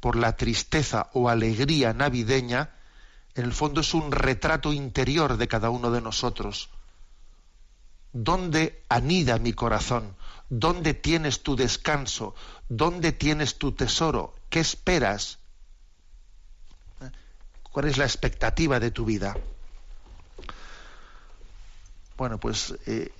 por 0.00 0.16
la 0.16 0.36
tristeza 0.36 1.10
o 1.12 1.28
alegría 1.28 1.92
navideña, 1.92 2.70
en 3.34 3.44
el 3.44 3.52
fondo 3.52 3.80
es 3.80 3.94
un 3.94 4.12
retrato 4.12 4.72
interior 4.72 5.36
de 5.36 5.48
cada 5.48 5.70
uno 5.70 5.90
de 5.90 6.00
nosotros. 6.00 6.70
¿Dónde 8.12 8.82
anida 8.88 9.38
mi 9.38 9.52
corazón? 9.52 10.16
¿Dónde 10.48 10.94
tienes 10.94 11.42
tu 11.42 11.54
descanso? 11.54 12.34
¿Dónde 12.68 13.12
tienes 13.12 13.58
tu 13.58 13.72
tesoro? 13.72 14.34
¿Qué 14.48 14.60
esperas? 14.60 15.38
¿Cuál 17.62 17.88
es 17.88 17.98
la 17.98 18.04
expectativa 18.04 18.80
de 18.80 18.90
tu 18.90 19.04
vida? 19.04 19.36
Bueno, 22.16 22.38
pues 22.38 22.74
eh, 22.86 23.12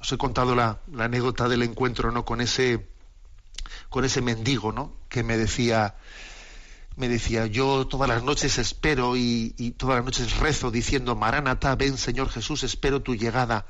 os 0.00 0.10
he 0.12 0.16
contado 0.16 0.54
la, 0.54 0.80
anécdota 0.98 1.48
del 1.48 1.62
encuentro 1.62 2.10
¿no? 2.10 2.24
con 2.24 2.40
ese 2.40 2.88
con 3.90 4.04
ese 4.04 4.22
mendigo 4.22 4.72
¿no? 4.72 4.96
que 5.08 5.22
me 5.22 5.36
decía 5.36 5.96
me 6.96 7.08
decía 7.08 7.46
yo 7.46 7.86
todas 7.86 8.08
las 8.08 8.22
noches 8.22 8.58
espero 8.58 9.16
y, 9.16 9.74
todas 9.76 9.96
las 9.96 10.04
noches 10.04 10.38
rezo 10.38 10.70
diciendo 10.70 11.14
Maranata 11.16 11.76
ven 11.76 11.98
Señor 11.98 12.30
Jesús 12.30 12.62
espero 12.62 13.02
tu 13.02 13.14
llegada 13.14 13.66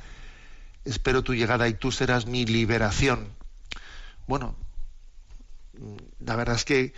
espero 0.84 1.22
tu 1.22 1.34
llegada 1.34 1.68
y 1.68 1.74
tú 1.74 1.90
serás 1.90 2.26
mi 2.26 2.46
liberación 2.46 3.28
bueno 4.26 4.54
la 6.20 6.36
verdad 6.36 6.56
es 6.56 6.64
que 6.64 6.94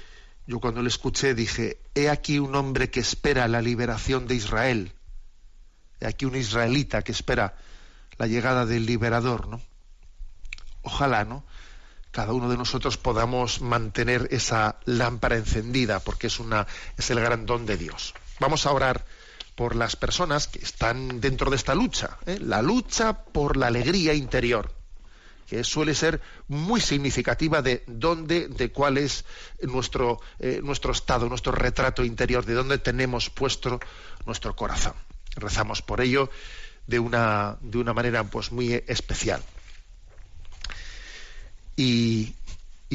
yo 0.47 0.61
cuando 0.61 0.83
le 0.83 0.89
escuché 0.89 1.35
dije 1.35 1.79
he 1.95 2.11
aquí 2.11 2.39
un 2.39 2.55
hombre 2.55 2.91
que 2.91 3.01
espera 3.01 3.49
la 3.49 3.63
liberación 3.63 4.27
de 4.27 4.35
Israel 4.35 4.93
he 6.01 6.07
aquí 6.07 6.27
un 6.27 6.37
israelita 6.37 7.03
que 7.03 7.13
espera 7.13 7.57
la 8.23 8.29
llegada 8.29 8.67
del 8.67 8.87
liberador, 8.87 9.49
¿no? 9.49 9.61
Ojalá, 10.83 11.25
¿no? 11.25 11.45
Cada 12.13 12.33
uno 12.33 12.49
de 12.49 12.57
nosotros 12.57 12.97
podamos 12.97 13.61
mantener 13.61 14.29
esa 14.31 14.79
lámpara 14.85 15.35
encendida, 15.37 15.99
porque 15.99 16.29
es 16.29 16.39
una 16.39 16.69
es 16.97 17.11
el 17.11 17.19
gran 17.19 17.47
don 17.47 17.67
de 17.67 17.77
Dios. 17.77 18.15
Vamos 18.39 18.65
a 18.65 18.71
orar 18.71 19.05
por 19.57 19.75
las 19.75 19.97
personas 19.97 20.47
que 20.47 20.61
están 20.61 21.21
dentro 21.21 21.51
de 21.51 21.57
esta 21.57 21.75
lucha, 21.75 22.17
¿eh? 22.25 22.39
la 22.41 22.63
lucha 22.63 23.25
por 23.25 23.57
la 23.57 23.67
alegría 23.67 24.15
interior, 24.15 24.73
que 25.49 25.65
suele 25.65 25.93
ser 25.93 26.21
muy 26.47 26.81
significativa 26.81 27.61
de 27.61 27.83
dónde, 27.89 28.47
de 28.47 28.71
cuál 28.71 28.99
es 28.99 29.25
nuestro, 29.63 30.21
eh, 30.39 30.61
nuestro 30.63 30.93
estado, 30.93 31.29
nuestro 31.29 31.51
retrato 31.51 32.05
interior, 32.05 32.47
de 32.47 32.55
dónde 32.55 32.79
tenemos 32.79 33.31
puesto 33.31 33.81
nuestro 34.27 34.55
corazón. 34.55 34.95
Rezamos 35.35 35.83
por 35.83 36.01
ello 36.01 36.31
de 36.87 36.99
una, 36.99 37.59
de 37.61 37.79
una 37.79 37.93
manera 37.93 38.25
pues 38.25 38.53
muy 38.53 38.73
especial. 38.87 39.43
Y, 41.77 42.35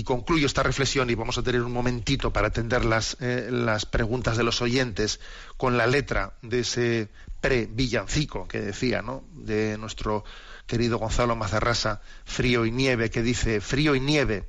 concluyo 0.06 0.46
esta 0.46 0.64
reflexión 0.64 1.10
y 1.10 1.16
vamos 1.16 1.38
a 1.38 1.44
tener 1.44 1.62
un 1.64 1.74
momentito 1.74 2.32
para 2.32 2.48
atender 2.48 2.86
las, 2.86 3.18
eh, 3.20 3.50
las 3.52 3.86
preguntas 3.88 4.38
de 4.38 4.44
los 4.44 4.62
oyentes 4.62 5.20
con 5.58 5.76
la 5.76 5.88
letra 5.88 6.34
de 6.44 6.60
ese 6.60 7.10
pre-villancico 7.42 8.48
que 8.48 8.62
decía, 8.62 9.02
¿no? 9.02 9.24
De 9.34 9.78
nuestro 9.78 10.24
querido 10.68 11.00
Gonzalo 11.00 11.36
Mazarrasa, 11.36 12.02
Frío 12.26 12.66
y 12.66 12.72
Nieve, 12.72 13.10
que 13.10 13.24
dice, 13.24 13.60
Frío 13.60 13.96
y 13.96 14.00
Nieve, 14.00 14.48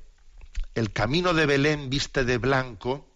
el 0.74 0.92
camino 0.92 1.32
de 1.32 1.46
Belén 1.46 1.90
viste 1.90 2.24
de 2.24 2.38
blanco 2.38 3.08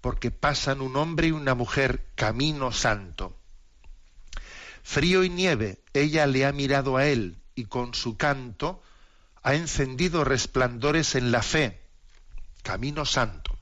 porque 0.00 0.30
pasan 0.30 0.80
un 0.80 0.96
hombre 0.96 1.28
y 1.28 1.32
una 1.32 1.54
mujer 1.54 2.06
camino 2.14 2.72
santo. 2.72 3.36
Frío 4.88 5.24
y 5.24 5.30
nieve, 5.30 5.82
ella 5.92 6.26
le 6.28 6.46
ha 6.46 6.52
mirado 6.52 6.96
a 6.96 7.06
él 7.06 7.42
y 7.56 7.64
con 7.64 7.92
su 7.92 8.16
canto 8.16 8.80
ha 9.42 9.56
encendido 9.56 10.22
resplandores 10.22 11.16
en 11.16 11.32
la 11.32 11.42
fe, 11.42 11.82
camino 12.62 13.04
santo. 13.04 13.58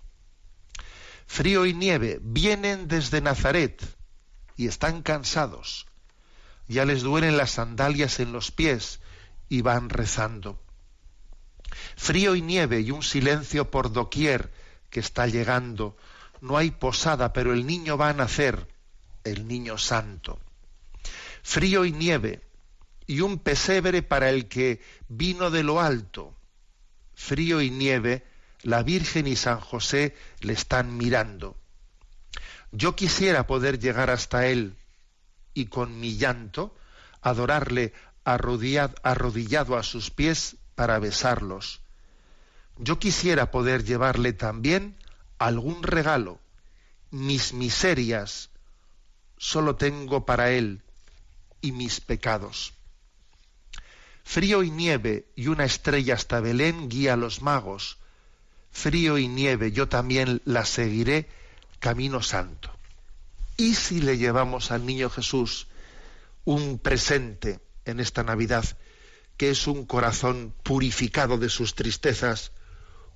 Frío 1.27 1.65
y 1.65 1.73
nieve 1.73 2.21
vienen 2.23 2.89
desde 2.89 3.23
Nazaret 3.23 3.83
y 4.57 4.69
están 4.69 5.03
cansados. 5.03 5.87
Ya 6.69 6.85
les 6.85 7.03
duelen 7.03 7.39
las 7.39 7.53
sandalias 7.53 8.21
en 8.21 8.31
los 8.33 8.51
pies 8.51 9.01
y 9.49 9.63
van 9.63 9.89
rezando. 9.89 10.63
Frío 11.97 12.37
y 12.37 12.43
nieve 12.43 12.81
y 12.81 12.91
un 12.91 13.03
silencio 13.03 13.71
por 13.71 13.93
doquier 13.93 14.53
que 14.91 15.01
está 15.01 15.27
llegando. 15.27 15.97
No 16.43 16.59
hay 16.59 16.71
posada, 16.71 17.33
pero 17.33 17.55
el 17.55 17.67
niño 17.67 17.97
va 17.97 18.11
a 18.11 18.15
nacer, 18.15 18.69
el 19.25 19.49
niño 19.49 19.79
santo 19.79 20.39
frío 21.45 21.85
y 21.85 21.93
nieve, 21.93 22.41
y 23.07 23.21
un 23.21 23.39
pesebre 23.39 24.03
para 24.03 24.31
el 24.31 24.49
que 24.49 24.81
vino 25.09 25.51
de 25.51 25.63
lo 25.63 25.81
alto. 25.81 26.35
Frío 27.15 27.61
y 27.61 27.71
nieve, 27.71 28.25
la 28.63 28.83
Virgen 28.83 29.27
y 29.27 29.37
San 29.37 29.61
José 29.61 30.17
le 30.41 30.55
están 30.55 30.97
mirando. 30.97 31.57
Yo 32.73 32.97
quisiera 32.97 33.47
poder 33.47 33.79
llegar 33.79 34.11
hasta 34.11 34.47
él 34.47 34.77
y 35.53 35.67
con 35.67 36.01
mi 36.01 36.17
llanto 36.17 36.75
adorarle 37.21 37.93
arrodillado 38.25 39.77
a 39.77 39.83
sus 39.83 40.11
pies 40.11 40.57
para 40.75 40.99
besarlos. 40.99 41.83
Yo 42.79 42.99
quisiera 42.99 43.51
poder 43.51 43.85
llevarle 43.85 44.33
también 44.33 44.97
algún 45.39 45.83
regalo. 45.83 46.41
Mis 47.11 47.53
miserias 47.53 48.51
solo 49.37 49.77
tengo 49.77 50.25
para 50.25 50.51
él 50.51 50.84
y 51.65 51.73
mis 51.73 52.01
pecados. 52.01 52.75
Frío 54.23 54.63
y 54.63 54.71
nieve 54.71 55.27
y 55.35 55.49
una 55.49 55.65
estrella 55.65 56.15
hasta 56.15 56.41
Belén 56.41 56.91
guía 56.91 57.15
a 57.15 57.17
los 57.17 57.41
magos. 57.41 57.97
Frío 58.71 59.17
y 59.17 59.29
nieve, 59.29 59.73
yo 59.73 59.89
también 59.89 60.43
la 60.45 60.67
seguiré 60.67 61.27
camino 61.81 62.23
santo. 62.23 62.71
¿Y 63.57 63.77
si 63.77 64.01
le 64.03 64.19
llevamos 64.19 64.73
al 64.73 64.85
niño 64.85 65.09
Jesús 65.09 65.69
un 66.45 66.79
presente, 66.79 67.61
en 67.87 68.01
esta 68.01 68.23
Navidad 68.23 68.65
que 69.39 69.51
es 69.51 69.67
un 69.67 69.85
corazón 69.87 70.55
purificado 70.63 71.39
de 71.39 71.49
sus 71.49 71.75
tristezas, 71.75 72.53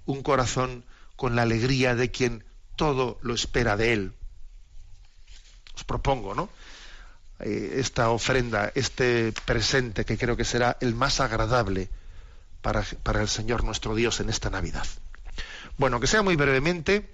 un 0.04 0.22
corazón 0.22 0.84
con 1.16 1.36
la 1.36 1.42
alegría 1.42 1.94
de 1.94 2.10
quien 2.10 2.44
todo 2.76 3.18
lo 3.20 3.34
espera 3.34 3.76
de 3.76 3.92
él. 3.92 4.14
Os 5.74 5.84
propongo, 5.84 6.34
¿no? 6.34 6.48
Eh, 7.40 7.76
esta 7.78 8.10
ofrenda, 8.10 8.72
este 8.74 9.32
presente 9.44 10.04
que 10.04 10.18
creo 10.18 10.36
que 10.36 10.44
será 10.44 10.76
el 10.80 10.94
más 10.94 11.20
agradable 11.20 11.88
para, 12.62 12.84
para 13.02 13.22
el 13.22 13.28
Señor 13.28 13.62
nuestro 13.62 13.94
Dios 13.94 14.18
en 14.20 14.28
esta 14.28 14.50
Navidad. 14.50 14.86
Bueno, 15.76 16.00
que 16.00 16.08
sea 16.08 16.22
muy 16.22 16.34
brevemente, 16.34 17.08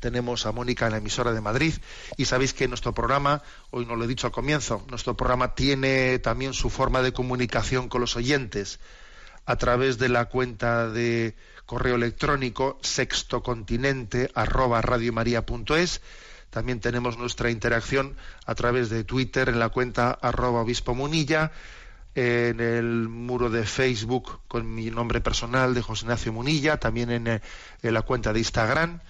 tenemos 0.00 0.46
a 0.46 0.52
Mónica 0.52 0.86
en 0.86 0.92
la 0.92 0.98
emisora 0.98 1.32
de 1.32 1.40
Madrid 1.40 1.74
y 2.16 2.24
sabéis 2.24 2.52
que 2.52 2.66
nuestro 2.66 2.92
programa, 2.94 3.42
hoy 3.70 3.86
no 3.86 3.94
lo 3.94 4.04
he 4.04 4.08
dicho 4.08 4.26
al 4.26 4.32
comienzo, 4.32 4.84
nuestro 4.90 5.16
programa 5.16 5.54
tiene 5.54 6.18
también 6.18 6.52
su 6.52 6.70
forma 6.70 7.02
de 7.02 7.12
comunicación 7.12 7.88
con 7.88 8.00
los 8.00 8.16
oyentes 8.16 8.80
a 9.46 9.54
través 9.56 9.98
de 9.98 10.08
la 10.08 10.24
cuenta 10.26 10.88
de 10.88 11.36
correo 11.64 11.94
electrónico 11.94 12.78
sextocontinente 12.82 14.30
arroba 14.34 14.82
También 16.50 16.80
tenemos 16.80 17.18
nuestra 17.18 17.50
interacción 17.50 18.16
a 18.46 18.54
través 18.54 18.90
de 18.90 19.04
Twitter 19.04 19.48
en 19.48 19.58
la 19.58 19.68
cuenta 19.68 20.10
arroba 20.10 20.60
obispo 20.60 20.94
munilla, 20.94 21.52
en 22.14 22.60
el 22.60 23.08
muro 23.08 23.50
de 23.50 23.64
Facebook 23.64 24.40
con 24.48 24.74
mi 24.74 24.90
nombre 24.90 25.20
personal 25.20 25.74
de 25.74 25.82
José 25.82 26.04
Ignacio 26.04 26.32
Munilla, 26.32 26.78
también 26.78 27.10
en, 27.10 27.28
eh, 27.28 27.40
la 27.82 28.02
cuenta 28.02 28.32
de 28.32 28.40
Instagram. 28.40 29.00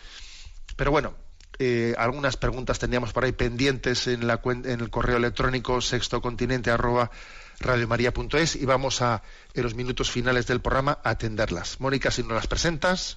Pero 0.76 0.90
bueno, 0.90 1.14
eh, 1.58 1.94
algunas 1.96 2.36
preguntas 2.36 2.78
teníamos 2.78 3.12
por 3.12 3.24
ahí 3.24 3.32
pendientes 3.32 4.06
en, 4.08 4.26
la, 4.26 4.40
en 4.44 4.80
el 4.80 4.90
correo 4.90 5.16
electrónico 5.16 5.80
sextocontinente 5.80 6.70
arroba 6.70 7.10
radiomaria.es 7.60 8.56
y 8.56 8.64
vamos 8.64 9.02
a, 9.02 9.22
en 9.54 9.62
los 9.62 9.74
minutos 9.74 10.10
finales 10.10 10.46
del 10.46 10.60
programa, 10.60 10.98
a 11.02 11.10
atenderlas. 11.10 11.80
Mónica, 11.80 12.10
si 12.10 12.22
nos 12.22 12.32
las 12.32 12.46
presentas. 12.46 13.16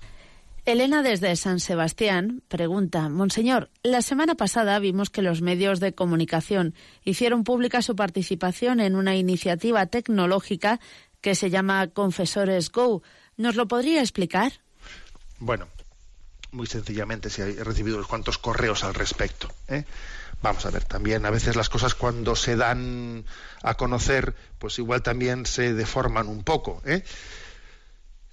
Elena 0.63 1.01
desde 1.01 1.35
San 1.35 1.59
Sebastián 1.59 2.43
pregunta, 2.47 3.09
Monseñor, 3.09 3.71
la 3.81 4.03
semana 4.03 4.35
pasada 4.35 4.77
vimos 4.77 5.09
que 5.09 5.23
los 5.23 5.41
medios 5.41 5.79
de 5.79 5.95
comunicación 5.95 6.75
hicieron 7.03 7.43
pública 7.43 7.81
su 7.81 7.95
participación 7.95 8.79
en 8.79 8.95
una 8.95 9.15
iniciativa 9.15 9.87
tecnológica 9.87 10.79
que 11.19 11.33
se 11.33 11.49
llama 11.49 11.87
Confesores 11.87 12.71
Go. 12.71 13.01
¿Nos 13.37 13.55
lo 13.55 13.67
podría 13.67 14.01
explicar? 14.01 14.53
Bueno, 15.39 15.67
muy 16.51 16.67
sencillamente 16.67 17.31
si 17.31 17.41
he 17.41 17.63
recibido 17.63 17.97
unos 17.97 18.07
cuantos 18.07 18.37
correos 18.37 18.83
al 18.83 18.93
respecto. 18.93 19.47
¿eh? 19.67 19.85
Vamos 20.43 20.67
a 20.67 20.69
ver, 20.69 20.83
también 20.83 21.25
a 21.25 21.31
veces 21.31 21.55
las 21.55 21.69
cosas 21.69 21.95
cuando 21.95 22.35
se 22.35 22.55
dan 22.55 23.25
a 23.63 23.73
conocer, 23.77 24.35
pues 24.59 24.77
igual 24.77 25.01
también 25.01 25.47
se 25.47 25.73
deforman 25.73 26.27
un 26.27 26.43
poco. 26.43 26.83
¿eh? 26.85 27.03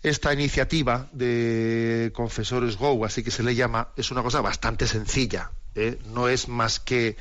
Esta 0.02 0.32
iniciativa 0.32 1.08
de 1.12 2.12
Confesores 2.14 2.76
Go, 2.76 3.04
así 3.04 3.22
que 3.22 3.30
se 3.30 3.42
le 3.42 3.54
llama, 3.54 3.88
es 3.96 4.10
una 4.10 4.22
cosa 4.22 4.40
bastante 4.40 4.86
sencilla. 4.86 5.50
¿eh? 5.74 5.98
No 6.06 6.28
es 6.28 6.48
más 6.48 6.78
que 6.80 7.16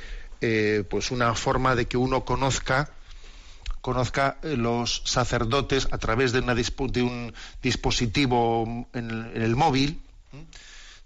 pues 0.88 1.10
una 1.10 1.34
forma 1.34 1.74
de 1.74 1.86
que 1.86 1.96
uno 1.96 2.24
conozca 2.24 2.92
conozca 3.80 4.38
los 4.42 5.02
sacerdotes 5.04 5.88
a 5.90 5.98
través 5.98 6.30
de, 6.30 6.38
una, 6.38 6.54
de 6.54 7.02
un 7.02 7.34
dispositivo 7.60 8.86
en 8.92 9.10
el 9.34 9.56
móvil 9.56 10.00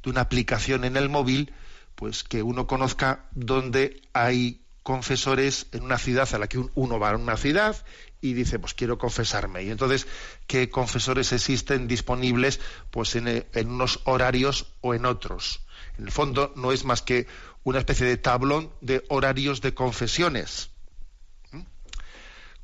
de 0.03 0.11
una 0.11 0.23
aplicación 0.23 0.85
en 0.85 0.97
el 0.97 1.09
móvil, 1.09 1.53
pues 1.95 2.25
que 2.25 2.43
uno 2.43 2.67
conozca 2.67 3.25
dónde 3.33 4.03
hay 4.13 4.61
confesores 4.83 5.67
en 5.73 5.83
una 5.83 5.99
ciudad 5.99 6.29
a 6.35 6.39
la 6.39 6.49
que 6.49 6.59
uno 6.75 6.99
va 6.99 7.11
a 7.11 7.17
una 7.17 7.37
ciudad 7.37 7.77
y 8.23 8.33
dice, 8.35 8.59
pues 8.59 8.73
quiero 8.73 8.97
confesarme. 8.97 9.65
Y 9.65 9.71
entonces, 9.71 10.07
¿qué 10.47 10.71
confesores 10.71 11.33
existen 11.33 11.89
disponibles 11.89 12.61
pues 12.91 13.17
en, 13.17 13.45
unos 13.67 14.01
horarios 14.05 14.73
o 14.81 14.95
en 14.95 15.05
otros? 15.05 15.61
En 15.99 16.05
el 16.05 16.13
fondo 16.13 16.53
no 16.57 16.73
es 16.73 16.85
más 16.85 17.03
que 17.03 17.27
una 17.65 17.81
especie 17.81 18.07
de 18.07 18.17
tablón 18.17 18.71
de 18.81 19.05
horarios 19.09 19.61
de 19.61 19.75
confesiones. 19.75 20.71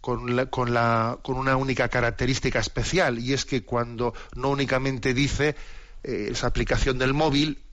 Con, 0.01 0.47
con, 0.47 0.73
la, 0.73 1.19
con, 1.23 1.37
una 1.37 1.57
única 1.57 1.89
característica 1.89 2.61
especial, 2.61 3.19
y 3.19 3.33
es 3.33 3.45
que 3.45 3.65
cuando 3.65 4.15
no 4.37 4.51
únicamente 4.51 5.13
dice 5.13 5.57
eh, 6.05 6.29
esa 6.31 6.47
aplicación 6.47 6.99
del 6.99 7.15
móvil, 7.15 7.65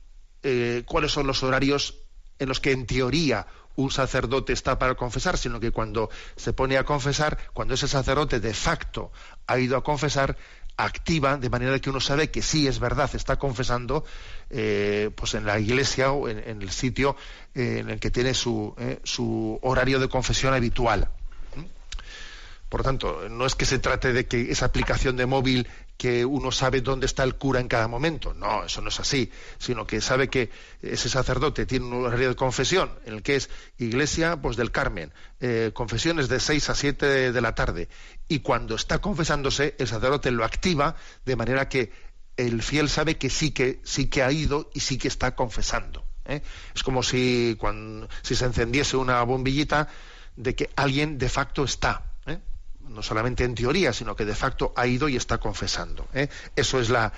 eh, 0.42 0.84
cuáles 0.88 1.12
son 1.12 1.28
los 1.28 1.44
horarios 1.44 2.00
en 2.40 2.50
los 2.50 2.60
que 2.60 2.72
en 2.72 2.88
teoría 2.88 3.46
un 3.76 3.92
sacerdote 3.92 4.54
está 4.54 4.80
para 4.80 4.96
confesar, 4.96 5.38
sino 5.38 5.60
que 5.60 5.72
cuando 5.72 6.10
se 6.36 6.54
pone 6.54 6.78
a 6.78 6.84
confesar, 6.84 7.38
cuando 7.54 7.74
ese 7.74 7.88
sacerdote 7.88 8.40
de 8.40 8.54
facto 8.54 9.12
ha 9.48 9.60
ido 9.60 9.78
a 9.78 9.84
confesar, 9.84 10.38
activa 10.78 11.38
de 11.38 11.50
manera 11.50 11.80
que 11.80 11.90
uno 11.90 12.02
sabe 12.02 12.30
que 12.30 12.42
sí 12.42 12.68
es 12.68 12.80
verdad, 12.80 13.10
está 13.14 13.38
confesando 13.38 14.04
eh, 14.50 15.10
pues 15.16 15.34
en 15.34 15.46
la 15.46 15.58
iglesia 15.60 16.12
o 16.12 16.28
en, 16.28 16.62
el 16.62 16.70
sitio 16.70 17.16
en 17.54 17.90
el 17.90 18.00
que 18.00 18.12
tiene 18.12 18.34
su, 18.34 18.76
su 19.04 19.58
horario 19.62 20.00
de 20.00 20.10
confesión 20.10 20.54
habitual. 20.54 21.10
Por 22.70 22.82
lo 22.82 22.84
tanto, 22.84 23.30
no 23.30 23.46
es 23.46 23.56
que 23.56 23.66
se 23.66 23.80
trate 23.80 24.12
de 24.12 24.28
que 24.28 24.52
esa 24.52 24.66
aplicación 24.66 25.16
de 25.16 25.26
móvil 25.26 25.68
que 25.98 26.26
uno 26.26 26.52
sabe 26.52 26.82
dónde 26.82 27.06
está 27.06 27.24
el 27.24 27.36
cura 27.36 27.60
en 27.60 27.68
cada 27.68 27.88
momento. 27.88 28.34
No, 28.34 28.66
eso 28.66 28.82
no 28.82 28.90
es 28.90 29.00
así, 29.00 29.32
sino 29.58 29.88
que 29.88 30.02
sabe 30.02 30.30
que 30.30 30.50
ese 30.82 31.10
sacerdote 31.10 31.66
tiene 31.66 31.86
un 31.86 32.06
horario 32.06 32.30
de 32.30 32.36
confesión 32.36 32.92
en 33.06 33.16
el 33.16 33.24
que 33.24 33.38
es 33.38 33.50
iglesia 33.78 34.36
pues 34.42 34.58
del 34.58 34.72
Carmen, 34.72 35.14
eh, 35.40 35.72
confesiones 35.74 36.28
de 36.28 36.40
6 36.40 36.70
a 36.70 36.76
7 36.76 37.32
de, 37.32 37.42
la 37.42 37.56
tarde. 37.56 37.88
Y 38.28 38.40
cuando 38.40 38.76
está 38.76 39.00
confesándose, 39.00 39.76
el 39.78 39.88
sacerdote 39.88 40.32
lo 40.32 40.44
activa 40.44 40.96
de 41.26 41.36
manera 41.36 41.70
que 41.70 41.92
el 42.38 42.62
fiel 42.62 42.90
sabe 42.90 43.18
que 43.18 43.30
sí 43.30 43.52
que, 43.52 43.80
sí 43.84 44.08
que 44.08 44.24
ha 44.24 44.32
ido 44.32 44.70
y 44.74 44.82
sí 44.82 44.98
que 44.98 45.08
está 45.08 45.36
confesando. 45.36 46.04
¿eh? 46.26 46.42
Es 46.76 46.84
como 46.84 47.04
si, 47.04 47.58
si 48.22 48.36
se 48.36 48.46
encendiese 48.46 48.98
una 48.98 49.24
bombillita 49.24 49.88
de 50.36 50.54
que 50.56 50.70
alguien 50.76 51.18
de 51.18 51.30
facto 51.30 51.64
está 51.64 52.15
no 52.90 53.02
solamente 53.02 53.44
en 53.44 53.56
teoría, 53.56 53.94
sino 53.94 54.16
que 54.16 54.26
de 54.26 54.36
facto 54.36 54.74
ha 54.76 54.88
ido 54.88 55.10
y 55.10 55.16
está 55.16 55.38
confesando. 55.38 56.08
¿eh? 56.14 56.30
Eso 56.56 56.80
es 56.80 56.90
la, 56.90 57.14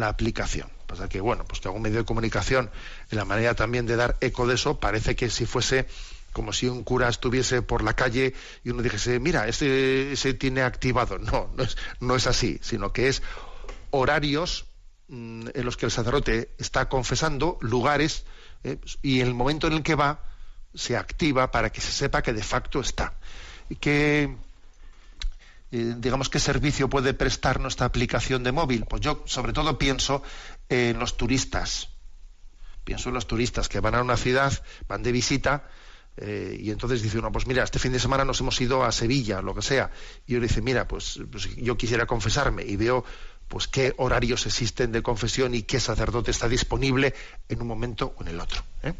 aplicación. 0.00 0.68
Pasa 0.86 1.08
que, 1.08 1.20
bueno, 1.20 1.44
pues 1.44 1.60
que 1.60 1.68
algún 1.68 1.82
medio 1.82 1.98
de 1.98 2.04
comunicación, 2.04 2.70
en 3.10 3.18
la 3.18 3.24
manera 3.24 3.54
también 3.54 3.86
de 3.86 3.96
dar 3.96 4.16
eco 4.20 4.46
de 4.46 4.54
eso, 4.54 4.80
parece 4.80 5.16
que 5.16 5.30
si 5.30 5.46
fuese 5.46 5.86
como 6.32 6.52
si 6.52 6.68
un 6.68 6.84
cura 6.84 7.08
estuviese 7.08 7.62
por 7.62 7.82
la 7.82 7.94
calle 7.94 8.34
y 8.62 8.70
uno 8.70 8.82
dijese, 8.82 9.18
mira, 9.18 9.48
ese, 9.48 10.12
ese 10.12 10.34
tiene 10.34 10.62
activado. 10.62 11.18
No, 11.18 11.50
no 11.56 11.64
es, 11.64 11.76
no 12.00 12.16
es 12.16 12.26
así, 12.26 12.58
sino 12.62 12.92
que 12.92 13.08
es 13.08 13.22
horarios 13.90 14.66
mm, 15.08 15.48
en 15.54 15.64
los 15.64 15.76
que 15.76 15.86
el 15.86 15.92
sacerdote 15.92 16.50
está 16.58 16.88
confesando, 16.88 17.58
lugares, 17.60 18.24
¿eh? 18.64 18.78
y 19.02 19.20
el 19.20 19.34
momento 19.34 19.66
en 19.66 19.72
el 19.74 19.82
que 19.82 19.94
va, 19.94 20.22
se 20.74 20.96
activa 20.96 21.50
para 21.50 21.70
que 21.70 21.80
se 21.80 21.92
sepa 21.92 22.22
que 22.22 22.32
de 22.32 22.42
facto 22.42 22.80
está. 22.80 23.14
Y 23.68 23.76
que 23.76 24.36
eh, 25.70 25.94
digamos, 25.98 26.28
qué 26.28 26.38
servicio 26.38 26.88
puede 26.88 27.14
prestar 27.14 27.60
nuestra 27.60 27.86
aplicación 27.86 28.42
de 28.42 28.52
móvil? 28.52 28.84
Pues 28.86 29.02
yo 29.02 29.22
sobre 29.26 29.52
todo 29.52 29.78
pienso 29.78 30.22
en 30.68 30.98
los 30.98 31.16
turistas. 31.16 31.90
Pienso 32.84 33.10
en 33.10 33.14
los 33.14 33.26
turistas 33.26 33.68
que 33.68 33.80
van 33.80 33.94
a 33.94 34.02
una 34.02 34.16
ciudad, 34.16 34.52
van 34.88 35.02
de 35.02 35.12
visita, 35.12 35.68
eh, 36.20 36.56
y 36.60 36.70
entonces 36.70 37.02
dice 37.02 37.18
uno, 37.18 37.30
pues 37.30 37.46
mira, 37.46 37.62
este 37.62 37.78
fin 37.78 37.92
de 37.92 38.00
semana 38.00 38.24
nos 38.24 38.40
hemos 38.40 38.60
ido 38.60 38.84
a 38.84 38.90
Sevilla, 38.92 39.40
lo 39.40 39.54
que 39.54 39.62
sea. 39.62 39.90
Y 40.26 40.34
uno 40.34 40.42
dice, 40.42 40.62
mira, 40.62 40.88
pues, 40.88 41.20
pues, 41.30 41.54
yo 41.56 41.76
quisiera 41.76 42.06
confesarme 42.06 42.64
y 42.64 42.76
veo 42.76 43.04
pues 43.46 43.66
qué 43.66 43.94
horarios 43.96 44.44
existen 44.44 44.92
de 44.92 45.02
confesión 45.02 45.54
y 45.54 45.62
qué 45.62 45.80
sacerdote 45.80 46.30
está 46.30 46.48
disponible 46.48 47.14
en 47.48 47.62
un 47.62 47.68
momento 47.68 48.14
o 48.16 48.22
en 48.22 48.28
el 48.28 48.40
otro. 48.40 48.62
¿eh? 48.82 48.92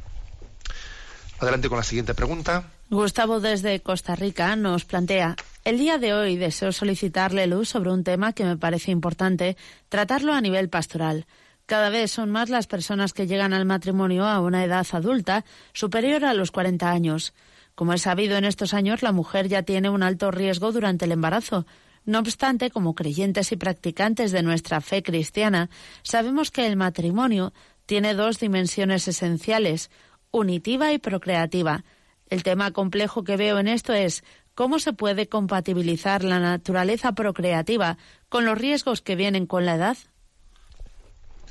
Adelante 1.38 1.68
con 1.68 1.78
la 1.78 1.84
siguiente 1.84 2.14
pregunta. 2.14 2.70
Gustavo 2.90 3.38
desde 3.38 3.80
Costa 3.80 4.16
Rica 4.16 4.56
nos 4.56 4.84
plantea, 4.84 5.36
el 5.64 5.78
día 5.78 5.98
de 5.98 6.12
hoy 6.12 6.36
deseo 6.36 6.72
solicitarle 6.72 7.46
luz 7.46 7.68
sobre 7.68 7.92
un 7.92 8.02
tema 8.02 8.32
que 8.32 8.44
me 8.44 8.56
parece 8.56 8.90
importante 8.90 9.56
tratarlo 9.88 10.32
a 10.32 10.40
nivel 10.40 10.68
pastoral. 10.68 11.26
Cada 11.66 11.90
vez 11.90 12.10
son 12.10 12.30
más 12.30 12.48
las 12.48 12.66
personas 12.66 13.12
que 13.12 13.26
llegan 13.26 13.52
al 13.52 13.66
matrimonio 13.66 14.24
a 14.24 14.40
una 14.40 14.64
edad 14.64 14.86
adulta 14.90 15.44
superior 15.74 16.24
a 16.24 16.34
los 16.34 16.50
40 16.50 16.90
años. 16.90 17.34
Como 17.74 17.92
es 17.92 18.02
sabido 18.02 18.36
en 18.36 18.44
estos 18.44 18.74
años, 18.74 19.02
la 19.02 19.12
mujer 19.12 19.48
ya 19.48 19.62
tiene 19.62 19.90
un 19.90 20.02
alto 20.02 20.30
riesgo 20.30 20.72
durante 20.72 21.04
el 21.04 21.12
embarazo. 21.12 21.66
No 22.04 22.18
obstante, 22.20 22.70
como 22.70 22.94
creyentes 22.94 23.52
y 23.52 23.56
practicantes 23.56 24.32
de 24.32 24.42
nuestra 24.42 24.80
fe 24.80 25.02
cristiana, 25.02 25.68
sabemos 26.02 26.50
que 26.50 26.66
el 26.66 26.76
matrimonio 26.76 27.52
tiene 27.84 28.14
dos 28.14 28.40
dimensiones 28.40 29.06
esenciales, 29.06 29.90
unitiva 30.38 30.92
y 30.92 30.98
procreativa. 30.98 31.84
El 32.28 32.42
tema 32.42 32.70
complejo 32.72 33.24
que 33.24 33.36
veo 33.36 33.58
en 33.58 33.68
esto 33.68 33.92
es 33.92 34.22
¿Cómo 34.58 34.80
se 34.80 34.92
puede 34.92 35.28
compatibilizar 35.28 36.24
la 36.24 36.40
naturaleza 36.40 37.12
procreativa 37.12 37.96
con 38.28 38.44
los 38.44 38.58
riesgos 38.58 39.02
que 39.02 39.14
vienen 39.14 39.46
con 39.46 39.64
la 39.64 39.76
edad? 39.76 39.96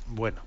Bueno, 0.08 0.42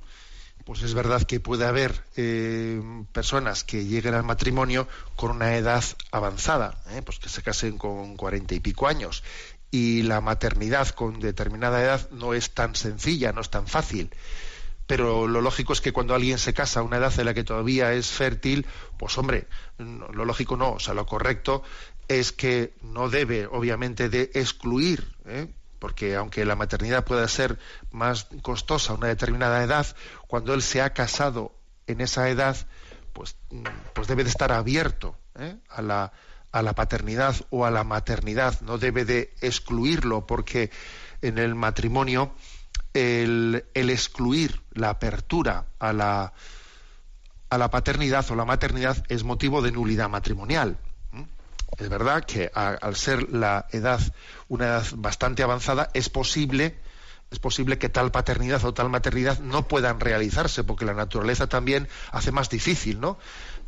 pues 0.63 0.83
es 0.83 0.93
verdad 0.93 1.23
que 1.23 1.39
puede 1.39 1.65
haber 1.65 2.03
eh, 2.17 2.79
personas 3.13 3.63
que 3.63 3.85
lleguen 3.85 4.13
al 4.13 4.23
matrimonio 4.23 4.87
con 5.15 5.31
una 5.31 5.55
edad 5.55 5.83
avanzada, 6.11 6.79
¿eh? 6.91 7.01
pues 7.01 7.17
que 7.17 7.29
se 7.29 7.41
casen 7.41 7.79
con 7.79 8.15
cuarenta 8.15 8.53
y 8.53 8.59
pico 8.59 8.87
años. 8.87 9.23
Y 9.71 10.03
la 10.03 10.21
maternidad 10.21 10.89
con 10.89 11.19
determinada 11.19 11.81
edad 11.81 12.11
no 12.11 12.35
es 12.35 12.53
tan 12.53 12.75
sencilla, 12.75 13.31
no 13.31 13.41
es 13.41 13.49
tan 13.49 13.65
fácil. 13.65 14.11
Pero 14.87 15.27
lo 15.27 15.41
lógico 15.41 15.73
es 15.73 15.81
que 15.81 15.93
cuando 15.93 16.15
alguien 16.15 16.37
se 16.37 16.53
casa 16.53 16.81
a 16.81 16.83
una 16.83 16.97
edad 16.97 17.17
en 17.17 17.25
la 17.25 17.33
que 17.33 17.43
todavía 17.43 17.93
es 17.93 18.07
fértil, 18.07 18.65
pues 18.97 19.17
hombre, 19.17 19.47
lo 19.77 20.25
lógico 20.25 20.57
no, 20.57 20.73
o 20.73 20.79
sea, 20.79 20.93
lo 20.93 21.05
correcto 21.05 21.63
es 22.07 22.31
que 22.31 22.73
no 22.81 23.09
debe, 23.09 23.47
obviamente, 23.47 24.09
de 24.09 24.31
excluir 24.33 25.15
¿eh? 25.25 25.47
porque 25.81 26.15
aunque 26.15 26.45
la 26.45 26.55
maternidad 26.55 27.03
pueda 27.03 27.27
ser 27.27 27.57
más 27.89 28.27
costosa 28.43 28.93
a 28.93 28.95
una 28.95 29.07
determinada 29.07 29.63
edad, 29.63 29.87
cuando 30.27 30.53
él 30.53 30.61
se 30.61 30.79
ha 30.79 30.93
casado 30.93 31.55
en 31.87 32.01
esa 32.01 32.29
edad, 32.29 32.55
pues, 33.13 33.35
pues 33.93 34.07
debe 34.07 34.23
de 34.23 34.29
estar 34.29 34.51
abierto 34.51 35.17
¿eh? 35.39 35.57
a, 35.69 35.81
la, 35.81 36.13
a 36.51 36.61
la 36.61 36.73
paternidad 36.73 37.35
o 37.49 37.65
a 37.65 37.71
la 37.71 37.83
maternidad, 37.83 38.61
no 38.61 38.77
debe 38.77 39.05
de 39.05 39.33
excluirlo, 39.41 40.27
porque 40.27 40.69
en 41.23 41.39
el 41.39 41.55
matrimonio 41.55 42.31
el, 42.93 43.65
excluir 43.73 44.61
la 44.73 44.89
apertura 44.89 45.65
a 45.79 45.93
la, 45.93 46.33
a 47.49 47.57
la 47.57 47.69
paternidad 47.69 48.29
o 48.31 48.35
la 48.35 48.45
maternidad 48.45 49.03
es 49.09 49.23
motivo 49.23 49.61
de 49.61 49.71
nulidad 49.71 50.09
matrimonial. 50.09 50.77
Es 51.77 51.87
verdad 51.87 52.25
que 52.25 52.51
al 52.53 52.95
ser 52.95 53.31
la 53.31 53.65
edad 53.71 54.01
una 54.49 54.65
edad 54.65 54.85
bastante 54.97 55.41
avanzada, 55.41 55.89
es 55.93 56.09
posible, 56.09 56.77
es 57.31 57.39
posible 57.39 57.77
que 57.77 57.87
tal 57.87 58.11
paternidad 58.11 58.63
o 58.65 58.73
tal 58.73 58.89
maternidad 58.89 59.39
no 59.39 59.67
puedan 59.69 60.01
realizarse, 60.01 60.65
porque 60.65 60.83
la 60.83 60.93
naturaleza 60.93 61.47
también 61.47 61.87
hace 62.11 62.33
más 62.33 62.49
difícil, 62.49 62.99
¿no? 62.99 63.17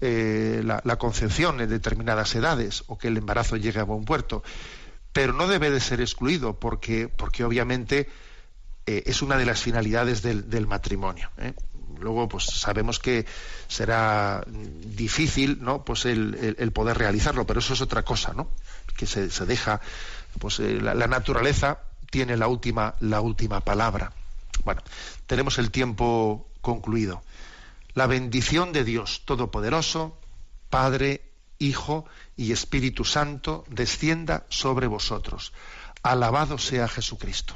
Eh, 0.02 0.62
la, 0.66 0.96
concepción 0.98 1.62
en 1.62 1.70
determinadas 1.70 2.36
edades 2.36 2.84
o 2.88 2.98
que 2.98 3.08
el 3.08 3.16
embarazo 3.16 3.56
llegue 3.56 3.80
a 3.80 3.84
buen 3.84 4.04
puerto. 4.04 4.44
Pero 5.14 5.32
no 5.32 5.48
debe 5.48 5.70
de 5.70 5.80
ser 5.80 6.02
excluido, 6.02 6.60
porque, 6.60 7.08
porque 7.08 7.46
obviamente 7.46 8.10
eh, 8.86 9.04
es 9.06 9.22
una 9.22 9.38
de 9.38 9.46
las 9.46 9.62
finalidades 9.62 10.22
del, 10.22 10.68
matrimonio. 10.68 11.30
¿eh? 11.38 11.54
luego 12.00 12.28
pues 12.28 12.46
sabemos 12.46 13.00
que 13.00 13.26
será 13.68 14.44
difícil 14.48 15.60
no 15.62 15.86
pues 15.86 16.06
el, 16.06 16.72
poder 16.74 16.98
realizarlo 16.98 17.46
pero 17.46 17.60
eso 17.60 17.74
es 17.74 17.82
otra 17.82 18.04
cosa 18.04 18.34
no 18.34 18.50
que 18.98 19.06
se, 19.06 19.28
deja 19.46 19.80
pues 20.40 20.60
eh, 20.60 20.82
la, 20.82 21.08
naturaleza 21.08 21.80
tiene 22.10 22.36
la 22.36 22.48
última 22.48 22.96
la 23.00 23.22
última 23.22 23.62
palabra. 23.62 24.12
Bueno 24.66 24.82
tenemos 25.28 25.58
el 25.60 25.72
tiempo 25.72 26.50
concluido. 26.62 27.24
La 27.94 28.08
bendición 28.08 28.74
de 28.74 28.84
Dios 28.84 29.24
todopoderoso 29.26 30.20
Padre 30.70 31.32
Hijo 31.60 32.06
y 32.36 32.52
Espíritu 32.52 33.06
Santo 33.06 33.64
descienda 33.70 34.46
sobre 34.50 34.88
vosotros. 34.88 35.54
Alabado 36.02 36.58
sea 36.58 36.88
Jesucristo 36.88 37.56